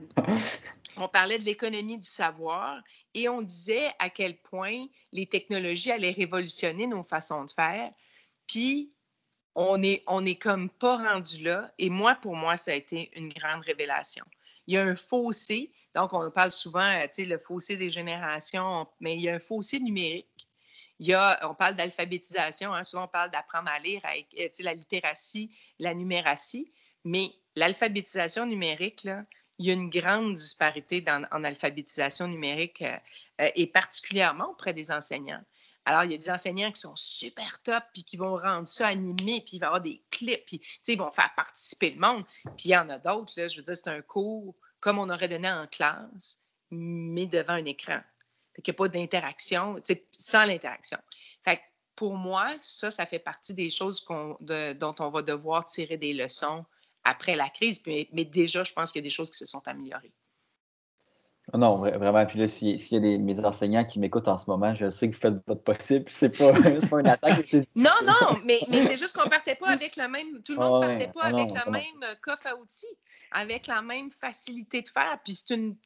on 0.98 1.08
parlait 1.08 1.38
de 1.38 1.46
l'économie 1.46 2.00
du 2.00 2.10
savoir 2.10 2.82
et 3.14 3.30
on 3.30 3.44
disait 3.44 3.92
à 4.00 4.10
quel 4.10 4.38
point 4.38 4.88
les 5.12 5.28
technologies 5.28 5.92
allaient 5.92 6.10
révolutionner 6.10 6.88
nos 6.88 7.04
façons 7.04 7.46
de 7.46 7.52
faire. 7.52 7.92
Puis 8.48 8.92
on 9.54 9.84
est, 9.84 10.02
on 10.08 10.26
est 10.26 10.42
comme 10.42 10.72
pas 10.72 10.98
rendu 10.98 11.44
là. 11.44 11.72
Et 11.78 11.92
moi, 11.92 12.16
pour 12.16 12.36
moi, 12.36 12.58
ça 12.58 12.72
a 12.72 12.74
été 12.74 13.12
une 13.16 13.32
grande 13.32 13.62
révélation. 13.62 14.26
Il 14.66 14.74
y 14.74 14.78
a 14.78 14.84
un 14.84 14.96
fossé. 14.96 15.72
Donc, 15.94 16.14
on 16.14 16.32
parle 16.32 16.52
souvent, 16.52 17.00
tu 17.02 17.08
sais, 17.12 17.26
le 17.26 17.38
fossé 17.38 17.78
des 17.78 17.92
générations, 17.92 18.88
mais 19.00 19.16
il 19.16 19.22
y 19.22 19.30
a 19.30 19.36
un 19.36 19.40
fossé 19.40 19.80
numérique 19.80 20.47
Il 21.00 21.08
y 21.08 21.14
a, 21.14 21.40
on 21.50 21.54
parle 21.54 21.76
d'alphabétisation, 21.76 22.74
hein, 22.74 22.84
souvent 22.84 23.06
on 23.06 23.08
parle 23.08 23.32
d'apprendre 23.32 23.70
à 23.70 23.80
lire 23.80 24.02
avec 24.04 24.28
la 24.60 24.74
littératie, 24.74 25.52
la 25.80 25.94
numératie, 25.94 26.74
mais 27.04 27.32
l'alphabétisation 27.56 28.46
numérique, 28.46 29.08
il 29.60 29.66
y 29.68 29.70
a 29.70 29.74
une 29.74 29.90
grande 29.90 30.34
disparité 30.34 31.04
en 31.08 31.44
alphabétisation 31.44 32.28
numérique 32.28 32.84
et 33.40 33.68
particulièrement 33.68 34.50
auprès 34.50 34.74
des 34.74 34.92
enseignants. 34.92 35.42
Alors, 35.86 36.04
il 36.04 36.12
y 36.12 36.16
a 36.16 36.18
des 36.18 36.30
enseignants 36.30 36.72
qui 36.72 36.82
sont 36.82 36.96
super 36.98 37.62
top, 37.64 37.82
puis 37.94 38.04
qui 38.04 38.18
vont 38.18 38.36
rendre 38.36 38.68
ça 38.68 38.88
animé, 38.88 39.42
puis 39.42 39.56
il 39.56 39.60
va 39.60 39.66
y 39.66 39.68
avoir 39.68 39.82
des 39.82 40.04
clips, 40.12 40.46
puis 40.46 40.62
ils 40.86 40.98
vont 40.98 41.14
faire 41.14 41.34
participer 41.36 41.92
le 41.92 42.00
monde. 42.00 42.26
Puis 42.58 42.66
il 42.66 42.72
y 42.72 42.78
en 42.78 42.90
a 42.90 43.00
d'autres, 43.00 43.32
je 43.36 43.56
veux 43.56 43.64
dire, 43.64 43.78
c'est 43.78 43.88
un 43.88 44.02
cours 44.02 44.54
comme 44.82 45.00
on 45.00 45.10
aurait 45.10 45.30
donné 45.30 45.50
en 45.50 45.66
classe, 45.66 46.40
mais 46.72 47.26
devant 47.26 47.54
un 47.54 47.66
écran. 47.66 48.02
Il 48.58 48.64
n'y 48.66 48.72
a 48.72 48.74
pas 48.74 48.88
d'interaction, 48.88 49.82
sans 50.12 50.46
l'interaction. 50.46 50.98
Fait 51.44 51.62
pour 51.96 52.16
moi, 52.16 52.54
ça, 52.62 52.92
ça 52.92 53.06
fait 53.06 53.20
partie 53.20 53.54
des 53.54 53.70
choses 53.70 54.06
dont 54.06 54.96
on 55.00 55.10
va 55.10 55.22
devoir 55.22 55.66
tirer 55.66 55.98
des 55.98 56.14
leçons 56.14 56.66
après 57.04 57.36
la 57.36 57.50
crise. 57.50 57.82
mais 57.86 58.26
déjà, 58.26 58.64
je 58.64 58.74
pense 58.74 58.92
qu'il 58.92 59.00
y 59.02 59.04
a 59.04 59.08
des 59.08 59.10
choses 59.10 59.32
qui 59.32 59.38
se 59.38 59.46
sont 59.46 59.68
améliorées. 59.68 60.14
Non, 61.54 61.78
vraiment. 61.78 62.26
Puis 62.26 62.40
là, 62.40 62.48
s'il 62.48 62.78
y 62.78 62.96
a 62.96 63.00
des, 63.00 63.18
mes 63.18 63.46
enseignants 63.46 63.86
qui 63.86 64.00
m'écoutent 64.00 64.28
en 64.28 64.38
ce 64.38 64.50
moment, 64.50 64.74
je 64.74 64.90
sais 64.90 65.10
que 65.10 65.16
vous 65.16 65.22
faites 65.22 65.36
votre 65.48 65.64
possible. 65.64 66.06
C'est 66.10 66.38
pas, 66.38 66.52
pas 66.90 67.00
une 67.00 67.08
attaque. 67.08 67.54
non, 67.76 67.90
non, 68.04 68.40
mais, 68.44 68.60
mais 68.68 68.82
c'est 68.82 68.98
juste 68.98 69.16
qu'on 69.16 69.30
partait 69.30 69.56
pas 69.56 69.70
avec 69.70 69.96
le 69.96 70.10
même. 70.10 70.44
Tout 70.44 70.54
le 70.54 70.60
monde 70.60 70.84
ne 70.84 70.88
partait 70.88 71.08
pas 71.08 71.22
ah 71.24 71.28
avec 71.28 71.50
le 71.52 71.72
même 71.72 72.04
euh, 72.04 72.16
coffre 72.22 72.48
à 72.48 72.58
outils, 72.58 72.86
avec 73.32 73.68
la 73.68 73.82
même 73.82 74.12
facilité 74.12 74.82
de 74.82 74.90
faire. 74.90 75.18
Puis 75.24 75.36
c'est 75.36 75.56
une, 75.56 75.78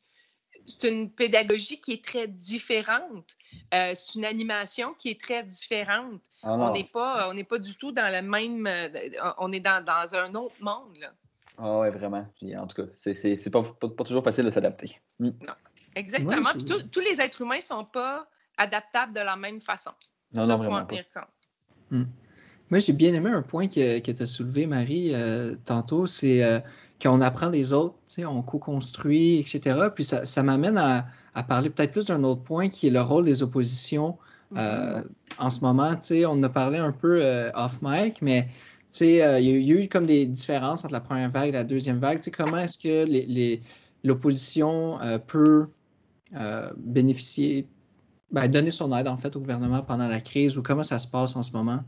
c'est 0.66 0.90
une 0.90 1.10
pédagogie 1.10 1.80
qui 1.80 1.94
est 1.94 2.04
très 2.04 2.28
différente. 2.28 3.38
Euh, 3.74 3.92
c'est 3.94 4.16
une 4.16 4.26
animation 4.26 4.94
qui 4.94 5.10
est 5.10 5.20
très 5.20 5.44
différente. 5.44 6.22
Ah 6.44 6.54
on 6.54 6.74
n'est 6.74 6.88
pas, 6.92 7.30
on 7.30 7.34
n'est 7.34 7.44
pas 7.44 7.60
du 7.60 7.76
tout 7.76 7.92
dans 7.92 8.12
le 8.12 8.22
même. 8.28 8.68
Euh, 8.68 8.90
on 9.38 9.52
est 9.52 9.60
dans, 9.60 9.84
dans 9.84 10.16
un 10.16 10.34
autre 10.36 10.56
monde. 10.60 10.98
Là. 11.00 11.14
Ah 11.58 11.80
ouais, 11.80 11.92
vraiment. 11.92 12.26
en 12.58 12.68
tout 12.68 12.84
cas, 12.84 12.90
c'est 12.94 13.52
pas, 13.52 13.62
pas, 13.62 14.04
toujours 14.04 14.24
facile 14.24 14.46
de 14.46 14.52
s'adapter. 14.52 15.00
Mm. 15.20 15.26
Non, 15.26 15.54
exactement. 15.96 16.50
tous 16.92 17.00
les 17.00 17.22
êtres 17.22 17.42
humains 17.42 17.58
ne 17.58 17.62
sont 17.62 17.86
pas 17.86 18.28
adaptables 18.58 19.14
de 19.14 19.20
la 19.20 19.36
même 19.36 19.62
façon. 19.62 19.92
Non, 20.34 20.46
Ça, 20.46 20.58
non, 20.58 20.64
faut 20.64 20.72
en 20.72 20.86
tenir 20.86 21.06
compte. 21.14 21.26
Mm. 21.92 22.04
Moi, 22.72 22.80
j'ai 22.80 22.94
bien 22.94 23.14
aimé 23.14 23.30
un 23.30 23.42
point 23.42 23.68
que, 23.68 24.00
que 24.00 24.12
tu 24.12 24.24
as 24.24 24.28
soulevé, 24.28 24.66
Marie, 24.66 25.14
euh, 25.14 25.56
tantôt, 25.66 26.08
c'est 26.08 26.42
euh, 26.42 26.60
qu'on 27.02 27.22
apprend 27.22 27.50
des 27.50 27.74
autres, 27.74 27.96
on 28.20 28.42
co-construit, 28.42 29.40
etc. 29.40 29.88
Puis 29.94 30.04
ça, 30.04 30.26
ça 30.26 30.44
m'amène 30.44 30.78
à, 30.78 31.06
à, 31.34 31.44
parler 31.44 31.70
peut-être 31.70 31.92
plus 31.92 32.06
d'un 32.06 32.24
autre 32.24 32.44
point 32.44 32.70
qui 32.70 32.88
est 32.88 32.92
le 32.92 33.02
rôle 33.02 33.26
des 33.26 33.44
oppositions. 33.44 34.18
Euh, 34.58 35.00
mm-hmm. 35.00 35.04
en 35.38 35.50
ce 35.50 35.60
moment, 35.62 35.96
on 36.28 36.44
a 36.44 36.50
parlé 36.50 36.78
un 36.78 36.92
peu 36.92 37.24
off-mic, 37.56 38.22
mais 38.22 38.48
euh, 39.02 39.40
il 39.40 39.66
y, 39.66 39.72
a 39.72 39.84
eu 39.84 39.88
comme 39.88 40.06
des 40.06 40.26
différences 40.26 40.84
entre 40.84 40.94
la 40.94 41.00
première 41.00 41.32
vague 41.32 41.50
et 41.50 41.52
la 41.54 41.64
deuxième 41.64 42.00
vague. 42.00 42.20
comment 42.36 42.58
est-ce 42.58 42.78
que 42.78 43.06
l'opposition 44.04 45.00
euh, 45.02 45.18
peut 45.18 45.68
euh, 46.36 46.72
bénéficier, 46.78 47.68
ben, 48.32 48.48
donner 48.48 48.72
son 48.72 48.96
aide 48.96 49.08
en 49.08 49.18
fait 49.18 49.36
au 49.36 49.40
gouvernement 49.40 49.82
pendant 49.82 50.08
la 50.08 50.20
crise 50.20 50.58
ou 50.58 50.62
comment 50.62 50.84
ça 50.84 51.00
se 51.00 51.08
passe 51.08 51.36
en 51.36 51.44
ce 51.44 51.52
moment? 51.52 51.84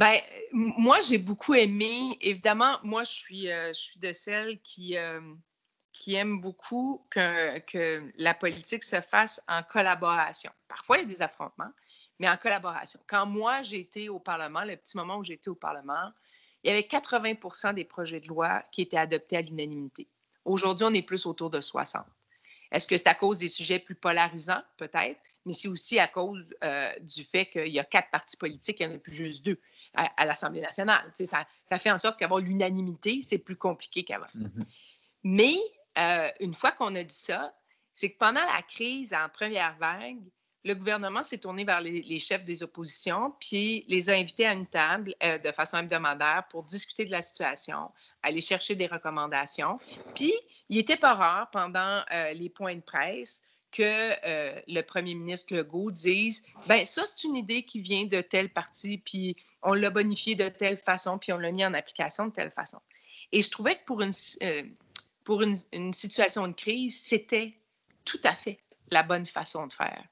Ben, 0.00 0.18
moi, 0.52 1.02
j'ai 1.02 1.18
beaucoup 1.18 1.52
aimé. 1.52 2.16
Évidemment, 2.22 2.78
moi, 2.82 3.04
je 3.04 3.10
suis, 3.10 3.46
je 3.48 3.74
suis 3.74 4.00
de 4.00 4.14
celles 4.14 4.58
qui, 4.62 4.96
qui 5.92 6.14
aiment 6.14 6.40
beaucoup 6.40 7.06
que, 7.10 7.58
que 7.58 8.10
la 8.16 8.32
politique 8.32 8.82
se 8.82 9.02
fasse 9.02 9.42
en 9.46 9.62
collaboration. 9.62 10.50
Parfois, 10.68 10.96
il 10.96 11.00
y 11.02 11.04
a 11.04 11.06
des 11.06 11.20
affrontements, 11.20 11.70
mais 12.18 12.30
en 12.30 12.38
collaboration. 12.38 12.98
Quand 13.06 13.26
moi, 13.26 13.60
j'ai 13.60 13.80
été 13.80 14.08
au 14.08 14.18
Parlement, 14.18 14.64
le 14.64 14.74
petit 14.74 14.96
moment 14.96 15.18
où 15.18 15.22
j'étais 15.22 15.50
au 15.50 15.54
Parlement, 15.54 16.10
il 16.64 16.70
y 16.70 16.72
avait 16.72 16.88
80% 16.88 17.74
des 17.74 17.84
projets 17.84 18.20
de 18.20 18.28
loi 18.28 18.62
qui 18.72 18.80
étaient 18.80 18.96
adoptés 18.96 19.36
à 19.36 19.42
l'unanimité. 19.42 20.08
Aujourd'hui, 20.46 20.86
on 20.88 20.94
est 20.94 21.02
plus 21.02 21.26
autour 21.26 21.50
de 21.50 21.60
60. 21.60 22.06
Est-ce 22.72 22.86
que 22.86 22.96
c'est 22.96 23.08
à 23.08 23.14
cause 23.14 23.36
des 23.36 23.48
sujets 23.48 23.78
plus 23.78 23.96
polarisants? 23.96 24.62
Peut-être, 24.78 25.20
mais 25.44 25.52
c'est 25.52 25.68
aussi 25.68 25.98
à 25.98 26.08
cause 26.08 26.54
euh, 26.64 26.90
du 27.00 27.22
fait 27.22 27.44
qu'il 27.46 27.68
y 27.68 27.78
a 27.78 27.84
quatre 27.84 28.10
partis 28.10 28.38
politiques, 28.38 28.80
il 28.80 28.88
n'y 28.88 28.94
en 28.94 28.96
a 28.96 28.98
plus 28.98 29.12
juste 29.12 29.44
deux 29.44 29.60
à, 29.94 30.24
l'Assemblée 30.24 30.60
nationale. 30.60 31.10
Ça, 31.14 31.46
ça, 31.64 31.78
fait 31.78 31.90
en 31.90 31.98
sorte 31.98 32.18
qu'avoir 32.18 32.40
l'unanimité, 32.40 33.20
c'est 33.22 33.38
plus 33.38 33.56
compliqué 33.56 34.04
qu'avant. 34.04 34.26
Mm-hmm. 34.36 34.64
Mais 35.24 35.56
euh, 35.98 36.28
une 36.40 36.54
fois 36.54 36.72
qu'on 36.72 36.94
a 36.94 37.02
dit 37.02 37.14
ça, 37.14 37.52
c'est 37.92 38.12
que 38.12 38.18
pendant 38.18 38.44
la 38.44 38.62
crise 38.62 39.12
en 39.12 39.28
première 39.28 39.76
vague, 39.78 40.20
le 40.64 40.74
gouvernement 40.74 41.22
s'est 41.22 41.38
tourné 41.38 41.64
vers 41.64 41.80
les, 41.80 42.18
chefs 42.18 42.44
des 42.44 42.62
oppositions, 42.62 43.34
puis 43.40 43.84
les 43.88 44.10
a 44.10 44.14
invités 44.14 44.46
à 44.46 44.52
une 44.52 44.66
table 44.66 45.14
euh, 45.22 45.38
de 45.38 45.50
façon 45.52 45.78
hebdomadaire 45.78 46.44
pour 46.50 46.64
discuter 46.64 47.06
de 47.06 47.10
la 47.10 47.22
situation, 47.22 47.90
aller 48.22 48.42
chercher 48.42 48.74
des 48.74 48.86
recommandations. 48.86 49.78
Puis, 50.14 50.34
il 50.68 50.78
était 50.78 50.98
pas 50.98 51.14
rare 51.14 51.50
pendant 51.50 52.02
euh, 52.12 52.32
les 52.34 52.50
points 52.50 52.74
de 52.74 52.82
presse 52.82 53.42
que 53.72 53.82
euh, 53.82 54.60
le 54.68 54.80
premier 54.82 55.14
ministre 55.14 55.54
Legault 55.54 55.90
dise 55.90 56.44
ben 56.66 56.84
ça, 56.84 57.04
c'est 57.06 57.26
une 57.26 57.36
idée 57.36 57.62
qui 57.62 57.80
vient 57.80 58.04
de 58.04 58.20
telle 58.20 58.50
partie, 58.50 58.98
puis 58.98 59.36
on 59.62 59.74
l'a 59.74 59.90
bonifié 59.90 60.34
de 60.34 60.48
telle 60.48 60.78
façon, 60.78 61.18
puis 61.18 61.32
on 61.32 61.38
l'a 61.38 61.52
mis 61.52 61.64
en 61.64 61.74
application 61.74 62.26
de 62.26 62.32
telle 62.32 62.50
façon. 62.50 62.78
Et 63.32 63.42
je 63.42 63.50
trouvais 63.50 63.76
que 63.76 63.84
pour 63.84 64.02
une, 64.02 64.12
pour 65.24 65.42
une 65.42 65.92
situation 65.92 66.48
de 66.48 66.52
crise, 66.52 67.00
c'était 67.00 67.54
tout 68.04 68.20
à 68.24 68.34
fait 68.34 68.58
la 68.90 69.02
bonne 69.02 69.26
façon 69.26 69.66
de 69.66 69.72
faire. 69.72 70.02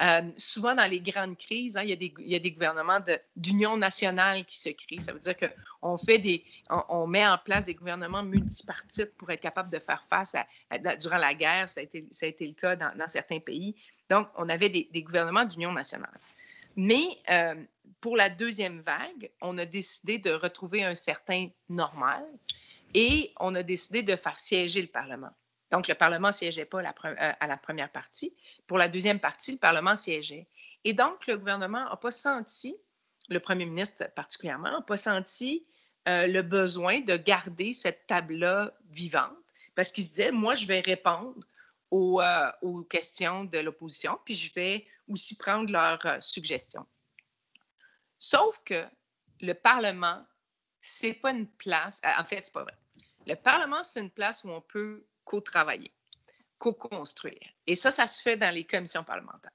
Euh, 0.00 0.30
souvent, 0.36 0.74
dans 0.74 0.90
les 0.90 1.00
grandes 1.00 1.36
crises, 1.36 1.76
hein, 1.76 1.82
il, 1.82 1.90
y 1.90 2.34
a 2.34 2.38
des, 2.38 2.50
gouvernements 2.50 3.00
d'union 3.36 3.76
nationale 3.76 4.44
qui 4.44 4.58
se 4.58 4.70
créent. 4.70 5.00
Ça 5.00 5.12
veut 5.12 5.18
dire 5.18 5.34
qu'on 5.80 5.96
fait 5.96 6.18
des, 6.18 6.44
on, 6.88 7.06
met 7.06 7.26
en 7.26 7.38
place 7.38 7.66
des 7.66 7.74
gouvernements 7.74 8.22
multipartites 8.22 9.14
pour 9.16 9.30
être 9.30 9.40
capable 9.40 9.70
de 9.70 9.78
faire 9.78 10.04
face 10.08 10.34
à, 10.34 10.96
durant 10.96 11.18
la 11.18 11.34
guerre. 11.34 11.68
Ça 11.68 11.80
a 11.80 11.82
été, 11.82 12.46
le 12.46 12.52
cas 12.54 12.76
dans, 12.76 13.08
certains 13.08 13.40
pays. 13.40 13.74
Donc, 14.10 14.28
on 14.36 14.48
avait 14.48 14.68
des, 14.68 14.88
des 14.92 15.02
gouvernements 15.02 15.44
d'union 15.44 15.72
nationale. 15.72 16.18
Mais 16.76 17.18
euh, 17.30 17.54
pour 18.00 18.16
la 18.16 18.28
deuxième 18.28 18.80
vague, 18.80 19.30
on 19.40 19.56
a 19.58 19.66
décidé 19.66 20.18
de 20.18 20.32
retrouver 20.32 20.84
un 20.84 20.94
certain 20.94 21.48
normal 21.68 22.24
et 22.92 23.32
on 23.40 23.54
a 23.54 23.62
décidé 23.62 24.02
de 24.02 24.16
faire 24.16 24.38
siéger 24.38 24.82
le 24.82 24.88
Parlement. 24.88 25.30
Donc, 25.74 25.88
le 25.88 25.96
Parlement 25.96 26.28
ne 26.28 26.32
siégeait 26.32 26.66
pas 26.66 26.78
euh, 26.82 27.12
à 27.18 27.46
la 27.48 27.56
première 27.56 27.90
partie. 27.90 28.32
Pour 28.68 28.78
la 28.78 28.86
deuxième 28.86 29.18
partie, 29.18 29.50
le 29.50 29.58
Parlement 29.58 29.96
siégeait. 29.96 30.46
Et 30.84 30.92
donc, 30.92 31.26
le 31.26 31.36
gouvernement 31.36 31.84
n'a 31.86 31.96
pas 31.96 32.12
senti, 32.12 32.76
le 33.28 33.40
premier 33.40 33.66
ministre 33.66 34.08
particulièrement, 34.14 34.70
n'a 34.70 34.82
pas 34.82 34.96
senti 34.96 35.66
euh, 36.06 36.28
le 36.28 36.42
besoin 36.42 37.00
de 37.00 37.16
garder 37.16 37.72
cette 37.72 38.06
table-là 38.06 38.72
vivante 38.90 39.34
parce 39.74 39.90
qu'il 39.90 40.04
se 40.04 40.10
disait, 40.10 40.30
moi, 40.30 40.54
je 40.54 40.68
vais 40.68 40.78
répondre 40.78 41.44
aux, 41.90 42.20
euh, 42.20 42.82
questions 42.88 43.42
de 43.42 43.58
l'opposition, 43.58 44.16
puis 44.24 44.34
je 44.34 44.54
vais 44.54 44.86
aussi 45.08 45.36
prendre 45.36 45.72
leurs 45.72 46.22
suggestions. 46.22 46.86
Sauf 48.20 48.62
que 48.64 48.84
le 49.40 49.54
Parlement, 49.54 50.24
c'est 50.80 51.14
pas 51.14 51.32
une 51.32 51.48
place, 51.48 52.00
en 52.16 52.22
fait, 52.22 52.44
c'est 52.44 52.52
pas 52.52 52.62
vrai. 52.62 52.78
Le 53.26 53.34
Parlement, 53.34 53.82
c'est 53.82 53.98
une 53.98 54.12
place 54.12 54.44
où 54.44 54.50
on 54.50 54.60
peut 54.60 55.04
co-travailler, 55.24 55.92
co-construire. 56.58 57.52
Et 57.66 57.76
ça, 57.76 57.90
ça 57.90 58.06
se 58.06 58.22
fait 58.22 58.36
dans 58.36 58.54
les 58.54 58.64
commissions 58.64 59.04
parlementaires. 59.04 59.50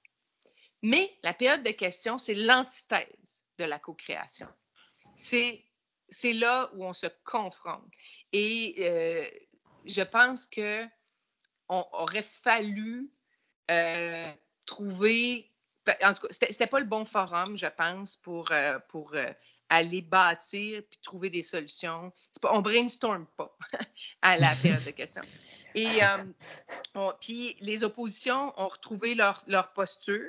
Mais 0.82 1.18
la 1.24 1.34
période 1.34 1.64
de 1.64 1.72
questions, 1.72 2.18
c'est 2.18 2.36
l'antithèse 2.36 3.46
de 3.58 3.66
la 3.66 3.80
co-création. 3.80 4.48
C'est, 5.16 5.66
là 6.24 6.70
où 6.74 6.86
on 6.86 6.94
se 6.94 7.08
confronte. 7.24 7.92
Et 8.32 8.76
euh, 8.80 9.26
je 9.86 10.02
pense 10.02 10.48
que 10.48 10.86
on 11.68 11.86
aurait 11.92 12.24
fallu 12.24 13.12
euh, 13.70 14.32
trouver. 14.66 15.52
En 16.04 16.14
tout 16.14 16.28
cas, 16.28 16.34
c'était, 16.48 16.68
pas 16.68 16.80
le 16.80 16.86
bon 16.86 17.06
forum, 17.06 17.58
je 17.58 17.68
pense, 17.68 18.16
pour, 18.16 18.52
euh, 18.52 18.80
aller 19.70 20.02
bâtir 20.02 20.82
puis 20.90 21.00
trouver 21.02 21.30
des 21.30 21.44
solutions. 21.44 22.12
Pas, 22.42 22.54
on 22.54 22.62
brainstorm 22.62 23.28
pas 23.38 23.56
à 24.22 24.38
la 24.38 24.56
période 24.56 24.84
de 24.84 24.92
questions. 24.92 25.24
Et 25.76 25.88
euh, 26.96 27.12
puis 27.20 27.56
les 27.60 27.84
oppositions 27.84 28.54
ont 28.58 28.68
retrouvé 28.68 29.16
leur, 29.16 29.44
leur, 29.48 29.74
posture, 29.74 30.28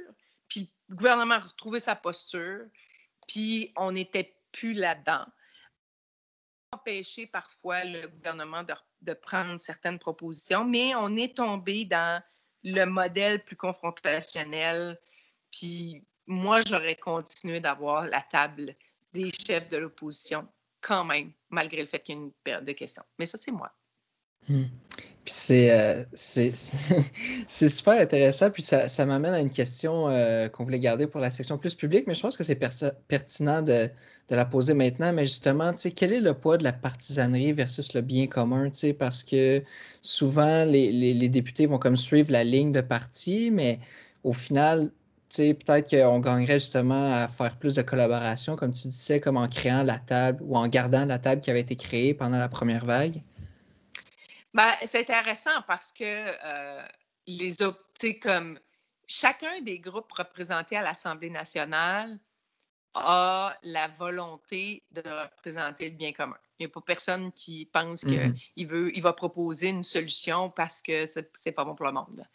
puis 0.49 0.70
le 0.88 0.97
gouvernement 0.97 1.34
a 1.34 1.41
retrouvé 1.41 1.80
sa 1.80 1.95
posture, 1.97 2.66
puis 3.26 3.72
on 3.76 3.93
n'était 3.93 4.36
plus 4.53 4.72
là-dedans. 4.72 5.26
Empêcher 6.72 7.26
parfois 7.26 7.84
le 7.84 8.07
gouvernement 8.09 8.62
de, 8.62 8.74
de, 9.03 9.12
prendre 9.12 9.59
certaines 9.59 9.99
propositions, 9.99 10.64
mais 10.64 10.95
on 10.95 11.16
est 11.16 11.36
tombé 11.36 11.84
dans 11.84 12.22
le 12.62 12.84
modèle 12.84 13.45
plus 13.45 13.57
confrontationnel. 13.57 14.99
Puis 15.51 16.05
moi, 16.26 16.61
j'aurais 16.64 16.97
continué 16.97 17.61
d'avoir 17.61 18.07
la 18.07 18.22
table 18.22 18.76
des 19.12 19.30
chefs 19.30 19.68
de 19.68 19.78
l'opposition 19.78 20.47
quand 20.80 21.05
même, 21.05 21.32
malgré 21.49 21.82
le 21.82 21.88
fait 21.88 22.01
qu'il 22.01 22.14
y 22.14 22.18
a 22.18 22.20
une 22.22 22.32
période 22.32 22.64
de 22.64 22.72
questions. 22.72 23.03
Mais 23.18 23.26
ça, 23.26 23.36
c'est 23.36 23.51
moi. 23.51 23.72
Hmm. 24.49 24.64
Euh, 25.51 26.05
c'est, 26.12 27.68
super 27.68 28.01
intéressant. 28.01 28.51
Puis 28.51 28.62
ça, 28.62 29.07
m'amène 29.07 29.34
à 29.34 29.41
une 29.41 29.51
question 29.51 30.09
euh, 30.09 30.49
qu'on 30.49 30.64
voulait 30.64 30.80
garder 30.80 31.07
pour 31.07 31.20
la 31.20 31.30
section 31.30 31.59
plus 31.59 31.74
publique, 31.74 32.07
mais 32.07 32.14
je 32.14 32.22
pense 32.22 32.36
que 32.36 32.45
c'est 32.45 32.59
pertinent 33.09 33.62
de, 33.62 33.91
la 34.30 34.45
poser 34.45 34.74
maintenant. 34.74 35.12
Mais 35.12 35.26
justement, 35.26 35.72
quel 35.97 36.12
est 36.12 36.20
le 36.20 36.34
poids 36.34 36.59
de 36.59 36.64
la 36.64 36.72
partisanerie 36.72 37.53
versus 37.53 37.95
le 37.95 38.01
bien 38.01 38.26
commun? 38.26 38.70
Parce 38.99 39.24
que 39.24 39.62
souvent, 40.03 40.64
les, 40.64 41.28
députés 41.28 41.66
vont 41.66 41.78
comme 41.78 41.97
suivre 41.97 42.32
la 42.32 42.45
ligne 42.45 42.72
de 42.72 42.80
parti, 42.80 43.51
mais 43.53 43.78
au 44.24 44.32
final, 44.32 44.91
peut-être 45.36 45.91
qu'on 45.91 46.18
gagnerait 46.20 46.59
justement 46.59 47.12
à 47.14 47.28
faire 47.28 47.57
plus 47.57 47.74
de 47.74 47.82
collaboration, 47.82 48.57
comme 48.57 48.72
tu 48.72 48.88
disais, 48.88 49.20
comme 49.20 49.36
en 49.36 49.49
créant 49.49 49.82
la 49.82 49.99
table 49.99 50.43
ou 50.45 50.57
en 50.57 50.66
gardant 50.68 51.05
la 51.05 51.18
table 51.18 51.41
qui 51.41 51.51
avait 51.51 51.61
été 51.61 51.76
créée 51.76 52.14
pendant 52.14 52.38
la 52.38 52.49
première 52.49 52.84
vague. 52.84 53.22
Ben, 54.53 54.74
c'est 54.84 55.01
intéressant 55.01 55.62
parce 55.66 55.92
que 55.92 56.05
euh, 56.05 56.82
les 57.26 57.53
comme 58.20 58.59
chacun 59.07 59.61
des 59.61 59.78
groupes 59.78 60.11
représentés 60.12 60.76
à 60.76 60.82
l'Assemblée 60.82 61.30
nationale 61.30 62.18
a 62.94 63.57
la 63.62 63.88
volonté 63.88 64.82
de 64.90 65.03
représenter 65.03 65.90
le 65.90 65.96
bien 65.96 66.12
commun. 66.12 66.38
Il 66.59 66.66
n'y 66.66 66.66
a 66.66 66.68
pas 66.74 66.80
personne 66.80 67.32
qui 67.32 67.66
pense 67.66 68.05
mmh 68.05 68.34
qu'il 68.55 68.66
veut, 68.66 68.96
il 68.96 69.03
va 69.03 69.12
proposer 69.12 69.68
une 69.68 69.84
solution 69.84 70.51
parce 70.51 70.82
que 70.82 71.07
ce 71.07 71.20
n'est 71.46 71.53
pas 71.53 71.64
bon 71.64 71.74
pour 71.74 71.86
le 71.86 71.92
monde. 71.92 72.26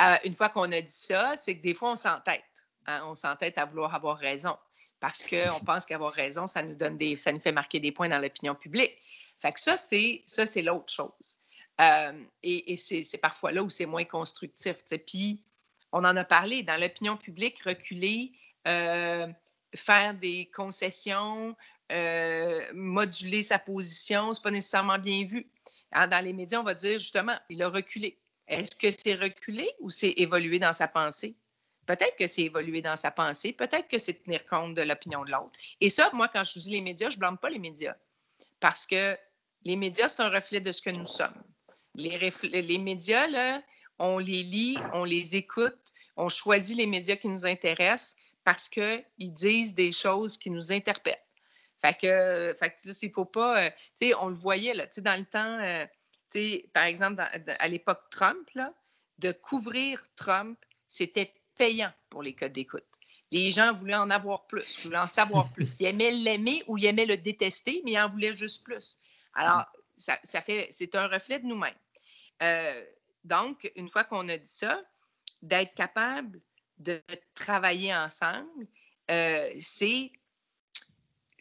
Euh, 0.00 0.16
une 0.24 0.34
fois 0.34 0.48
qu'on 0.48 0.72
a 0.72 0.80
dit 0.80 0.90
ça, 0.90 1.36
c'est 1.36 1.58
que 1.58 1.62
des 1.62 1.74
fois, 1.74 1.92
on 1.92 1.96
s'entête. 1.96 2.44
Hein, 2.86 3.02
on 3.04 3.14
s'entête 3.14 3.58
à 3.58 3.66
vouloir 3.66 3.94
avoir 3.94 4.16
raison 4.16 4.56
parce 4.98 5.24
qu'on 5.24 5.60
pense 5.64 5.84
qu'avoir 5.84 6.12
raison, 6.12 6.46
ça 6.46 6.62
nous 6.62 6.74
donne 6.74 6.96
des, 6.96 7.16
ça 7.16 7.32
nous 7.32 7.40
fait 7.40 7.52
marquer 7.52 7.78
des 7.78 7.92
points 7.92 8.08
dans 8.08 8.18
l'opinion 8.18 8.54
publique. 8.54 8.96
Fait 9.38 9.52
que 9.52 9.60
ça, 9.60 9.76
c'est, 9.76 10.22
ça, 10.26 10.46
c'est 10.46 10.62
l'autre 10.62 10.92
chose. 10.92 11.41
Euh, 11.80 12.24
et, 12.42 12.76
c'est 12.76 13.20
parfois 13.20 13.52
là 13.52 13.62
où 13.62 13.70
c'est 13.70 13.86
moins 13.86 14.04
constructif. 14.04 14.76
Puis, 15.06 15.44
on 15.92 16.04
en 16.04 16.16
a 16.16 16.24
parlé 16.24 16.62
dans 16.62 16.80
l'opinion 16.80 17.16
publique, 17.16 17.62
reculer, 17.62 18.32
euh, 18.66 19.26
faire 19.74 20.14
des 20.14 20.50
concessions, 20.54 21.56
euh, 21.90 22.60
moduler 22.74 23.42
sa 23.42 23.58
position, 23.58 24.32
c'est 24.32 24.42
pas 24.42 24.50
nécessairement 24.50 24.98
bien 24.98 25.24
vu. 25.24 25.50
Dans 25.92 26.24
les 26.24 26.32
médias, 26.32 26.60
on 26.60 26.64
va 26.64 26.74
dire 26.74 26.98
justement, 26.98 27.36
il 27.50 27.62
a 27.62 27.68
reculé. 27.68 28.18
Est-ce 28.46 28.74
que 28.76 28.90
c'est 28.90 29.14
reculé 29.14 29.70
ou 29.80 29.90
c'est 29.90 30.12
évoluer 30.16 30.58
dans 30.58 30.72
sa 30.72 30.88
pensée? 30.88 31.36
Peut-être 31.84 32.16
que 32.16 32.26
c'est 32.26 32.42
évoluer 32.42 32.80
dans 32.80 32.96
sa 32.96 33.10
pensée, 33.10 33.52
peut-être 33.52 33.88
que 33.88 33.98
c'est 33.98 34.22
tenir 34.22 34.46
compte 34.46 34.74
de 34.74 34.82
l'opinion 34.82 35.24
de 35.24 35.32
l'autre. 35.32 35.58
Et 35.80 35.90
ça, 35.90 36.10
moi, 36.14 36.28
quand 36.28 36.44
je 36.44 36.58
dis 36.58 36.70
les 36.70 36.80
médias, 36.80 37.10
je 37.10 37.16
ne 37.16 37.20
blâme 37.20 37.38
pas 37.38 37.50
les 37.50 37.58
médias. 37.58 37.96
Parce 38.60 38.86
que 38.86 39.18
les 39.64 39.76
médias, 39.76 40.08
c'est 40.08 40.22
un 40.22 40.30
reflet 40.30 40.60
de 40.60 40.72
ce 40.72 40.80
que 40.80 40.90
nous 40.90 41.04
sommes. 41.04 41.42
Les, 41.94 42.78
médias, 42.78 43.26
là, 43.26 43.62
on 43.98 44.18
les 44.18 44.42
lit, 44.42 44.78
on 44.94 45.04
les 45.04 45.36
écoute, 45.36 45.92
on 46.16 46.28
choisit 46.28 46.76
les 46.76 46.86
médias 46.86 47.16
qui 47.16 47.28
nous 47.28 47.46
intéressent 47.46 48.16
parce 48.44 48.68
qu'ils 48.68 49.04
disent 49.18 49.74
des 49.74 49.92
choses 49.92 50.36
qui 50.36 50.50
nous 50.50 50.72
interpellent. 50.72 51.16
Fait 51.80 51.94
que, 51.94 52.54
fait 52.58 52.70
que 52.70 53.04
il 53.04 53.10
faut 53.10 53.24
pas, 53.24 53.66
euh, 53.66 53.70
tu 53.98 54.06
sais, 54.06 54.14
on 54.14 54.28
le 54.28 54.34
voyait, 54.34 54.74
là, 54.74 54.86
tu 54.86 54.94
sais, 54.94 55.00
dans 55.00 55.18
le 55.18 55.26
temps, 55.26 55.58
euh, 55.58 55.84
tu 56.30 56.38
sais, 56.38 56.70
par 56.72 56.84
exemple, 56.84 57.22
à 57.46 57.68
l'époque 57.68 58.02
Trump, 58.10 58.48
là, 58.54 58.72
de 59.18 59.32
couvrir 59.32 60.00
Trump, 60.16 60.58
c'était 60.86 61.34
payant 61.56 61.92
pour 62.08 62.22
les 62.22 62.34
codes 62.34 62.52
d'écoute. 62.52 62.84
Les 63.30 63.50
gens 63.50 63.72
voulaient 63.72 63.96
en 63.96 64.10
avoir 64.10 64.46
plus, 64.46 64.84
voulaient 64.84 64.98
en 64.98 65.06
savoir 65.06 65.50
plus. 65.52 65.76
Ils 65.80 65.86
aimaient 65.86 66.10
l'aimer 66.10 66.62
ou 66.66 66.78
ils 66.78 66.86
aimaient 66.86 67.06
le 67.06 67.16
détester, 67.16 67.82
mais 67.84 67.92
ils 67.92 67.98
en 67.98 68.10
voulaient 68.10 68.32
juste 68.32 68.62
plus. 68.62 68.98
Alors, 69.34 69.66
ça, 69.96 70.18
fait, 70.42 70.68
c'est 70.70 70.94
un 70.94 71.06
reflet 71.06 71.38
de 71.38 71.46
nous-mêmes. 71.46 71.74
Euh, 72.42 72.82
donc, 73.24 73.70
une 73.76 73.88
fois 73.88 74.04
qu'on 74.04 74.28
a 74.28 74.36
dit 74.36 74.50
ça, 74.50 74.80
d'être 75.42 75.74
capable 75.74 76.40
de 76.78 77.00
travailler 77.34 77.94
ensemble, 77.94 78.66
euh, 79.10 79.50
c'est 79.60 80.12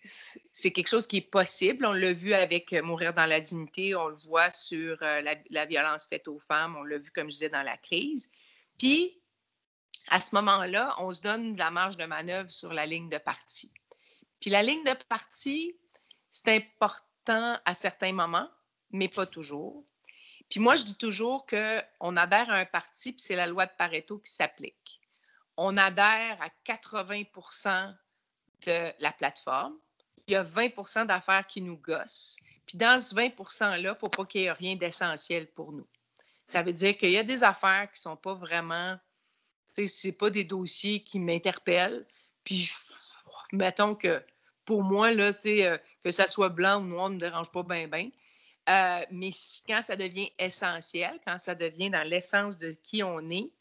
c'est 0.04 0.72
quelque 0.72 0.88
chose 0.88 1.06
qui 1.06 1.18
est 1.18 1.30
possible. 1.30 1.86
On 1.86 1.92
l'a 1.92 2.12
vu 2.12 2.34
avec 2.34 2.74
Mourir 2.74 3.14
dans 3.14 3.28
la 3.28 3.40
dignité, 3.40 3.96
on 3.96 4.08
le 4.08 4.16
voit 4.16 4.50
sur 4.50 4.98
euh, 5.04 5.22
la, 5.50 5.66
violence 5.68 6.08
faite 6.08 6.28
aux 6.28 6.40
femmes, 6.40 6.76
on 6.76 6.84
l'a 6.84 6.98
vu, 6.98 7.12
comme 7.12 7.30
je 7.30 7.36
disais, 7.36 7.50
dans 7.50 7.62
la 7.62 7.78
crise. 7.78 8.32
Puis, 8.80 9.22
à 10.08 10.20
ce 10.20 10.34
moment-là, 10.36 10.96
on 10.98 11.12
se 11.12 11.22
donne 11.22 11.54
de 11.54 11.60
la 11.60 11.70
marge 11.70 11.98
de 11.98 12.06
manœuvre 12.06 12.50
sur 12.50 12.74
la 12.74 12.88
ligne 12.88 13.10
de 13.10 13.20
parti. 13.20 13.72
Puis 14.40 14.50
la 14.50 14.64
ligne 14.64 14.84
de 14.84 14.96
parti, 15.08 15.78
c'est 16.32 16.50
important 16.50 17.06
à 17.66 17.74
certains 17.74 18.14
moments, 18.14 18.50
mais 18.92 19.08
pas 19.08 19.26
toujours. 19.26 19.84
Puis 20.50 20.60
moi, 20.60 20.76
je 20.76 20.84
dis 20.84 20.98
toujours 20.98 21.46
qu'on 21.46 22.18
adhère 22.18 22.50
à 22.50 22.56
un 22.56 22.66
parti, 22.66 23.14
puis 23.14 23.22
c'est 23.22 23.36
la 23.36 23.48
loi 23.48 23.66
de 23.66 23.72
Pareto 23.78 24.20
qui 24.20 24.32
s'applique. 24.32 25.02
On 25.56 25.78
adhère 25.78 26.38
à 26.42 26.50
80% 26.66 27.96
de 28.66 28.92
la 29.00 29.12
plateforme. 29.12 29.76
Il 30.28 30.34
y 30.34 30.36
a 30.36 30.44
20% 30.44 31.06
d'affaires 31.08 31.48
qui 31.48 31.62
nous 31.62 31.78
gossent. 31.78 32.36
Puis 32.66 32.78
dans 32.78 33.02
ce 33.02 33.16
20 33.16 33.30
%-là, 33.30 33.78
il 33.78 33.84
ne 33.84 33.94
faut 33.94 34.08
pas 34.08 34.26
qu'il 34.26 34.42
y 34.42 34.46
ait 34.46 34.52
rien 34.52 34.76
d'essentiel 34.76 35.48
pour 35.52 35.72
nous. 35.72 35.88
Ça 36.48 36.64
veut 36.64 36.74
dire 36.74 36.98
qu'il 36.98 37.12
y 37.12 37.18
a 37.18 37.24
des 37.24 37.44
affaires 37.44 37.88
qui 37.92 37.98
ne 37.98 38.12
sont 38.12 38.18
pas 38.18 38.34
vraiment, 38.34 38.98
ce 39.68 40.08
n'est 40.08 40.14
pas 40.14 40.30
des 40.30 40.44
dossiers 40.44 41.02
qui 41.02 41.20
m'interpellent. 41.20 42.06
Puis 42.44 42.72
mettons 43.54 43.96
que 43.96 44.22
pour 44.66 44.84
moi, 44.84 45.12
là, 45.12 45.34
c'est 45.34 45.66
euh, 45.66 45.78
que 46.04 46.12
ça 46.12 46.28
soit 46.28 46.50
blanc 46.50 46.82
ou 46.82 46.86
noir 46.86 47.10
ne 47.10 47.16
me 47.16 47.20
dérange 47.20 47.52
pas 47.52 47.64
bien, 47.64 47.88
bien. 47.88 48.10
Euh, 48.70 49.06
mais 49.12 49.32
quand 49.68 49.82
ça 49.82 49.96
devient 49.96 50.32
essentiel, 50.38 51.20
quand 51.26 51.40
ça 51.40 51.56
devient 51.56 51.90
dans 51.90 52.08
l'essence 52.08 52.58
de 52.58 52.72
qui 52.72 53.04
on 53.04 53.30
est, 53.30 53.52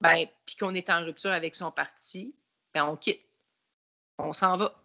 ben, 0.00 0.26
puis 0.44 0.56
qu'on 0.56 0.74
est 0.74 0.90
en 0.90 1.04
rupture 1.04 1.30
avec 1.30 1.54
son 1.54 1.70
parti, 1.70 2.34
ben, 2.72 2.84
on 2.86 2.96
quitte. 2.96 3.24
On 4.18 4.32
s'en 4.32 4.56
va. 4.56 4.80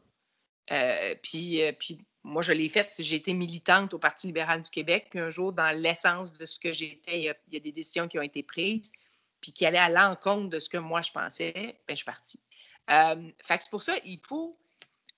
Euh, 0.71 1.15
puis, 1.21 1.63
euh, 1.63 1.71
puis 1.73 1.99
moi, 2.23 2.41
je 2.41 2.51
l'ai 2.51 2.69
fait. 2.69 2.95
J'ai 2.99 3.17
été 3.17 3.33
militante 3.33 3.93
au 3.93 3.99
Parti 3.99 4.27
libéral 4.27 4.61
du 4.61 4.69
Québec. 4.69 5.07
Puis 5.09 5.19
un 5.19 5.29
jour, 5.29 5.53
dans 5.53 5.75
l'essence 5.75 6.33
de 6.33 6.45
ce 6.45 6.59
que 6.59 6.73
j'étais, 6.73 7.19
il, 7.19 7.23
y, 7.51 7.57
a 7.57 7.59
des 7.59 7.71
décisions 7.71 8.07
qui 8.07 8.17
ont 8.17 8.23
été 8.23 8.43
prises, 8.43 8.91
puis 9.41 9.51
qui 9.51 9.65
allaient 9.65 9.77
à 9.77 9.89
l'encontre 9.89 10.49
de 10.49 10.59
ce 10.59 10.69
que 10.69 10.77
moi, 10.77 11.01
je 11.01 11.11
pensais. 11.11 11.53
Ben, 11.53 11.75
je 11.89 11.95
suis 11.95 12.05
partie. 12.05 12.41
fait 12.87 13.61
c'est 13.61 13.69
pour 13.69 13.83
ça, 13.83 13.95
il 14.03 14.19
faut 14.25 14.57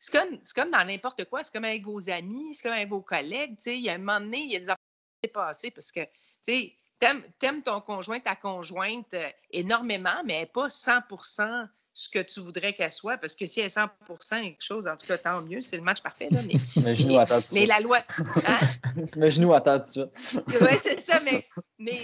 c'est 0.02 0.18
comme, 0.18 0.40
comme, 0.56 0.72
dans 0.72 0.84
n'importe 0.84 1.26
quoi. 1.26 1.44
C'est 1.44 1.54
comme 1.54 1.64
avec 1.64 1.86
vos 1.86 2.10
amis, 2.10 2.56
c'est 2.56 2.64
comme 2.64 2.74
avec 2.74 2.90
vos 2.90 3.02
collègues. 3.02 3.56
Il 3.68 3.82
y 3.82 3.90
a 3.90 3.94
un 3.94 3.98
moment 4.00 4.20
donné, 4.20 4.40
il 4.40 4.52
y 4.52 4.56
a 4.56 4.60
des 4.60 4.70
affaires 4.70 4.78
qui 5.22 5.28
s'est 5.28 5.32
passées 5.32 5.72
parce 5.72 5.92
que 5.92 6.02
tu 6.46 6.76
aimes 7.02 7.62
ton 7.64 7.82
conjoint, 7.82 8.20
ta 8.20 8.36
conjointe 8.36 9.14
euh, 9.14 9.30
énormément, 9.52 10.24
mais 10.26 10.34
elle 10.34 10.40
n'est 10.42 10.46
pas 10.48 10.68
100% 10.68 11.68
ce 11.94 12.10
que 12.10 12.20
tu 12.20 12.40
voudrais 12.40 12.74
qu'elle 12.74 12.92
soit, 12.92 13.18
parce 13.18 13.36
que 13.36 13.46
si 13.46 13.60
elle 13.60 13.68
est 13.68 13.78
100% 13.78 14.42
quelque 14.42 14.64
chose, 14.64 14.88
en 14.88 14.98
tout 14.98 15.06
cas, 15.06 15.20
tant 15.20 15.42
mieux, 15.42 15.62
c'est 15.62 15.78
le 15.78 15.84
match 15.84 16.02
parfait. 16.02 16.30
Là, 16.32 16.40
mais, 16.48 16.54
Imagine-nous 16.78 17.20
attendre 17.20 17.46
Mais 17.52 17.68
la 17.68 17.80
loi. 17.80 18.00
Hein? 18.48 18.60
Imagine-nous 19.16 19.54
attendre 19.54 19.86
tout 19.86 20.06
de 20.06 20.20
suite. 20.20 20.44
oui, 20.62 20.78
c'est 20.78 21.00
ça, 21.00 21.20
mais, 21.20 21.46
mais 21.78 22.00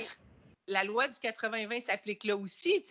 la 0.67 0.83
loi 0.83 1.07
du 1.07 1.17
80-20 1.17 1.79
s'applique 1.79 2.25
là 2.25 2.37
aussi. 2.37 2.83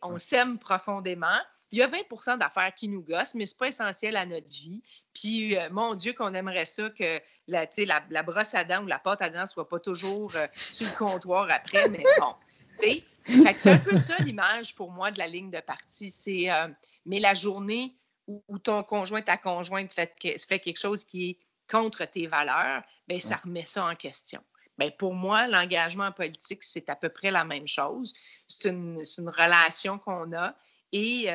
On 0.00 0.16
s'aime 0.16 0.58
profondément, 0.58 1.38
il 1.74 1.78
y 1.78 1.82
a 1.82 1.88
20% 1.88 2.38
d'affaires 2.38 2.72
qui 2.72 2.86
nous 2.86 3.02
gossent, 3.02 3.34
mais 3.34 3.46
ce 3.46 3.54
n'est 3.54 3.58
pas 3.58 3.66
essentiel 3.66 4.14
à 4.14 4.24
notre 4.24 4.48
vie. 4.48 4.80
Puis, 5.12 5.58
euh, 5.58 5.68
mon 5.72 5.96
Dieu, 5.96 6.12
qu'on 6.12 6.32
aimerait 6.32 6.66
ça 6.66 6.88
que 6.90 7.20
la, 7.48 7.66
la, 7.78 8.04
la, 8.10 8.22
brosse 8.22 8.54
à 8.54 8.62
dents 8.62 8.84
ou 8.84 8.86
la 8.86 9.00
pâte 9.00 9.22
à 9.22 9.28
dents 9.28 9.40
ne 9.40 9.46
soit 9.46 9.68
pas 9.68 9.80
toujours 9.80 10.32
euh, 10.36 10.46
sur 10.54 10.86
le 10.86 10.96
comptoir 10.96 11.50
après, 11.50 11.88
mais 11.88 12.04
bon. 12.20 12.34
C'est 12.78 13.70
un 13.70 13.78
peu 13.78 13.96
ça 13.96 14.16
l'image 14.18 14.76
pour 14.76 14.92
moi 14.92 15.10
de 15.10 15.18
la 15.18 15.26
ligne 15.26 15.50
de 15.50 15.58
parti. 15.58 16.10
C'est 16.10 16.48
euh, 16.48 16.68
mais 17.06 17.18
la 17.18 17.34
journée 17.34 17.96
où, 18.28 18.58
ton 18.60 18.84
conjoint, 18.84 19.22
ta 19.22 19.36
conjointe 19.36 19.92
fait, 19.92 20.14
fait 20.20 20.60
quelque 20.60 20.78
chose 20.78 21.04
qui 21.04 21.30
est 21.30 21.38
contre 21.68 22.04
tes 22.04 22.28
valeurs, 22.28 22.84
bien, 23.08 23.18
ça 23.18 23.40
remet 23.42 23.64
ça 23.64 23.84
en 23.86 23.96
question. 23.96 24.40
Bien, 24.78 24.90
pour 24.92 25.14
moi, 25.14 25.48
l'engagement 25.48 26.12
politique, 26.12 26.62
c'est 26.62 26.88
à 26.88 26.94
peu 26.94 27.08
près 27.08 27.32
la 27.32 27.44
même 27.44 27.66
chose. 27.66 28.14
C'est 28.46 28.68
une, 28.68 29.02
une, 29.18 29.28
relation 29.28 29.98
qu'on 29.98 30.32
a 30.32 30.54
et 30.92 31.28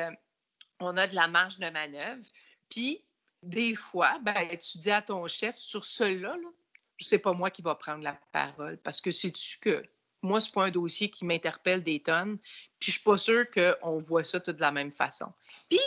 on 0.80 0.96
a 0.96 1.06
de 1.06 1.14
la 1.14 1.28
marge 1.28 1.58
de 1.58 1.68
manœuvre. 1.70 2.22
Puis, 2.68 3.04
des 3.42 3.74
fois, 3.74 4.18
ben, 4.22 4.48
tu 4.58 4.78
dis 4.78 4.90
à 4.90 5.02
ton 5.02 5.26
chef, 5.26 5.56
sur 5.56 5.84
cela, 5.84 6.36
là, 6.36 6.48
je 6.96 7.04
sais 7.06 7.18
pas 7.18 7.32
moi 7.32 7.50
qui 7.50 7.62
va 7.62 7.74
prendre 7.74 8.02
la 8.02 8.18
parole 8.32 8.76
parce 8.78 9.00
que 9.00 9.10
c'est-tu 9.10 9.58
que 9.58 9.82
moi, 10.22 10.40
ce 10.40 10.48
n'est 10.48 10.52
pas 10.52 10.64
un 10.66 10.70
dossier 10.70 11.10
qui 11.10 11.24
m'interpelle 11.24 11.82
des 11.82 12.00
tonnes, 12.00 12.38
puis 12.78 12.90
je 12.90 12.92
suis 12.92 13.02
pas 13.02 13.16
sûre 13.16 13.46
qu'on 13.50 13.96
voit 13.98 14.24
ça 14.24 14.38
tout 14.38 14.52
de 14.52 14.60
la 14.60 14.70
même 14.70 14.92
façon. 14.92 15.32
Puis, 15.68 15.80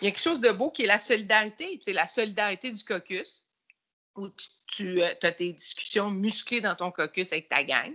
il 0.00 0.04
y 0.04 0.08
a 0.08 0.10
quelque 0.10 0.20
chose 0.20 0.40
de 0.40 0.50
beau 0.50 0.70
qui 0.70 0.82
est 0.82 0.86
la 0.86 0.98
solidarité, 0.98 1.78
c'est 1.80 1.92
la 1.92 2.06
solidarité 2.08 2.72
du 2.72 2.82
caucus, 2.82 3.44
où 4.16 4.28
tu, 4.66 5.00
euh, 5.00 5.14
as 5.22 5.32
tes 5.32 5.52
discussions 5.52 6.10
musclées 6.10 6.60
dans 6.60 6.74
ton 6.74 6.90
caucus 6.90 7.32
avec 7.32 7.48
ta 7.48 7.62
gang, 7.62 7.94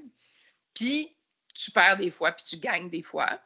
puis 0.74 1.14
tu 1.54 1.70
perds 1.72 1.98
des 1.98 2.12
fois, 2.12 2.32
puis 2.32 2.46
tu 2.46 2.58
gagnes 2.58 2.90
des 2.90 3.04
fois. 3.04 3.42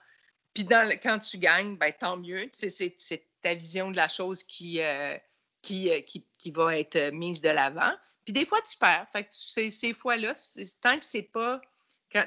Puis 0.58 0.66
quand 1.04 1.20
tu 1.20 1.38
gagnes, 1.38 1.78
ben, 1.78 1.94
tant 1.94 2.18
mieux. 2.18 2.50
C'est 2.52 2.98
ta 3.44 3.54
vision 3.54 3.92
de 3.92 3.96
la 3.96 4.10
chose 4.10 4.44
qui, 4.44 4.82
euh, 4.82 5.14
euh, 5.14 5.18
qui, 5.62 6.26
qui, 6.40 6.50
va 6.50 6.80
être 6.80 7.12
mise 7.14 7.42
de 7.42 7.50
l'avant. 7.50 7.92
Puis 8.26 8.34
des 8.34 8.44
fois, 8.44 8.60
tu 8.64 8.76
perds. 8.76 9.06
Fait 9.12 9.26
que 9.26 9.30
ces, 9.30 9.94
fois-là, 9.94 10.34
tant 10.82 10.98
que 10.98 11.06
c'est 11.06 11.22
pas 11.22 11.62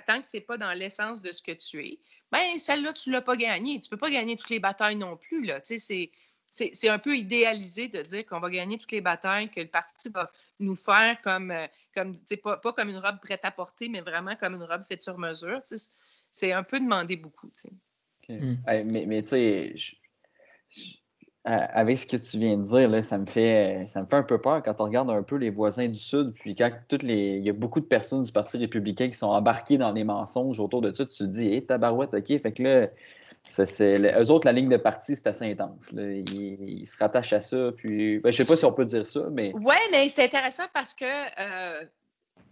tant 0.06 0.20
que 0.20 0.26
c'est 0.26 0.42
pas 0.42 0.58
dans 0.58 0.72
l'essence 0.72 1.20
de 1.20 1.32
ce 1.32 1.42
que 1.42 1.50
tu 1.50 1.84
es, 1.84 1.98
ben 2.30 2.56
celle-là, 2.56 2.92
tu 2.92 3.10
l'as 3.10 3.22
pas 3.22 3.34
gagnée. 3.34 3.80
Tu 3.80 3.88
peux 3.88 3.96
pas 3.96 4.10
gagner 4.10 4.36
toutes 4.36 4.50
les 4.50 4.60
batailles 4.60 4.94
non 4.94 5.16
plus. 5.16 5.44
Là. 5.44 5.58
C'est, 5.64 6.12
c'est, 6.50 6.88
un 6.88 6.98
peu 7.00 7.16
idéalisé 7.16 7.88
de 7.88 8.00
dire 8.00 8.24
qu'on 8.26 8.38
va 8.38 8.50
gagner 8.50 8.78
toutes 8.78 8.92
les 8.92 9.00
batailles, 9.00 9.50
que 9.50 9.58
le 9.58 9.68
parti 9.68 10.08
va 10.10 10.30
nous 10.60 10.76
faire 10.76 11.20
comme, 11.22 11.50
euh, 11.50 11.66
comme 11.96 12.16
pas, 12.44 12.58
pas 12.58 12.72
comme 12.74 12.90
une 12.90 12.98
robe 12.98 13.18
prête 13.20 13.44
à 13.44 13.50
porter, 13.50 13.88
mais 13.88 14.02
vraiment 14.02 14.36
comme 14.36 14.54
une 14.54 14.62
robe 14.62 14.84
faite 14.88 15.02
sur 15.02 15.18
mesure. 15.18 15.60
C'est 16.30 16.52
un 16.52 16.62
peu 16.62 16.78
demander 16.78 17.16
beaucoup. 17.16 17.50
Hmm. 18.30 18.56
mais, 18.66 19.04
mais 19.06 19.22
tu 19.22 19.28
sais, 19.28 19.74
avec 21.44 21.98
ce 21.98 22.06
que 22.06 22.16
tu 22.16 22.38
viens 22.38 22.58
de 22.58 22.64
dire, 22.64 22.88
là, 22.88 23.02
ça, 23.02 23.18
me 23.18 23.26
fait, 23.26 23.84
ça 23.88 24.02
me 24.02 24.06
fait 24.06 24.16
un 24.16 24.22
peu 24.22 24.40
peur 24.40 24.62
quand 24.62 24.80
on 24.80 24.84
regarde 24.84 25.10
un 25.10 25.22
peu 25.22 25.36
les 25.36 25.50
voisins 25.50 25.88
du 25.88 25.98
Sud, 25.98 26.34
puis 26.34 26.54
quand 26.54 26.70
toutes 26.88 27.02
les, 27.02 27.36
il 27.36 27.44
y 27.44 27.50
a 27.50 27.54
beaucoup 27.54 27.80
de 27.80 27.86
personnes 27.86 28.22
du 28.22 28.32
Parti 28.32 28.58
républicain 28.58 29.08
qui 29.08 29.16
sont 29.16 29.30
embarquées 29.30 29.78
dans 29.78 29.92
les 29.92 30.04
mensonges 30.04 30.60
autour 30.60 30.82
de 30.82 30.94
ça, 30.94 31.06
tu 31.06 31.16
te 31.16 31.24
dis, 31.24 31.54
hé, 31.54 31.64
tabarouette, 31.64 32.12
OK, 32.12 32.26
fait 32.26 32.52
que 32.52 32.62
là, 32.62 32.88
c'est, 33.44 33.98
eux 33.98 34.30
autres, 34.30 34.46
la 34.46 34.52
ligne 34.52 34.68
de 34.68 34.76
parti, 34.76 35.16
c'est 35.16 35.26
assez 35.26 35.50
intense. 35.50 35.90
Ils, 35.92 36.86
se 36.86 36.98
rattachent 36.98 37.32
à 37.32 37.40
ça. 37.40 37.72
Puis, 37.76 38.18
ben, 38.18 38.30
je 38.30 38.42
ne 38.42 38.46
sais 38.46 38.52
pas 38.52 38.56
si 38.56 38.64
on 38.66 38.72
peut 38.72 38.84
dire 38.84 39.06
ça, 39.06 39.28
mais. 39.32 39.52
Oui, 39.54 39.76
mais 39.90 40.08
c'est 40.08 40.24
intéressant 40.24 40.64
parce 40.74 40.92
que 40.92 41.04
euh, 41.04 41.84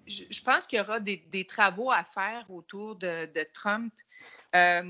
je, 0.07 0.43
pense 0.43 0.67
qu'il 0.67 0.79
y 0.79 0.83
aura 0.83 0.99
des, 0.99 1.47
travaux 1.47 1.91
à 1.91 2.05
faire 2.05 2.47
autour 2.49 2.97
de, 2.97 3.29
Trump. 3.53 3.93
Euh, 4.57 4.83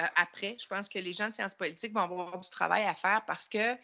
euh, 0.00 0.06
après. 0.16 0.56
Je 0.60 0.66
pense 0.66 0.88
que 0.88 0.98
les 0.98 1.12
gens 1.12 1.28
de 1.28 1.34
sciences 1.34 1.54
politiques 1.54 1.92
vont 1.92 2.02
avoir 2.02 2.38
du 2.38 2.50
travail 2.50 2.84
à 2.84 2.94
faire 2.94 3.22
parce 3.26 3.48
que 3.48 3.76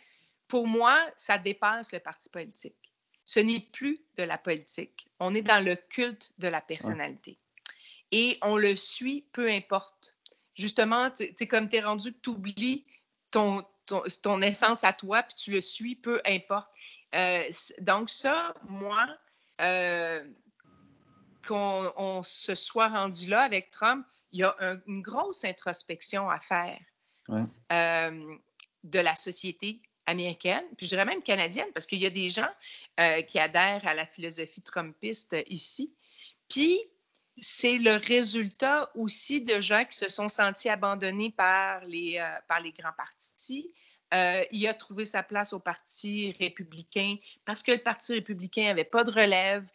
pour 0.49 0.67
moi, 0.67 0.99
ça 1.17 1.39
dépasse 1.39 1.93
le 1.93 1.99
parti 1.99 2.31
politique. 2.31 2.77
Ce 3.25 3.41
n'est 3.41 3.61
plus 3.61 4.01
de 4.17 4.23
la 4.23 4.39
politique. 4.39 5.09
On 5.19 5.35
est 5.35 5.43
dans 5.43 5.65
le 5.65 5.75
culte 5.75 6.33
de 6.39 6.49
la 6.49 6.61
personnalité. 6.61 7.39
Et 8.13 8.39
on 8.43 8.57
le 8.57 8.77
suit, 8.77 9.27
peu 9.33 9.51
importe. 9.51 10.17
Justement, 10.55 11.11
tu 11.11 11.35
es 11.39 11.47
comme 11.49 11.69
tu 11.69 11.77
es 11.77 11.81
rendu 11.81 12.13
que 12.13 12.19
tu 12.23 12.31
oublies 12.31 12.87
ton, 13.33 13.65
ton, 14.23 14.43
essence 14.43 14.85
à 14.85 14.93
toi, 14.93 15.25
puis 15.25 15.35
tu 15.35 15.51
le 15.51 15.61
suis, 15.61 15.97
peu 15.97 16.21
importe. 16.25 16.69
Euh, 17.15 17.43
donc 17.81 18.11
ça, 18.11 18.55
moi, 18.69 19.07
euh, 19.61 20.25
qu'on 21.47 22.23
se 22.23 22.55
soit 22.55 22.89
rendu 22.89 23.29
là 23.29 23.43
avec 23.43 23.71
Trump, 23.71 24.07
il 24.37 24.41
y 24.41 24.45
a 24.45 24.55
une 24.87 25.01
grosse 25.01 25.45
introspection 25.45 26.29
à 26.29 26.39
faire 26.41 26.79
euh, 27.31 28.37
de 28.85 28.99
la 28.99 29.17
société 29.17 29.81
américaine, 30.05 30.63
puis 30.77 30.87
je 30.87 30.91
dirais 30.91 31.07
même 31.07 31.23
canadienne, 31.23 31.69
parce 31.73 31.87
qu'il 31.87 32.01
y 32.01 32.07
a 32.07 32.11
des 32.11 32.29
gens 32.29 32.51
euh, 33.01 33.23
qui 33.23 33.39
adhèrent 33.39 33.87
à 33.87 33.95
la 33.95 34.07
philosophie 34.07 34.61
trumpiste 34.61 35.35
ici. 35.49 35.95
Puis 36.51 36.79
c'est 37.39 37.79
le 37.79 37.97
résultat 37.97 38.91
aussi 38.95 39.41
de 39.41 39.59
gens 39.59 39.85
qui 39.87 39.97
se 39.97 40.09
sont 40.09 40.29
sentis 40.29 40.69
abandonnés 40.69 41.31
par 41.31 41.83
les, 41.87 42.19
euh, 42.19 42.39
par 42.47 42.61
les 42.61 42.73
grands 42.73 42.95
partis. 42.97 43.73
il 44.53 44.69
a 44.69 44.75
trouvé 44.75 45.07
sa 45.07 45.23
place 45.23 45.55
au 45.55 45.61
Parti 45.61 46.35
républicain 46.39 47.17
parce 47.47 47.63
que 47.63 47.73
le 47.73 47.79
Parti 47.79 48.13
républicain 48.13 48.65
n'avait 48.65 48.85
pas 48.85 49.03
de 49.03 49.11
relève 49.11 49.67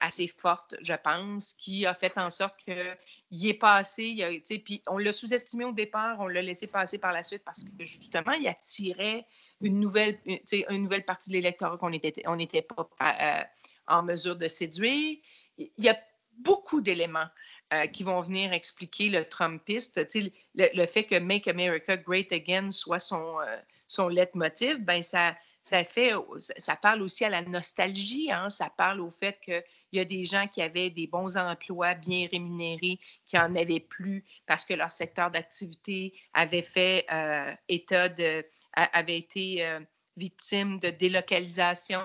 assez 0.00 0.26
forte, 0.28 0.74
je 0.80 0.94
pense, 0.94 1.52
qui 1.52 1.84
a 1.84 1.92
fait 1.92 2.16
en 2.16 2.30
sorte 2.30 2.56
que 2.64 2.96
il 3.30 3.46
est 3.46 3.54
passé, 3.54 4.42
puis 4.64 4.82
on 4.86 4.98
l'a 4.98 5.12
sous-estimé 5.12 5.64
au 5.64 5.72
départ, 5.72 6.18
on 6.20 6.26
l'a 6.26 6.42
laissé 6.42 6.66
passer 6.66 6.98
par 6.98 7.12
la 7.12 7.22
suite 7.22 7.42
parce 7.44 7.64
que 7.64 7.84
justement, 7.84 8.32
il 8.32 8.46
attirait 8.48 9.26
une 9.60 9.80
nouvelle, 9.80 10.18
une 10.24 10.82
nouvelle 10.82 11.04
partie 11.04 11.30
de 11.30 11.34
l'électorat 11.34 11.76
qu'on 11.76 11.90
n'était 11.90 12.22
on 12.26 12.36
n'était 12.36 12.62
pas 12.62 12.88
euh, 13.02 13.44
en 13.86 14.02
mesure 14.02 14.36
de 14.36 14.48
séduire. 14.48 15.18
Il 15.58 15.70
y 15.78 15.88
a 15.88 15.98
beaucoup 16.38 16.80
d'éléments 16.80 17.28
euh, 17.74 17.86
qui 17.86 18.02
vont 18.02 18.20
venir 18.22 18.52
expliquer 18.52 19.10
le 19.10 19.24
Trumpiste. 19.24 20.00
Le, 20.14 20.30
le, 20.74 20.86
fait 20.86 21.04
que 21.04 21.18
Make 21.18 21.48
America 21.48 21.96
Great 21.96 22.32
Again 22.32 22.70
soit 22.70 23.00
son, 23.00 23.36
euh, 23.40 24.08
leitmotiv, 24.08 24.78
ben 24.78 25.02
ça, 25.02 25.36
ça, 25.68 25.84
fait, 25.84 26.12
ça 26.38 26.76
parle 26.76 27.02
aussi 27.02 27.24
à 27.24 27.28
la 27.28 27.42
nostalgie, 27.42 28.32
hein? 28.32 28.48
ça 28.48 28.70
parle 28.70 29.00
au 29.00 29.10
fait 29.10 29.38
que 29.46 29.62
il 29.92 29.98
y 29.98 30.00
a 30.00 30.04
des 30.04 30.24
gens 30.24 30.46
qui 30.48 30.60
avaient 30.60 30.90
des 30.90 31.06
bons 31.06 31.36
emplois 31.36 31.94
bien 31.94 32.28
rémunérés, 32.30 32.98
qui 33.26 33.36
n'en 33.36 33.54
avaient 33.54 33.80
plus 33.80 34.24
parce 34.46 34.64
que 34.64 34.74
leur 34.74 34.92
secteur 34.92 35.30
d'activité 35.30 36.14
avait 36.34 36.62
fait 36.62 37.06
euh, 37.10 37.54
état 37.68 38.08
de, 38.08 38.44
avait 38.74 39.16
été 39.16 39.66
euh, 39.66 39.80
victime 40.16 40.78
de 40.78 40.90
délocalisation. 40.90 42.00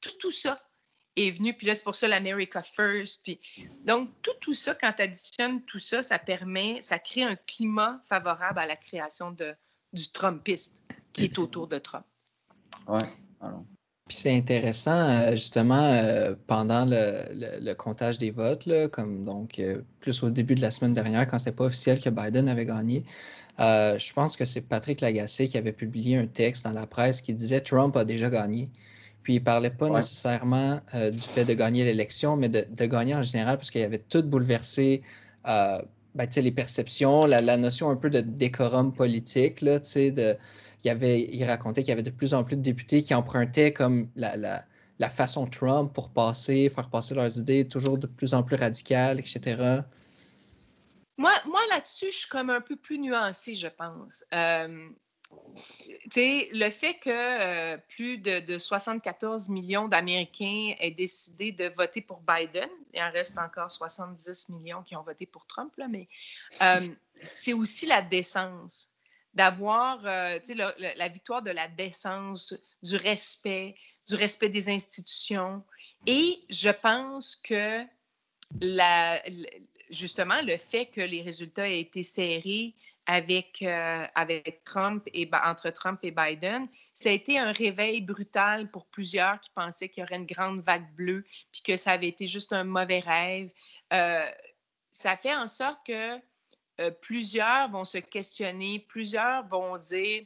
Tout, 0.00 0.12
tout 0.18 0.32
ça 0.32 0.60
est 1.14 1.30
venu. 1.30 1.54
Puis 1.54 1.66
là, 1.66 1.74
c'est 1.74 1.84
pour 1.84 1.94
ça 1.94 2.08
l'America 2.08 2.62
First. 2.62 3.22
Puis, 3.22 3.40
donc, 3.84 4.10
tout, 4.22 4.34
tout 4.40 4.54
ça, 4.54 4.74
quand 4.74 4.92
tu 4.92 5.02
additionnes 5.02 5.64
tout 5.64 5.78
ça, 5.78 6.02
ça 6.02 6.18
permet, 6.18 6.82
ça 6.82 6.98
crée 6.98 7.22
un 7.22 7.36
climat 7.36 8.00
favorable 8.08 8.58
à 8.58 8.66
la 8.66 8.76
création 8.76 9.30
de, 9.30 9.54
du 9.92 10.10
Trumpiste 10.10 10.82
qui 11.12 11.24
est 11.24 11.38
autour 11.38 11.68
de 11.68 11.78
Trump. 11.78 12.06
Oui. 12.88 13.02
Puis 14.08 14.16
c'est 14.16 14.36
intéressant, 14.36 15.08
euh, 15.08 15.30
justement, 15.32 15.84
euh, 15.84 16.34
pendant 16.46 16.84
le, 16.86 17.72
comptage 17.74 18.18
des 18.18 18.30
votes, 18.30 18.68
comme 18.90 19.24
donc 19.24 19.58
euh, 19.58 19.82
plus 20.00 20.22
au 20.22 20.30
début 20.30 20.54
de 20.54 20.60
la 20.60 20.70
semaine 20.70 20.92
dernière, 20.92 21.26
quand 21.26 21.38
c'était 21.38 21.52
pas 21.52 21.64
officiel 21.64 22.00
que 22.00 22.10
Biden 22.10 22.48
avait 22.48 22.66
gagné, 22.66 23.04
je 23.58 24.12
pense 24.12 24.36
que 24.36 24.44
c'est 24.44 24.62
Patrick 24.62 25.00
Lagacé 25.00 25.48
qui 25.48 25.56
avait 25.56 25.72
publié 25.72 26.18
un 26.18 26.26
texte 26.26 26.64
dans 26.64 26.72
la 26.72 26.86
presse 26.86 27.20
qui 27.22 27.32
disait 27.32 27.60
Trump 27.60 27.96
a 27.96 28.04
déjà 28.04 28.28
gagné. 28.28 28.70
Puis 29.22 29.34
il 29.34 29.44
parlait 29.44 29.70
pas 29.70 29.88
nécessairement 29.88 30.80
du 30.92 31.20
fait 31.20 31.44
de 31.44 31.54
gagner 31.54 31.84
l'élection, 31.84 32.36
mais 32.36 32.48
de, 32.48 32.84
gagner 32.86 33.14
en 33.14 33.22
général 33.22 33.56
parce 33.56 33.70
qu'il 33.70 33.82
avait 33.82 33.98
tout 33.98 34.22
bouleversé 34.24 35.02
ben, 35.44 36.28
les 36.36 36.50
perceptions, 36.50 37.24
la, 37.24 37.40
la, 37.40 37.56
notion 37.56 37.88
un 37.88 37.96
peu 37.96 38.10
de 38.10 38.20
décorum 38.20 38.92
politique, 38.92 39.60
là, 39.60 39.78
de 39.78 40.36
il, 40.84 41.44
racontait 41.44 41.82
qu'il 41.82 41.90
y 41.90 41.92
avait 41.92 42.02
de 42.02 42.10
plus 42.10 42.34
en 42.34 42.44
plus 42.44 42.56
de 42.56 42.62
députés 42.62 43.02
qui 43.02 43.14
empruntaient 43.14 43.72
comme 43.72 44.08
la, 44.16 44.36
la, 44.36 45.10
façon 45.10 45.46
Trump 45.46 45.92
pour 45.92 46.10
passer, 46.10 46.68
faire 46.68 46.88
passer 46.88 47.14
leurs 47.14 47.36
idées 47.38 47.66
toujours 47.66 47.98
de 47.98 48.06
plus 48.06 48.34
en 48.34 48.42
plus 48.42 48.56
radicales, 48.56 49.18
etc. 49.18 49.80
Moi, 51.16 51.32
moi 51.46 51.60
là-dessus, 51.70 52.06
je 52.12 52.18
suis 52.18 52.28
comme 52.28 52.50
un 52.50 52.60
peu 52.60 52.76
plus 52.76 52.98
nuancée, 52.98 53.54
je 53.54 53.66
pense. 53.66 54.24
Euh, 54.32 54.88
le 56.16 56.70
fait 56.70 56.94
que 56.94 57.10
euh, 57.10 57.78
plus 57.88 58.18
de, 58.18 58.58
74 58.58 59.48
millions 59.48 59.88
d'Américains 59.88 60.74
aient 60.78 60.90
décidé 60.90 61.52
de 61.52 61.72
voter 61.76 62.00
pour 62.00 62.20
Biden, 62.20 62.68
il 62.92 63.00
en 63.00 63.10
reste 63.10 63.38
encore 63.38 63.70
70 63.70 64.50
millions 64.50 64.82
qui 64.82 64.96
ont 64.96 65.02
voté 65.02 65.26
pour 65.26 65.46
Trump, 65.46 65.72
là, 65.76 65.88
mais 65.88 66.08
euh, 66.62 66.80
c'est 67.30 67.52
aussi 67.52 67.86
la 67.86 68.02
décence 68.02 68.91
d'avoir 69.34 70.04
euh, 70.04 70.38
la, 70.78 71.08
victoire 71.08 71.42
de 71.42 71.50
la 71.50 71.68
décence, 71.68 72.54
du 72.82 72.96
respect, 72.96 73.76
du 74.08 74.14
respect 74.14 74.48
des 74.48 74.68
institutions. 74.68 75.62
Et 76.06 76.44
je 76.50 76.70
pense 76.70 77.36
que 77.36 77.84
justement, 79.90 80.40
le 80.42 80.56
fait 80.56 80.86
que 80.86 81.00
les 81.00 81.22
résultats 81.22 81.68
aient 81.68 81.80
été 81.80 82.02
serrés 82.02 82.74
avec, 83.06 83.62
euh, 83.62 84.04
avec 84.14 84.62
Trump 84.64 85.04
et 85.12 85.28
entre 85.44 85.70
Trump 85.70 85.98
et 86.02 86.10
Biden, 86.10 86.68
ça 86.92 87.08
a 87.08 87.12
été 87.12 87.38
un 87.38 87.52
réveil 87.52 88.00
brutal 88.00 88.70
pour 88.70 88.86
plusieurs 88.86 89.40
qui 89.40 89.50
pensaient 89.50 89.88
qu'il 89.88 90.02
y 90.02 90.04
aurait 90.04 90.16
une 90.16 90.26
grande 90.26 90.62
vague 90.62 90.92
bleue, 90.94 91.24
puis 91.50 91.62
que 91.62 91.76
ça 91.76 91.92
avait 91.92 92.08
été 92.08 92.26
juste 92.26 92.52
un 92.52 92.64
mauvais 92.64 93.00
rêve. 93.00 93.50
Euh, 93.92 94.26
ça 94.92 95.16
fait 95.16 95.34
en 95.34 95.48
sorte 95.48 95.80
que 95.86 96.18
euh, 96.80 96.90
plusieurs 97.00 97.70
vont 97.70 97.84
se 97.84 97.98
questionner, 97.98 98.84
plusieurs 98.88 99.46
vont 99.48 99.76
dire, 99.78 100.24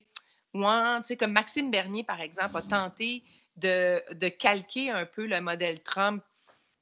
moi, 0.52 0.98
tu 0.98 1.08
sais, 1.08 1.16
comme 1.16 1.32
Maxime 1.32 1.70
Bernier, 1.70 2.04
par 2.04 2.20
exemple, 2.20 2.56
a 2.56 2.62
tenté 2.62 3.22
de, 3.56 4.28
calquer 4.28 4.90
un 4.90 5.06
peu 5.06 5.26
le 5.26 5.40
modèle 5.40 5.82
Trump. 5.82 6.22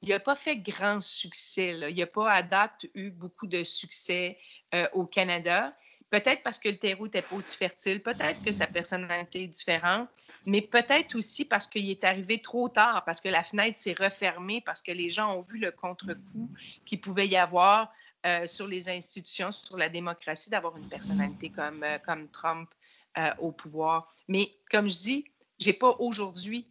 Il 0.01 0.09
n'a 0.09 0.19
pas 0.19 0.35
fait 0.35 0.57
grand 0.57 1.01
succès. 1.01 1.77
Il 1.89 1.97
n'a 1.97 2.07
pas 2.07 2.31
à 2.31 2.43
date 2.43 2.85
eu 2.93 3.09
beaucoup 3.09 3.47
de 3.47 3.63
succès 3.63 4.37
euh, 4.73 4.87
au 4.93 5.05
Canada. 5.05 5.75
Peut-être 6.11 6.43
parce 6.43 6.59
que 6.59 6.69
le 6.69 6.77
terreau 6.77 7.05
n'était 7.05 7.23
pas 7.23 7.35
aussi 7.35 7.57
fertile, 7.57 8.01
peut-être 8.01 8.41
que 8.43 8.51
sa 8.51 8.67
personnalité 8.67 9.43
est 9.43 9.47
différente, 9.47 10.07
mais 10.45 10.61
peut-être 10.61 11.15
aussi 11.15 11.43
parce 11.43 11.67
qu'il 11.67 11.89
est 11.89 12.03
arrivé 12.03 12.41
trop 12.41 12.69
tard, 12.69 13.03
parce 13.05 13.19
que 13.19 13.27
la 13.27 13.43
fenêtre 13.43 13.75
s'est 13.75 13.95
refermée, 13.99 14.61
parce 14.61 14.83
que 14.83 14.91
les 14.91 15.09
gens 15.09 15.35
ont 15.35 15.41
vu 15.41 15.57
le 15.57 15.71
contre-coup 15.71 16.49
qu'il 16.85 17.01
pouvait 17.01 17.27
y 17.27 17.35
avoir 17.35 17.91
euh, 18.25 18.47
sur 18.47 18.67
les 18.67 18.89
institutions, 18.89 19.51
sur 19.51 19.77
la 19.77 19.89
démocratie, 19.89 20.49
d'avoir 20.49 20.75
une 20.77 20.87
personnalité 20.89 21.49
comme, 21.49 21.83
euh, 21.83 21.97
comme 21.99 22.29
Trump 22.29 22.69
euh, 23.17 23.29
au 23.39 23.51
pouvoir. 23.51 24.11
Mais 24.27 24.51
comme 24.69 24.89
je 24.89 24.97
dis, 24.97 25.25
je 25.59 25.67
n'ai 25.67 25.73
pas 25.73 25.95
aujourd'hui 25.99 26.67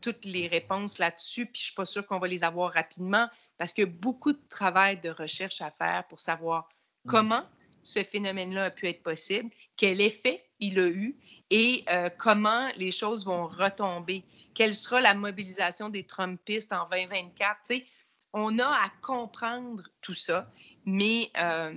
toutes 0.00 0.24
les 0.24 0.46
réponses 0.46 0.96
là-dessus, 0.96 1.44
puis 1.44 1.60
je 1.60 1.60
ne 1.60 1.64
suis 1.66 1.74
pas 1.74 1.84
sûre 1.84 2.06
qu'on 2.06 2.18
va 2.18 2.26
les 2.26 2.42
avoir 2.42 2.72
rapidement 2.72 3.28
parce 3.58 3.74
qu'il 3.74 3.84
y 3.84 3.86
a 3.86 3.90
beaucoup 3.90 4.32
de 4.32 4.40
travail 4.48 4.98
de 4.98 5.10
recherche 5.10 5.60
à 5.60 5.70
faire 5.70 6.06
pour 6.08 6.20
savoir 6.20 6.70
mmh. 7.04 7.10
comment 7.10 7.44
ce 7.82 8.02
phénomène-là 8.02 8.64
a 8.64 8.70
pu 8.70 8.88
être 8.88 9.02
possible, 9.02 9.50
quel 9.76 10.00
effet 10.00 10.42
il 10.58 10.78
a 10.78 10.86
eu 10.86 11.16
et 11.50 11.84
euh, 11.90 12.08
comment 12.16 12.68
les 12.76 12.90
choses 12.90 13.26
vont 13.26 13.46
retomber. 13.46 14.24
Quelle 14.54 14.74
sera 14.74 15.00
la 15.00 15.14
mobilisation 15.14 15.88
des 15.88 16.04
Trumpistes 16.04 16.72
en 16.72 16.88
2024? 16.88 17.58
sais, 17.62 17.86
on 18.32 18.58
a 18.58 18.66
à 18.66 18.88
comprendre 19.02 19.82
tout 20.00 20.14
ça, 20.14 20.50
mais 20.84 21.30
euh, 21.36 21.74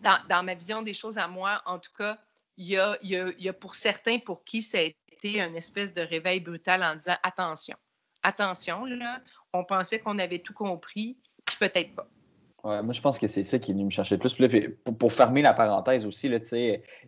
dans, 0.00 0.44
ma 0.44 0.54
vision 0.54 0.82
des 0.82 0.94
choses 0.94 1.18
à 1.18 1.28
moi, 1.28 1.62
en 1.66 1.78
tout 1.78 1.92
cas, 1.96 2.18
il 2.56 2.68
y 2.68 2.78
a, 2.78 3.52
pour 3.52 3.74
certains 3.74 4.18
pour 4.18 4.44
qui 4.44 4.62
ça 4.62 4.78
a 4.78 4.82
été 4.82 5.40
une 5.40 5.56
espèce 5.56 5.92
de 5.92 6.02
réveil 6.02 6.40
brutal 6.40 6.82
en 6.82 6.94
disant 6.94 7.16
attention, 7.22 7.76
attention, 8.22 8.84
on 9.52 9.64
pensait 9.64 9.98
qu'on 9.98 10.18
avait 10.18 10.38
tout 10.38 10.54
compris, 10.54 11.18
puis 11.44 11.56
peut-être 11.58 11.94
pas 11.94 12.08
moi, 12.66 12.92
je 12.92 13.00
pense 13.00 13.18
que 13.18 13.28
c'est 13.28 13.44
ça 13.44 13.58
qui 13.58 13.70
est 13.70 13.74
venu 13.74 13.84
me 13.84 13.90
chercher 13.90 14.16
le 14.16 14.48
plus. 14.48 14.76
pour, 14.98 15.12
fermer 15.12 15.42
la 15.42 15.52
parenthèse 15.52 16.04
aussi, 16.04 16.30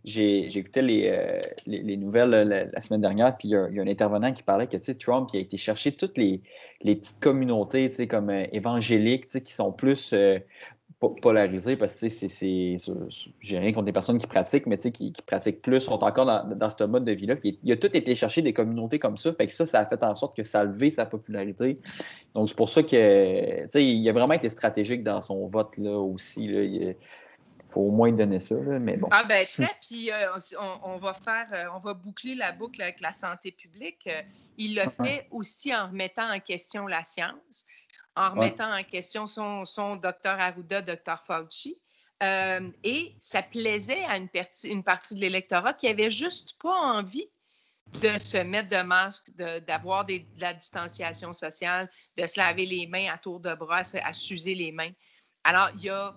j'ai 0.04 0.58
écouté 0.58 0.82
les, 0.82 1.10
euh, 1.12 1.40
les, 1.66 1.96
nouvelles 1.96 2.70
la, 2.72 2.80
semaine 2.80 3.00
dernière, 3.00 3.36
puis 3.36 3.48
il 3.48 3.50
y, 3.52 3.56
a, 3.56 3.82
un 3.82 3.88
intervenant 3.88 4.32
qui 4.32 4.42
parlait 4.42 4.68
que 4.68 4.76
Trump 4.92 5.28
a 5.34 5.38
été 5.38 5.56
chercher 5.56 5.92
toutes 5.92 6.16
les, 6.16 6.42
les 6.82 6.96
petites 6.96 7.20
communautés 7.20 8.06
comme 8.06 8.30
euh, 8.30 8.46
évangéliques 8.52 9.26
qui 9.26 9.52
sont 9.52 9.72
plus 9.72 10.12
euh, 10.12 10.38
polarisé 10.98 11.76
parce 11.76 11.94
que 11.94 12.08
c'est. 12.08 12.76
J'ai 13.40 13.58
rien 13.58 13.72
contre 13.72 13.86
les 13.86 13.92
personnes 13.92 14.18
qui 14.18 14.26
pratiquent, 14.26 14.66
mais 14.66 14.78
qui, 14.78 15.12
qui 15.12 15.22
pratiquent 15.22 15.62
plus, 15.62 15.80
sont 15.80 16.02
encore 16.02 16.26
dans, 16.26 16.70
ce 16.70 16.84
mode 16.84 17.04
de 17.04 17.12
vie-là. 17.12 17.36
Il 17.44 17.72
a 17.72 17.76
tout 17.76 17.96
été 17.96 18.14
chercher 18.14 18.42
des 18.42 18.52
communautés 18.52 18.98
comme 18.98 19.16
ça. 19.16 19.32
Fait 19.32 19.46
que 19.46 19.54
ça, 19.54 19.66
ça 19.66 19.80
a 19.80 19.86
fait 19.86 20.02
en 20.02 20.14
sorte 20.14 20.36
que 20.36 20.42
ça 20.42 20.60
a 20.60 20.64
levé 20.64 20.90
sa 20.90 21.06
popularité. 21.06 21.78
Donc, 22.34 22.48
c'est 22.48 22.56
pour 22.56 22.68
ça 22.68 22.82
que 22.82 23.78
il 23.78 24.08
a 24.08 24.12
vraiment 24.12 24.34
été 24.34 24.48
stratégique 24.48 25.04
dans 25.04 25.20
son 25.20 25.46
vote 25.46 25.76
là 25.78 25.96
aussi. 25.98 26.46
Il 26.46 26.96
faut 27.68 27.82
au 27.82 27.90
moins 27.90 28.10
donner 28.10 28.40
ça, 28.40 28.56
mais 28.56 28.96
bon. 28.96 29.08
Ah 29.12 29.24
ben 29.28 29.44
très, 29.46 29.70
puis 29.80 30.10
euh, 30.10 30.14
on, 30.82 30.96
va 30.96 31.12
faire, 31.12 31.46
euh, 31.52 31.76
on 31.76 31.80
va 31.80 31.94
boucler 31.94 32.34
la 32.34 32.52
boucle 32.52 32.80
avec 32.82 33.00
la 33.00 33.12
santé 33.12 33.52
publique. 33.52 34.08
Il 34.56 34.74
l'a 34.74 34.88
fait 34.90 35.28
aussi 35.30 35.72
en 35.72 35.88
remettant 35.88 36.32
en 36.32 36.40
question 36.40 36.86
la 36.86 37.04
science 37.04 37.66
en 38.18 38.30
remettant 38.30 38.72
en 38.72 38.82
question 38.82 39.26
son, 39.26 39.64
son 39.64 39.96
docteur 39.96 40.40
Arruda, 40.40 40.82
docteur 40.82 41.22
Fauci. 41.24 41.80
Euh, 42.20 42.68
et 42.82 43.14
ça 43.20 43.42
plaisait 43.42 44.04
à 44.04 44.16
une, 44.16 44.28
une 44.64 44.82
partie 44.82 45.14
de 45.14 45.20
l'électorat 45.20 45.72
qui 45.72 45.86
avait 45.86 46.10
juste 46.10 46.54
pas 46.60 46.74
envie 46.74 47.28
de 48.00 48.18
se 48.18 48.38
mettre 48.38 48.68
de 48.68 48.82
masque, 48.82 49.30
d'avoir 49.66 50.04
de, 50.04 50.20
la 50.38 50.52
distanciation 50.52 51.32
sociale, 51.32 51.88
de 52.16 52.26
se 52.26 52.38
laver 52.38 52.66
les 52.66 52.88
mains 52.88 53.08
à 53.12 53.18
tour 53.18 53.38
de 53.38 53.54
bras, 53.54 53.82
à 54.02 54.12
s'user 54.12 54.54
les 54.56 54.72
mains. 54.72 54.90
Alors, 55.44 55.70
il 55.76 55.84
y 55.84 55.90
a, 55.90 56.14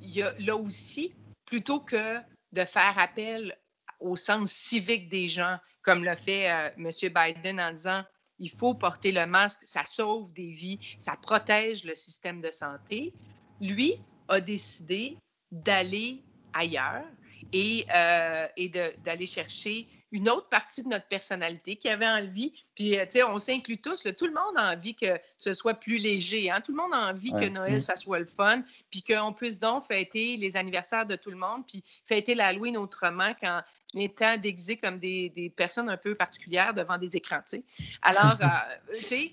y 0.00 0.22
a 0.22 0.34
là 0.40 0.56
aussi, 0.56 1.14
plutôt 1.46 1.80
que 1.80 2.18
de 2.52 2.64
faire 2.64 2.98
appel 2.98 3.56
au 4.00 4.16
sens 4.16 4.50
civique 4.50 5.08
des 5.08 5.28
gens, 5.28 5.56
comme 5.82 6.04
l'a 6.04 6.16
fait 6.16 6.50
euh, 6.50 6.70
M. 6.76 6.90
Biden 6.90 7.60
en 7.60 7.70
disant 7.70 8.04
il 8.38 8.50
faut 8.50 8.74
porter 8.74 9.12
le 9.12 9.26
masque, 9.26 9.60
ça 9.64 9.84
sauve 9.86 10.32
des 10.32 10.52
vies, 10.52 10.78
ça 10.98 11.16
protège 11.20 11.84
le 11.84 11.94
système 11.94 12.40
de 12.40 12.50
santé. 12.50 13.12
Lui 13.60 14.00
a 14.28 14.40
décidé 14.40 15.16
d'aller 15.50 16.22
ailleurs 16.52 17.04
et, 17.52 17.86
euh, 17.94 18.46
et 18.56 18.68
d'aller 18.68 19.26
chercher 19.26 19.86
une 20.14 20.30
autre 20.30 20.48
partie 20.48 20.84
de 20.84 20.88
notre 20.88 21.08
personnalité 21.08 21.74
qui 21.74 21.88
avait 21.88 22.06
envie. 22.06 22.52
Puis, 22.76 22.96
euh, 22.96 23.04
tu 23.04 23.10
sais, 23.10 23.24
on 23.24 23.40
s'inclut 23.40 23.78
tous. 23.78 24.04
tout 24.16 24.26
le 24.26 24.32
monde 24.32 24.56
a 24.56 24.72
envie 24.72 24.94
que 24.94 25.18
ce 25.36 25.52
soit 25.52 25.74
plus 25.74 25.98
léger. 25.98 26.52
Hein? 26.52 26.60
Tout 26.60 26.70
le 26.70 26.80
monde 26.80 26.94
a 26.94 27.10
envie 27.10 27.32
que 27.32 27.48
Noël, 27.48 27.78
mm. 27.78 27.80
ça 27.80 27.96
soit 27.96 28.20
le 28.20 28.24
fun. 28.24 28.62
Puis 28.90 29.02
qu'on 29.02 29.32
puisse 29.32 29.58
donc 29.58 29.84
fêter 29.86 30.36
les 30.36 30.56
anniversaires 30.56 31.04
de 31.04 31.16
tout 31.16 31.30
le 31.30 31.36
monde. 31.36 31.66
Puis 31.66 31.82
fêter 32.06 32.36
l'Halloween 32.36 32.76
autrement 32.76 33.34
quand 33.40 33.60
étant 33.96 34.36
déguisés 34.36 34.76
comme 34.76 35.00
des, 35.00 35.30
des, 35.30 35.50
personnes 35.50 35.88
un 35.88 35.96
peu 35.96 36.14
particulières 36.14 36.74
devant 36.74 36.98
des 36.98 37.16
écrans, 37.16 37.38
tu 37.48 37.58
sais. 37.58 37.64
Alors, 38.02 38.36
euh, 38.42 38.94
tu 38.96 39.04
sais, 39.04 39.32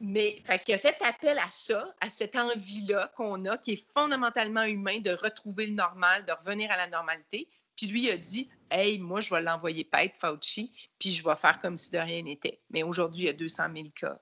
mais 0.00 0.42
fait 0.44 0.62
qu'il 0.62 0.74
a 0.74 0.78
fait 0.78 0.96
appel 1.02 1.38
à 1.38 1.50
ça, 1.50 1.94
à 2.00 2.10
cette 2.10 2.36
envie-là 2.36 3.12
qu'on 3.16 3.44
a, 3.46 3.56
qui 3.56 3.72
est 3.72 3.86
fondamentalement 3.94 4.64
humain, 4.64 5.00
de 5.00 5.10
retrouver 5.10 5.66
le 5.66 5.74
normal, 5.74 6.24
de 6.26 6.32
revenir 6.32 6.70
à 6.70 6.76
la 6.76 6.86
normalité. 6.86 7.48
Puis 7.76 7.86
lui 7.86 8.10
a 8.10 8.16
dit 8.16 8.48
Hey, 8.70 8.98
moi, 8.98 9.20
je 9.20 9.32
vais 9.32 9.42
l'envoyer 9.42 9.84
paître, 9.84 10.16
Fauci, 10.20 10.72
puis 10.98 11.12
je 11.12 11.24
vais 11.24 11.36
faire 11.36 11.60
comme 11.60 11.76
si 11.76 11.90
de 11.90 11.98
rien 11.98 12.22
n'était. 12.22 12.60
Mais 12.70 12.82
aujourd'hui, 12.82 13.24
il 13.24 13.26
y 13.26 13.30
a 13.30 13.32
200 13.32 13.64
000 13.74 13.86
cas 13.94 14.18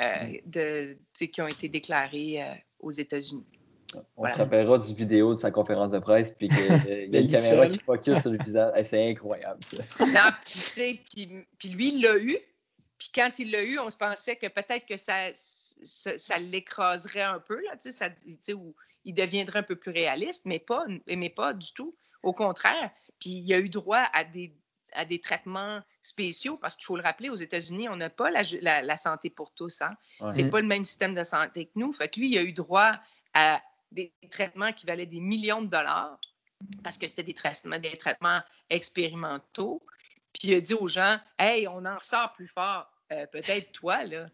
euh, 0.00 0.38
de, 0.46 0.96
qui 1.26 1.42
ont 1.42 1.46
été 1.46 1.68
déclarés 1.68 2.42
euh, 2.42 2.54
aux 2.80 2.90
États-Unis. 2.90 3.46
On 4.16 4.26
se 4.26 4.34
rappellera 4.34 4.78
du 4.78 4.94
vidéo 4.94 5.34
de 5.34 5.38
sa 5.38 5.50
conférence 5.50 5.90
de 5.90 5.98
presse, 5.98 6.32
puis 6.32 6.48
qu'il 6.48 7.12
y 7.12 7.16
a 7.16 7.20
une 7.20 7.28
caméra 7.28 7.68
qui 7.68 7.78
focus 7.78 8.20
sur 8.20 8.30
le 8.30 8.38
visage. 8.38 8.72
c'est 8.84 9.10
incroyable, 9.10 9.60
ça. 9.62 10.06
Non, 10.06 10.30
puis, 10.44 11.68
lui, 11.68 11.94
il 11.94 12.00
l'a 12.00 12.16
eu. 12.16 12.38
Puis 12.98 13.10
quand 13.14 13.38
il 13.38 13.50
l'a 13.50 13.62
eu, 13.62 13.78
on 13.78 13.90
se 13.90 13.96
pensait 13.96 14.36
que 14.36 14.46
peut-être 14.46 14.86
que 14.86 14.96
ça, 14.96 15.30
ça, 15.34 16.38
l'écraserait 16.38 17.22
un 17.22 17.40
peu, 17.40 17.60
là, 17.64 17.76
ça, 17.78 18.08
ou 18.54 18.74
il 19.04 19.12
deviendrait 19.12 19.58
un 19.58 19.64
peu 19.64 19.76
plus 19.76 19.90
réaliste, 19.90 20.46
mais 20.46 20.60
pas, 20.60 20.86
mais 21.06 21.30
pas 21.30 21.52
du 21.52 21.72
tout. 21.72 21.94
Au 22.22 22.32
contraire. 22.32 22.90
Puis 23.18 23.30
il 23.30 23.52
a 23.54 23.58
eu 23.58 23.68
droit 23.68 24.08
à 24.12 24.24
des, 24.24 24.54
à 24.92 25.04
des 25.04 25.20
traitements 25.20 25.80
spéciaux, 26.00 26.56
parce 26.56 26.76
qu'il 26.76 26.84
faut 26.84 26.96
le 26.96 27.02
rappeler, 27.02 27.30
aux 27.30 27.34
États-Unis, 27.34 27.88
on 27.88 27.96
n'a 27.96 28.10
pas 28.10 28.30
la, 28.30 28.42
la, 28.82 28.96
santé 28.96 29.30
pour 29.30 29.52
tous. 29.52 29.82
Hein? 29.82 29.94
C'est 30.30 30.50
pas 30.50 30.60
le 30.60 30.66
même 30.66 30.84
système 30.84 31.14
de 31.14 31.24
santé 31.24 31.66
que 31.66 31.72
nous. 31.76 31.92
Fait 31.92 32.08
que 32.08 32.18
lui, 32.20 32.30
il 32.30 32.38
a 32.38 32.42
eu 32.42 32.52
droit 32.52 32.98
à 33.34 33.62
des 33.92 34.12
traitements 34.30 34.72
qui 34.72 34.86
valaient 34.86 35.06
des 35.06 35.20
millions 35.20 35.62
de 35.62 35.68
dollars 35.68 36.18
parce 36.82 36.98
que 36.98 37.06
c'était 37.06 37.22
des 37.22 37.34
traitements, 37.34 37.78
des 37.78 37.96
traitements 37.96 38.40
expérimentaux. 38.70 39.82
Puis 40.32 40.48
il 40.48 40.54
a 40.54 40.60
dit 40.60 40.74
aux 40.74 40.88
gens 40.88 41.18
Hey, 41.38 41.68
on 41.68 41.84
en 41.84 41.96
ressort 41.96 42.32
plus 42.32 42.48
fort. 42.48 42.88
Euh, 43.12 43.26
peut-être 43.26 43.72
toi, 43.72 44.04
là. 44.04 44.24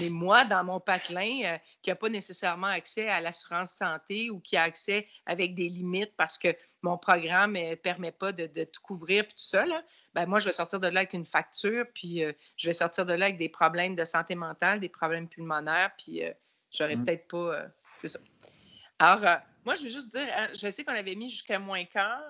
Mais 0.00 0.08
moi, 0.08 0.44
dans 0.44 0.64
mon 0.64 0.80
patelin, 0.80 1.42
euh, 1.44 1.58
qui 1.82 1.90
n'a 1.90 1.96
pas 1.96 2.08
nécessairement 2.08 2.68
accès 2.68 3.08
à 3.08 3.20
l'assurance 3.20 3.72
santé 3.72 4.30
ou 4.30 4.40
qui 4.40 4.56
a 4.56 4.62
accès 4.62 5.06
avec 5.26 5.54
des 5.54 5.68
limites 5.68 6.14
parce 6.16 6.38
que 6.38 6.48
mon 6.82 6.96
programme 6.96 7.52
ne 7.52 7.74
permet 7.74 8.12
pas 8.12 8.32
de, 8.32 8.64
tout 8.64 8.80
couvrir 8.82 9.24
et 9.24 9.28
tout 9.28 9.34
ça, 9.36 9.66
là, 9.66 9.82
ben 10.14 10.26
moi, 10.26 10.38
je 10.38 10.46
vais 10.46 10.52
sortir 10.52 10.80
de 10.80 10.88
là 10.88 11.00
avec 11.00 11.12
une 11.12 11.26
facture, 11.26 11.84
puis 11.94 12.24
euh, 12.24 12.32
je 12.56 12.68
vais 12.68 12.72
sortir 12.72 13.04
de 13.04 13.12
là 13.12 13.26
avec 13.26 13.38
des 13.38 13.50
problèmes 13.50 13.94
de 13.94 14.04
santé 14.04 14.34
mentale, 14.34 14.80
des 14.80 14.88
problèmes 14.88 15.28
pulmonaires, 15.28 15.90
puis 15.98 16.22
j'aurais 16.70 16.96
mmh. 16.96 17.04
peut-être 17.04 17.28
pas. 17.28 17.66
c'est 18.00 18.08
ça. 18.08 18.18
Alors, 18.98 19.26
euh, 19.26 19.36
moi, 19.64 19.74
je 19.74 19.82
veux 19.82 19.90
juste 19.90 20.12
dire, 20.12 20.26
hein, 20.36 20.48
je 20.54 20.70
sais 20.70 20.84
qu'on 20.84 20.94
avait 20.94 21.14
mis 21.14 21.28
jusqu'à 21.28 21.58
moins 21.58 21.84
quart, 21.84 22.22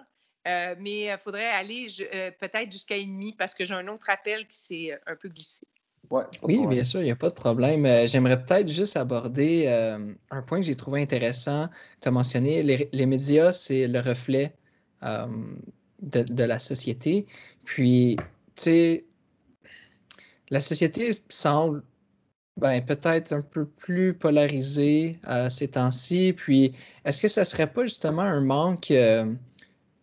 euh, 0.49 0.75
mais 0.79 1.05
il 1.05 1.19
faudrait 1.23 1.51
aller 1.51 1.87
euh, 2.01 2.31
peut-être 2.33 2.71
jusqu'à 2.71 2.97
et 2.97 3.05
demi 3.05 3.33
parce 3.33 3.55
que 3.55 3.65
j'ai 3.65 3.75
un 3.75 3.87
autre 3.89 4.11
appel 4.11 4.47
qui 4.49 4.57
s'est 4.57 5.01
un 5.07 5.17
peu 5.17 5.29
glissé. 5.29 5.67
Oui, 6.43 6.67
bien 6.67 6.85
sûr, 6.85 7.01
il 7.01 7.05
n'y 7.05 7.11
a 7.11 7.17
pas 7.17 7.31
de 7.31 7.35
problème. 7.35 7.87
J'aimerais 8.07 8.43
peut-être 8.43 8.69
juste 8.69 8.97
aborder 8.97 9.69
un 10.31 10.43
point 10.43 10.61
que 10.61 10.67
j'ai 10.67 10.77
trouvé 10.77 11.03
intéressant. 11.03 11.69
Tu 12.01 12.09
as 12.09 12.11
mentionné, 12.11 12.63
les, 12.63 13.07
médias, 13.07 13.53
c'est 13.53 13.89
le 13.89 14.01
reflet 14.01 14.55
de, 15.03 16.23
de, 16.23 16.45
la 16.45 16.59
société. 16.59 17.27
Puis, 17.65 18.17
tu 18.55 18.63
sais, 18.63 19.05
la 20.51 20.61
société 20.61 21.11
semble 21.29 21.83
ben, 22.57 22.81
peut-être 22.83 23.33
un 23.33 23.43
peu 23.43 23.67
plus 23.67 24.15
polarisé 24.15 25.19
euh, 25.29 25.51
ces 25.51 25.69
temps-ci. 25.69 26.33
Puis, 26.33 26.73
est-ce 27.05 27.23
que 27.23 27.29
ce 27.29 27.41
ne 27.41 27.45
serait 27.45 27.71
pas 27.71 27.83
justement 27.83 28.23
un 28.23 28.41
manque, 28.41 28.91
euh, 28.91 29.33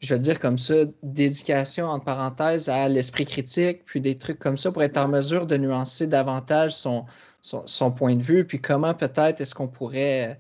je 0.04 0.14
vais 0.14 0.20
dire 0.20 0.40
comme 0.40 0.58
ça, 0.58 0.76
d'éducation, 1.02 1.88
entre 1.88 2.04
parenthèses, 2.04 2.68
à 2.68 2.90
l'esprit 2.90 3.26
critique, 3.26 3.86
puis 3.86 4.02
des 4.02 4.18
trucs 4.18 4.38
comme 4.38 4.58
ça 4.58 4.72
pour 4.72 4.84
être 4.84 4.98
en 4.98 5.08
mesure 5.08 5.48
de 5.48 5.56
nuancer 5.56 6.08
davantage 6.08 6.76
son, 6.76 7.06
son, 7.42 7.92
point 7.92 8.16
de 8.16 8.22
vue, 8.22 8.46
puis 8.46 8.62
comment 8.62 8.94
peut-être 8.94 9.40
est-ce 9.40 9.56
qu'on 9.56 9.70
pourrait 9.70 10.38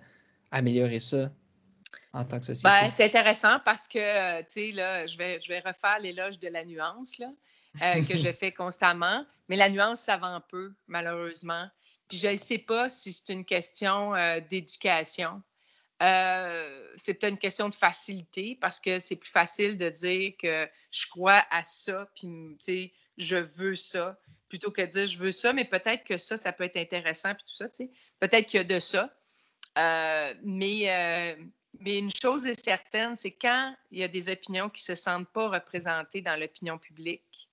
améliorer 0.52 1.00
ça 1.00 1.30
en 2.12 2.26
tant 2.26 2.40
que 2.40 2.46
société? 2.46 2.68
Ben, 2.70 2.92
c'est 2.92 3.06
intéressant 3.06 3.60
parce 3.64 3.88
que, 3.88 4.42
tu 4.42 4.48
sais, 4.50 4.72
là, 4.74 5.08
je 5.08 5.18
vais, 5.18 5.40
je 5.42 5.48
vais 5.48 5.60
refaire 5.60 5.98
l'éloge 6.00 6.40
de 6.40 6.50
la 6.50 6.66
nuance, 6.66 7.18
là. 7.18 7.28
Euh, 7.82 8.04
que 8.04 8.18
je 8.18 8.32
fais 8.40 8.52
constamment. 8.52 9.26
Mais 9.50 9.56
la 9.56 9.70
nuance, 9.70 10.02
ça 10.02 10.18
va 10.18 10.28
un 10.28 10.42
peu, 10.42 10.74
malheureusement. 10.88 11.68
Puis 12.08 12.18
je 12.18 12.28
ne 12.28 12.38
sais 12.38 12.60
pas 12.60 12.90
si 12.90 13.12
c'est 13.12 13.34
une 13.34 13.46
question 13.46 14.14
euh, 14.14 14.40
d'éducation. 14.50 15.42
Euh, 16.02 16.92
c'est 16.96 17.14
peut-être 17.14 17.34
une 17.34 17.40
question 17.40 17.70
de 17.70 17.76
facilité 17.76 18.58
parce 18.60 18.80
que 18.80 19.00
c'est 19.00 19.16
plus 19.16 19.30
facile 19.30 19.78
de 19.78 19.90
dire 19.90 20.34
que 20.38 20.68
je 20.92 21.08
crois 21.08 21.46
à 21.50 21.64
ça, 21.64 22.10
puis 22.16 22.94
je 23.18 23.36
veux 23.36 23.76
ça, 23.76 24.20
plutôt 24.50 24.72
que 24.72 24.82
de 24.82 24.88
dire 24.88 25.08
je 25.08 25.18
veux 25.18 25.32
ça, 25.32 25.54
mais 25.54 25.66
peut-être 25.66 26.04
que 26.04 26.18
ça, 26.18 26.38
ça 26.38 26.52
peut 26.52 26.64
être 26.64 26.78
intéressant, 26.78 27.34
puis 27.36 27.46
tout 27.46 27.54
ça. 27.54 27.68
Peut-être 28.20 28.48
qu'il 28.48 28.58
y 28.58 28.62
a 28.62 28.64
de 28.64 28.80
ça. 28.80 29.14
Euh, 29.78 30.34
mais, 30.44 31.38
mais 31.80 32.00
une 32.00 32.12
chose 32.22 32.46
est 32.46 32.64
certaine, 32.64 33.16
c'est 33.16 33.32
quand 33.32 33.76
il 33.92 34.00
y 34.00 34.04
a 34.04 34.08
des 34.08 34.30
opinions 34.30 34.70
qui 34.70 34.82
ne 34.82 34.96
se 34.96 35.02
sentent 35.02 35.32
pas 35.32 35.50
représentées 35.50 36.22
dans 36.22 36.40
l'opinion 36.40 36.78
publique, 36.78 37.50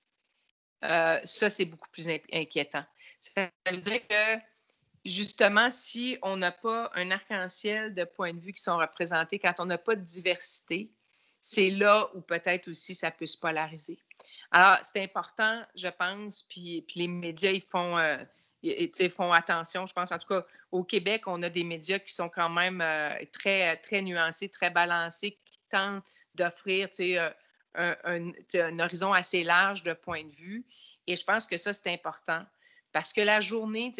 ça, 0.82 1.50
c'est 1.50 1.66
beaucoup 1.66 1.88
plus 1.90 2.08
inquiétant. 2.32 2.84
Ça 3.20 3.50
veut 3.70 3.78
dire 3.78 4.06
que 4.06 4.40
justement, 5.04 5.70
si 5.70 6.18
on 6.22 6.36
n'a 6.36 6.52
pas 6.52 6.90
un 6.94 7.10
arc-en-ciel 7.10 7.94
de 7.94 8.04
points 8.04 8.32
de 8.32 8.40
vue 8.40 8.52
qui 8.52 8.62
sont 8.62 8.76
représentés, 8.76 9.38
quand 9.38 9.54
on 9.58 9.66
n'a 9.66 9.78
pas 9.78 9.96
de 9.96 10.04
diversité, 10.04 10.90
c'est 11.40 11.70
là 11.70 12.10
où 12.14 12.20
peut-être 12.20 12.68
aussi 12.68 12.94
ça 12.94 13.10
peut 13.10 13.26
se 13.26 13.38
polariser. 13.38 13.98
Alors, 14.50 14.78
c'est 14.82 15.02
important, 15.02 15.62
je 15.74 15.88
pense, 15.88 16.42
puis, 16.42 16.84
les 16.96 17.08
médias, 17.08 17.52
ils 17.52 17.62
font, 17.62 17.96
euh, 17.98 18.18
font 19.16 19.32
attention. 19.32 19.86
Je 19.86 19.94
pense, 19.94 20.12
en 20.12 20.18
tout 20.18 20.28
cas, 20.28 20.44
au 20.70 20.84
Québec, 20.84 21.22
on 21.26 21.42
a 21.42 21.48
des 21.48 21.64
médias 21.64 21.98
qui 21.98 22.12
sont 22.12 22.28
quand 22.28 22.50
même 22.50 22.80
euh, 22.80 23.14
très, 23.32 23.76
très 23.78 24.02
nuancés, 24.02 24.48
très 24.48 24.70
balancés, 24.70 25.38
qui 25.44 25.58
tentent 25.70 26.04
d'offrir 26.34 26.88
euh, 27.00 27.30
un, 27.74 27.96
un, 28.04 28.32
un, 28.54 28.78
horizon 28.80 29.12
assez 29.12 29.44
large 29.44 29.82
de 29.82 29.92
points 29.92 30.24
de 30.24 30.32
vue. 30.32 30.64
Et 31.06 31.16
je 31.16 31.24
pense 31.24 31.46
que 31.46 31.56
ça, 31.56 31.72
c'est 31.72 31.90
important 31.92 32.44
parce 32.92 33.12
que 33.12 33.20
la 33.20 33.40
journée, 33.40 33.92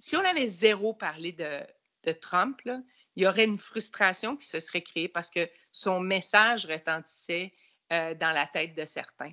si 0.00 0.16
on 0.16 0.24
avait 0.24 0.46
zéro 0.46 0.94
parlé 0.94 1.32
de, 1.32 2.12
Trump, 2.20 2.60
il 2.64 3.22
y 3.22 3.26
aurait 3.26 3.44
une 3.44 3.58
frustration 3.58 4.36
qui 4.36 4.46
se 4.46 4.58
serait 4.58 4.82
créée 4.82 5.08
parce 5.08 5.30
que 5.30 5.48
son 5.70 6.00
message 6.00 6.64
retentissait 6.64 7.52
euh, 7.92 8.14
dans 8.14 8.32
la 8.32 8.46
tête 8.46 8.74
de 8.74 8.84
certains. 8.86 9.32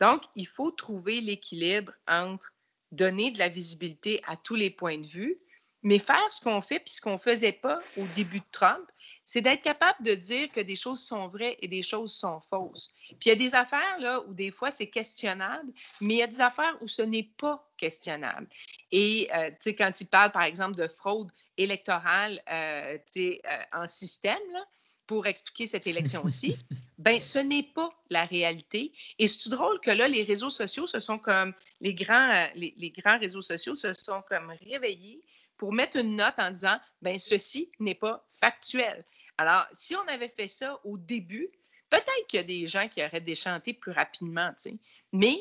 Donc, 0.00 0.22
il 0.34 0.46
faut 0.46 0.70
trouver 0.70 1.20
l'équilibre 1.20 1.92
entre 2.08 2.52
donner 2.92 3.30
de 3.30 3.38
la 3.38 3.50
visibilité 3.50 4.22
à 4.26 4.36
tous 4.36 4.54
les 4.54 4.70
points 4.70 4.98
de 4.98 5.06
vue, 5.06 5.38
mais 5.82 5.98
faire 5.98 6.32
ce 6.32 6.40
qu'on 6.40 6.62
fait 6.62 6.80
puis 6.80 6.94
ce 6.94 7.00
qu'on 7.00 7.12
ne 7.12 7.18
faisait 7.18 7.52
pas 7.52 7.80
au 7.98 8.06
début 8.14 8.40
de 8.40 8.46
Trump, 8.50 8.90
c'est 9.28 9.40
d'être 9.40 9.62
capable 9.62 10.04
de 10.04 10.14
dire 10.14 10.48
que 10.52 10.60
des 10.60 10.76
choses 10.76 11.04
sont 11.04 11.26
vraies 11.26 11.58
et 11.60 11.66
des 11.66 11.82
choses 11.82 12.14
sont 12.14 12.40
fausses. 12.40 12.94
Puis 13.18 13.18
il 13.26 13.28
y 13.30 13.32
a 13.32 13.34
des 13.34 13.56
affaires 13.56 13.98
là 13.98 14.20
où 14.20 14.32
des 14.32 14.52
fois 14.52 14.70
c'est 14.70 14.86
questionnable, 14.86 15.72
mais 16.00 16.14
il 16.14 16.18
y 16.18 16.22
a 16.22 16.28
des 16.28 16.40
affaires 16.40 16.78
où 16.80 16.86
ce 16.86 17.02
n'est 17.02 17.28
pas 17.36 17.68
questionnable. 17.76 18.46
Et 18.92 19.28
euh, 19.34 19.50
tu 19.50 19.56
sais, 19.58 19.74
quand 19.74 20.00
il 20.00 20.06
parle 20.06 20.30
par 20.30 20.44
exemple 20.44 20.76
de 20.76 20.86
fraude 20.86 21.32
électorale 21.58 22.40
euh, 22.48 22.98
euh, 23.16 23.36
en 23.72 23.88
système, 23.88 24.38
là, 24.52 24.64
pour 25.08 25.26
expliquer 25.26 25.66
cette 25.66 25.88
élection-ci, 25.88 26.56
ben 26.98 27.20
ce 27.20 27.40
n'est 27.40 27.64
pas 27.74 27.90
la 28.10 28.26
réalité. 28.26 28.92
Et 29.18 29.26
c'est 29.26 29.50
drôle 29.50 29.80
que 29.80 29.90
là, 29.90 30.06
les 30.06 30.22
réseaux 30.22 30.50
sociaux 30.50 30.86
se 30.86 31.00
sont 31.00 31.18
comme, 31.18 31.52
les 31.80 31.94
grands, 31.94 32.46
les, 32.54 32.74
les 32.76 32.90
grands 32.90 33.18
réseaux 33.18 33.42
sociaux 33.42 33.74
se 33.74 33.92
sont 33.92 34.22
comme 34.28 34.54
réveillés 34.64 35.20
pour 35.56 35.72
mettre 35.72 35.96
une 35.96 36.14
note 36.14 36.34
en 36.38 36.50
disant, 36.50 36.78
ben 37.02 37.18
ceci 37.18 37.72
n'est 37.80 37.94
pas 37.94 38.24
factuel. 38.32 39.04
Alors, 39.38 39.66
si 39.72 39.94
on 39.94 40.08
avait 40.08 40.28
fait 40.28 40.48
ça 40.48 40.80
au 40.84 40.96
début, 40.96 41.48
peut-être 41.90 42.26
qu'il 42.28 42.38
y 42.38 42.40
a 42.40 42.46
des 42.46 42.66
gens 42.66 42.88
qui 42.88 43.04
auraient 43.04 43.20
déchanté 43.20 43.72
plus 43.72 43.92
rapidement, 43.92 44.48
tu 44.50 44.70
sais. 44.70 44.76
Mais 45.12 45.36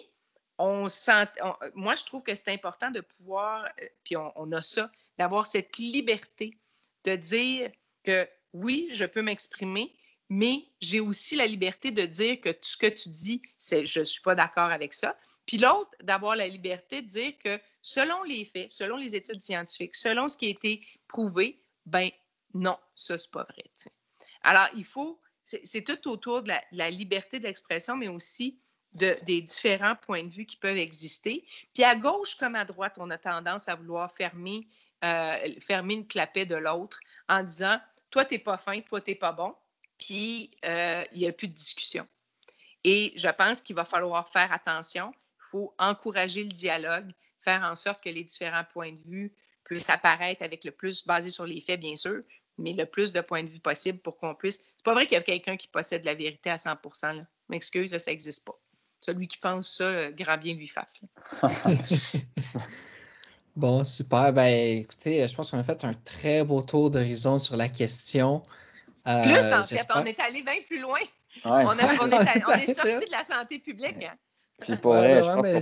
on 0.57 0.89
sent, 0.89 1.27
moi, 1.73 1.95
je 1.95 2.05
trouve 2.05 2.23
que 2.23 2.35
c'est 2.35 2.51
important 2.51 2.91
de 2.91 3.01
pouvoir, 3.01 3.65
euh, 3.65 3.85
puis 4.03 4.15
on, 4.17 4.51
a 4.51 4.61
ça, 4.61 4.91
d'avoir 5.17 5.45
cette 5.45 5.77
liberté 5.77 6.57
de 7.03 7.15
dire 7.15 7.71
que 8.03 8.27
oui, 8.53 8.87
je 8.89 9.05
peux 9.05 9.21
m'exprimer, 9.21 9.93
mais 10.29 10.63
j'ai 10.79 10.99
aussi 10.99 11.35
la 11.35 11.45
liberté 11.45 11.91
de 11.91 12.05
dire 12.05 12.39
que 12.39 12.49
ce 12.61 12.77
que 12.77 12.87
tu 12.87 13.09
dis, 13.09 13.41
c'est 13.57 13.85
je 13.85 13.99
ne 13.99 14.05
suis 14.05 14.21
pas 14.21 14.35
d'accord 14.35 14.71
avec 14.71 14.93
ça. 14.93 15.17
Puis 15.45 15.57
l'autre, 15.57 15.91
d'avoir 16.01 16.35
la 16.35 16.47
liberté 16.47 17.01
de 17.01 17.07
dire 17.07 17.37
que 17.37 17.59
selon 17.81 18.23
les 18.23 18.45
faits, 18.45 18.71
selon 18.71 18.97
les 18.97 19.15
études 19.15 19.41
scientifiques, 19.41 19.95
selon 19.95 20.27
ce 20.27 20.37
qui 20.37 20.47
a 20.47 20.49
été 20.49 20.87
prouvé, 21.07 21.61
ben 21.85 22.09
non, 22.55 22.77
ça, 22.95 23.17
c'est 23.17 23.29
pas 23.29 23.43
vrai. 23.43 23.65
Alors, 24.41 24.67
il 24.75 24.85
faut, 24.85 25.19
c'est 25.43 25.83
tout 25.83 26.09
autour 26.09 26.41
de 26.41 26.53
la, 26.71 26.89
liberté 26.89 27.37
de 27.37 27.43
l'expression, 27.43 27.97
mais 27.97 28.07
aussi 28.07 28.61
de, 28.93 29.17
des 29.23 29.41
différents 29.41 29.97
points 29.97 30.23
de 30.23 30.29
vue 30.29 30.45
qui 30.45 30.55
peuvent 30.55 30.77
exister. 30.77 31.45
Puis 31.73 31.83
à 31.83 31.97
gauche 31.97 32.35
comme 32.35 32.55
à 32.55 32.63
droite, 32.63 32.95
on 32.97 33.09
a 33.09 33.17
tendance 33.17 33.67
à 33.67 33.75
vouloir 33.75 34.09
fermer, 34.09 34.67
euh, 35.03 35.35
fermer 35.59 36.07
clapet 36.07 36.45
de 36.45 36.55
l'autre 36.55 36.97
en 37.27 37.43
disant 37.43 37.77
Toi, 38.09 38.23
tu 38.23 38.35
n'es 38.35 38.39
pas 38.39 38.57
fin, 38.57 38.79
toi, 38.79 39.01
tu 39.01 39.11
n'es 39.11 39.15
pas 39.17 39.33
bon. 39.33 39.53
Puis 39.97 40.51
euh, 40.63 41.03
il 41.11 41.19
n'y 41.19 41.27
a 41.27 41.33
plus 41.33 41.49
de 41.49 41.53
discussion. 41.53 42.07
Et 42.85 43.11
je 43.17 43.27
pense 43.27 43.61
qu'il 43.61 43.75
va 43.75 43.83
falloir 43.83 44.29
faire 44.29 44.53
attention. 44.53 45.11
Il 45.39 45.49
faut 45.49 45.75
encourager 45.77 46.43
le 46.43 46.51
dialogue, 46.51 47.11
faire 47.41 47.63
en 47.63 47.75
sorte 47.75 48.01
que 48.01 48.09
les 48.09 48.23
différents 48.23 48.63
points 48.63 48.93
de 48.93 49.01
vue 49.09 49.33
puissent 49.65 49.89
apparaître 49.89 50.41
avec 50.41 50.63
le 50.63 50.71
plus 50.71 51.05
basé 51.05 51.29
sur 51.31 51.45
les 51.45 51.59
faits, 51.59 51.81
bien 51.81 51.97
sûr, 51.97 52.21
mais 52.57 52.73
le 52.73 52.85
plus 52.85 53.13
de 53.13 53.21
points 53.21 53.43
de 53.43 53.49
vue 53.49 53.59
possible 53.59 53.99
pour 53.99 54.17
qu'on 54.17 54.35
puisse. 54.35 54.59
C'est 54.77 54.83
pas 54.83 54.93
vrai 54.93 55.05
qu'il 55.05 55.15
y 55.15 55.19
a 55.19 55.23
quelqu'un 55.23 55.57
qui 55.57 55.67
possède 55.67 56.03
la 56.05 56.13
vérité 56.13 56.49
à 56.49 56.57
100 56.57 56.69
là. 57.03 57.25
M'excuse, 57.49 57.95
ça 57.95 58.11
n'existe 58.11 58.45
pas. 58.45 58.59
Celui 59.01 59.27
qui 59.27 59.37
pense 59.37 59.77
ça, 59.77 59.83
euh, 59.83 60.11
grand 60.11 60.37
bien 60.37 60.55
lui 60.55 60.67
fasse. 60.67 61.01
bon, 63.55 63.83
super. 63.83 64.33
Ben, 64.33 64.79
écoutez, 64.79 65.27
je 65.27 65.35
pense 65.35 65.51
qu'on 65.51 65.59
a 65.59 65.63
fait 65.63 65.83
un 65.83 65.93
très 65.93 66.43
beau 66.43 66.61
tour 66.61 66.89
d'horizon 66.89 67.37
sur 67.37 67.55
la 67.55 67.67
question. 67.67 68.41
Euh, 69.07 69.21
plus, 69.21 69.53
en 69.53 69.65
fait, 69.65 69.87
on 69.93 70.05
est 70.05 70.19
allé 70.19 70.41
bien 70.41 70.55
plus 70.65 70.81
loin. 70.81 70.99
On, 71.43 71.73
est, 71.73 71.77
sorti 72.73 73.05
de 73.05 73.11
la 73.11 73.23
santé 73.23 73.59
publique. 73.59 74.03
Hein. 74.03 74.15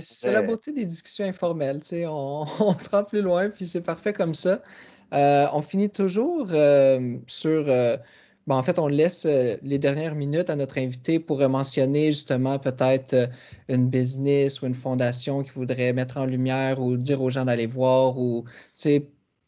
c'est 0.00 0.30
la 0.30 0.40
beauté 0.40 0.72
des 0.72 0.86
discussions 0.86 1.26
informelles. 1.26 1.82
On, 1.92 2.46
on 2.60 2.78
se 2.78 2.88
rend 2.88 3.04
plus 3.04 3.20
loin, 3.20 3.50
puis 3.50 3.66
c'est 3.66 3.82
parfait 3.82 4.14
comme 4.14 4.34
ça. 4.34 4.62
Euh, 5.12 5.46
on 5.52 5.62
finit 5.62 5.90
toujours 5.90 6.48
euh, 6.50 7.18
sur. 7.26 7.68
Euh, 7.68 7.96
en 8.48 8.62
fait, 8.62 8.78
on 8.78 8.88
laisse 8.88 9.24
les 9.24 9.78
dernières 9.78 10.14
minutes 10.14 10.50
à 10.50 10.56
notre 10.56 10.76
invité 10.76 11.18
pour 11.18 11.48
mentionner 11.48 12.12
justement 12.12 12.58
peut-être 12.58 13.30
une 13.68 13.88
business 13.88 14.60
ou 14.60 14.66
une 14.66 14.74
fondation 14.74 15.42
qui 15.42 15.50
voudrait 15.52 15.94
mettre 15.94 16.18
en 16.18 16.26
lumière 16.26 16.78
ou 16.78 16.98
dire 16.98 17.22
aux 17.22 17.30
gens 17.30 17.46
d'aller 17.46 17.66
voir 17.66 18.18
ou, 18.18 18.44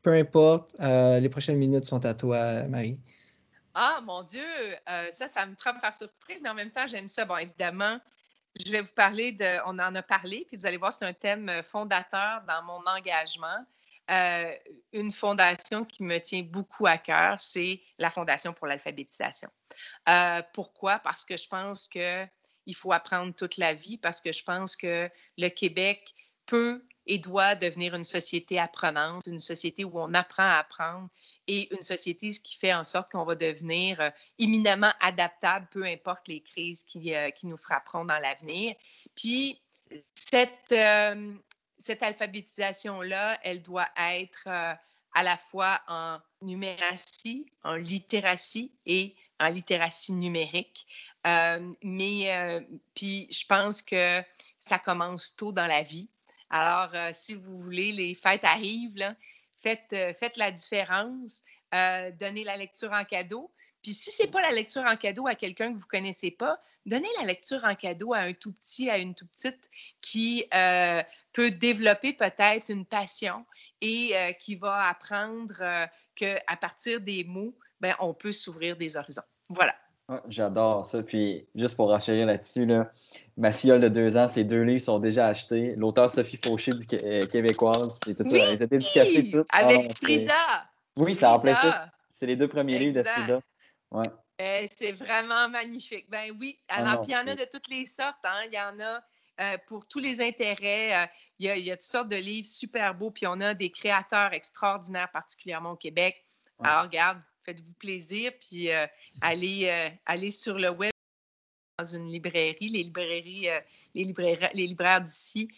peu 0.00 0.14
importe. 0.14 0.74
les 0.80 1.28
prochaines 1.28 1.58
minutes 1.58 1.84
sont 1.84 2.06
à 2.06 2.14
toi, 2.14 2.62
Marie. 2.68 2.98
Ah, 3.74 4.00
mon 4.06 4.22
Dieu, 4.22 4.46
ça, 5.10 5.28
ça 5.28 5.44
me 5.44 5.54
prend 5.54 5.74
par 5.78 5.92
surprise, 5.92 6.40
mais 6.42 6.48
en 6.48 6.54
même 6.54 6.70
temps, 6.70 6.86
j'aime 6.86 7.08
ça. 7.08 7.26
Bon, 7.26 7.36
évidemment, 7.36 7.98
je 8.64 8.72
vais 8.72 8.80
vous 8.80 8.94
parler 8.94 9.32
de, 9.32 9.58
on 9.66 9.78
en 9.78 9.94
a 9.94 10.02
parlé, 10.02 10.46
puis 10.48 10.56
vous 10.56 10.64
allez 10.64 10.78
voir, 10.78 10.94
c'est 10.94 11.04
un 11.04 11.12
thème 11.12 11.50
fondateur 11.62 12.42
dans 12.48 12.62
mon 12.62 12.80
engagement. 12.86 13.66
Euh, 14.10 14.54
une 14.92 15.10
fondation 15.10 15.84
qui 15.84 16.04
me 16.04 16.18
tient 16.18 16.42
beaucoup 16.42 16.86
à 16.86 16.96
cœur, 16.96 17.40
c'est 17.40 17.80
la 17.98 18.10
Fondation 18.10 18.52
pour 18.52 18.66
l'alphabétisation. 18.68 19.48
Euh, 20.08 20.42
pourquoi? 20.54 21.00
Parce 21.00 21.24
que 21.24 21.36
je 21.36 21.48
pense 21.48 21.88
qu'il 21.88 22.74
faut 22.74 22.92
apprendre 22.92 23.34
toute 23.34 23.56
la 23.56 23.74
vie, 23.74 23.98
parce 23.98 24.20
que 24.20 24.30
je 24.30 24.44
pense 24.44 24.76
que 24.76 25.10
le 25.36 25.48
Québec 25.48 26.14
peut 26.46 26.84
et 27.08 27.18
doit 27.18 27.56
devenir 27.56 27.94
une 27.94 28.04
société 28.04 28.58
apprenante, 28.58 29.26
une 29.26 29.38
société 29.38 29.84
où 29.84 29.98
on 29.98 30.14
apprend 30.14 30.44
à 30.44 30.58
apprendre 30.58 31.08
et 31.46 31.72
une 31.74 31.82
société 31.82 32.30
qui 32.30 32.56
fait 32.56 32.74
en 32.74 32.84
sorte 32.84 33.10
qu'on 33.12 33.24
va 33.24 33.34
devenir 33.34 34.00
euh, 34.00 34.10
éminemment 34.38 34.92
adaptable, 35.00 35.66
peu 35.70 35.84
importe 35.84 36.28
les 36.28 36.42
crises 36.42 36.84
qui, 36.84 37.12
qui 37.34 37.46
nous 37.46 37.56
frapperont 37.56 38.04
dans 38.04 38.18
l'avenir. 38.18 38.74
Puis, 39.16 39.60
cette, 40.14 40.72
cette 41.78 42.02
alphabétisation-là, 42.02 43.38
elle 43.42 43.62
doit 43.62 43.88
être 43.96 44.44
euh, 44.46 44.74
à 45.14 45.22
la 45.22 45.36
fois 45.36 45.80
en 45.88 46.18
numératie, 46.42 47.46
en 47.64 47.74
littératie 47.74 48.72
et 48.86 49.14
en 49.40 49.48
littératie 49.48 50.12
numérique. 50.12 50.86
Euh, 51.26 51.72
mais 51.82 52.34
euh, 52.34 52.60
puis 52.94 53.26
je 53.30 53.44
pense 53.46 53.82
que 53.82 54.22
ça 54.58 54.78
commence 54.78 55.34
tôt 55.36 55.52
dans 55.52 55.66
la 55.66 55.82
vie. 55.82 56.08
Alors, 56.48 56.90
si 57.12 57.34
vous 57.34 57.60
voulez, 57.60 57.90
les 57.90 58.14
fêtes 58.14 58.44
arrivent, 58.44 59.14
faites, 59.60 59.90
faites, 59.90 60.36
la 60.36 60.52
différence, 60.52 61.42
donnez 61.72 62.44
la 62.44 62.56
lecture 62.56 62.92
en 62.92 63.04
cadeau. 63.04 63.50
Puis 63.82 63.92
si 63.92 64.12
ce 64.12 64.22
n'est 64.22 64.28
pas 64.28 64.40
la 64.40 64.52
lecture 64.52 64.84
en 64.84 64.96
cadeau 64.96 65.26
à 65.26 65.34
quelqu'un 65.34 65.70
que 65.70 65.74
vous 65.74 65.80
ne 65.80 65.90
connaissez 65.90 66.30
pas, 66.30 66.62
donnez 66.86 67.08
la 67.18 67.26
lecture 67.26 67.64
en 67.64 67.74
cadeau 67.74 68.14
à 68.14 68.18
un 68.18 68.32
tout 68.32 68.52
petit, 68.52 68.88
à 68.88 68.98
une 68.98 69.16
tout 69.16 69.26
petite 69.26 69.68
qui 70.00 70.44
peut 71.36 71.50
développer 71.50 72.14
peut-être 72.14 72.70
une 72.70 72.86
passion 72.86 73.44
et 73.82 74.16
euh, 74.16 74.32
qui 74.32 74.54
va 74.54 74.88
apprendre 74.88 75.54
euh, 75.60 75.84
qu'à 76.14 76.56
partir 76.58 77.02
des 77.02 77.24
mots, 77.24 77.54
ben, 77.78 77.94
on 78.00 78.14
peut 78.14 78.32
s'ouvrir 78.32 78.78
des 78.78 78.96
horizons. 78.96 79.20
Voilà. 79.50 79.74
J'adore 80.28 80.86
ça. 80.86 81.02
Puis, 81.02 81.46
juste 81.54 81.76
pour 81.76 81.90
renchérir 81.90 82.26
là-dessus, 82.26 82.64
là, 82.64 82.90
ma 83.36 83.52
fiole 83.52 83.82
de 83.82 83.88
deux 83.88 84.16
ans, 84.16 84.28
ces 84.28 84.44
deux 84.44 84.62
livres 84.62 84.80
sont 84.80 84.98
déjà 84.98 85.26
achetés. 85.26 85.74
L'auteur 85.76 86.08
Sophie 86.08 86.38
Fauché 86.42 86.72
du 86.72 86.86
euh, 86.94 87.26
Québécoise, 87.26 87.98
puis 88.00 88.14
tout 88.14 88.22
oui, 88.22 88.40
ça, 88.40 88.52
ils 88.52 88.62
étaient 88.62 89.30
toutes. 89.30 89.46
Avec 89.50 89.94
Frida. 89.94 90.32
Oui, 90.96 91.14
ça 91.14 91.36
en 91.36 91.54
ça. 91.54 91.90
C'est 92.08 92.26
les 92.26 92.36
deux 92.36 92.48
premiers 92.48 92.78
livres 92.78 93.02
de 93.02 93.06
Frida. 93.06 93.40
Ouais. 93.90 94.08
c'est 94.74 94.92
vraiment 94.92 95.50
magnifique. 95.50 96.08
Ben 96.08 96.34
oui. 96.40 96.58
Ah 96.68 96.76
Alors, 96.76 97.02
puis 97.02 97.12
il 97.12 97.14
y 97.14 97.18
en 97.18 97.26
a 97.26 97.34
de 97.34 97.46
toutes 97.52 97.68
les 97.68 97.84
sortes. 97.84 98.24
Hein. 98.24 98.46
Il 98.46 98.54
y 98.54 98.58
en 98.58 98.80
a 98.80 99.02
pour 99.66 99.86
tous 99.86 99.98
les 99.98 100.20
intérêts. 100.20 101.08
Il 101.38 101.46
y, 101.46 101.70
a, 101.70 101.76
toutes 101.76 101.82
sortes 101.82 102.08
de 102.08 102.16
livres 102.16 102.46
super 102.46 102.94
beaux, 102.94 103.10
puis 103.10 103.26
on 103.26 103.40
a 103.40 103.54
des 103.54 103.70
créateurs 103.70 104.32
extraordinaires, 104.32 105.10
particulièrement 105.12 105.72
au 105.72 105.76
Québec. 105.76 106.24
Alors, 106.62 106.84
regarde, 106.84 107.18
faites-vous 107.44 107.74
plaisir, 107.74 108.32
puis 108.40 108.72
euh, 108.72 108.86
allez, 109.20 109.68
euh, 109.68 109.94
allez 110.06 110.30
sur 110.30 110.58
le 110.58 110.70
web 110.70 110.90
dans 111.78 111.84
une 111.84 112.06
librairie. 112.06 112.68
Les 112.68 112.82
librairies, 112.82 113.48
euh, 113.48 113.60
les, 113.94 114.04
libraires, 114.04 114.50
les 114.54 114.66
libraires 114.66 115.00
d'ici 115.00 115.50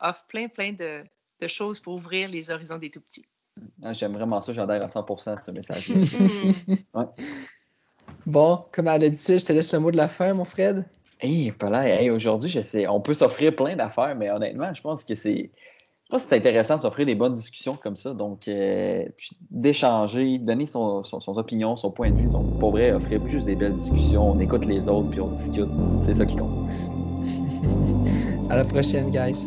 offrent 0.00 0.26
plein, 0.26 0.48
plein 0.48 0.72
de, 0.72 1.02
de, 1.40 1.48
choses 1.48 1.80
pour 1.80 1.94
ouvrir 1.94 2.28
les 2.28 2.50
horizons 2.50 2.76
des 2.76 2.90
tout 2.90 3.00
petits. 3.00 3.24
Ah, 3.82 3.94
j'aime 3.94 4.12
vraiment 4.12 4.40
ça, 4.42 4.52
j'adhère 4.52 4.82
à 4.82 4.88
100 4.88 5.28
à 5.28 5.36
ce 5.38 5.50
message. 5.50 5.90
Bon, 8.24 8.66
comme 8.70 8.86
à 8.86 8.98
l'habitude, 8.98 9.40
je 9.40 9.44
te 9.44 9.52
laisse 9.52 9.72
le 9.72 9.80
mot 9.80 9.90
de 9.90 9.96
la 9.96 10.08
fin, 10.08 10.32
mon 10.32 10.44
Fred. 10.44 10.84
Hey, 11.22 11.52
hey, 11.62 12.10
aujourd'hui, 12.10 12.50
je 12.50 12.60
sais, 12.60 12.88
on 12.88 13.00
peut 13.00 13.14
s'offrir 13.14 13.54
plein 13.54 13.76
d'affaires, 13.76 14.16
mais 14.16 14.28
honnêtement, 14.28 14.74
je 14.74 14.82
pense 14.82 15.04
que 15.04 15.14
c'est. 15.14 15.52
Je 16.04 16.10
pense 16.10 16.24
que 16.24 16.30
c'est 16.30 16.36
intéressant 16.36 16.76
de 16.76 16.80
s'offrir 16.80 17.06
des 17.06 17.14
bonnes 17.14 17.32
discussions 17.32 17.76
comme 17.76 17.94
ça. 17.94 18.12
Donc, 18.12 18.48
euh, 18.48 19.04
d'échanger, 19.50 20.38
donner 20.38 20.66
son, 20.66 21.04
son, 21.04 21.38
opinion, 21.38 21.76
son 21.76 21.92
point 21.92 22.10
de 22.10 22.18
vue. 22.18 22.26
Donc, 22.26 22.58
pour 22.58 22.72
vrai, 22.72 22.90
offrez-vous 22.92 23.28
juste 23.28 23.46
des 23.46 23.54
belles 23.54 23.74
discussions. 23.74 24.32
On 24.32 24.40
écoute 24.40 24.66
les 24.66 24.88
autres, 24.88 25.10
puis 25.10 25.20
on 25.20 25.28
discute. 25.28 25.70
C'est 26.00 26.14
ça 26.14 26.26
qui 26.26 26.36
compte. 26.36 26.68
à 28.50 28.56
la 28.56 28.64
prochaine, 28.64 29.10
guys. 29.10 29.46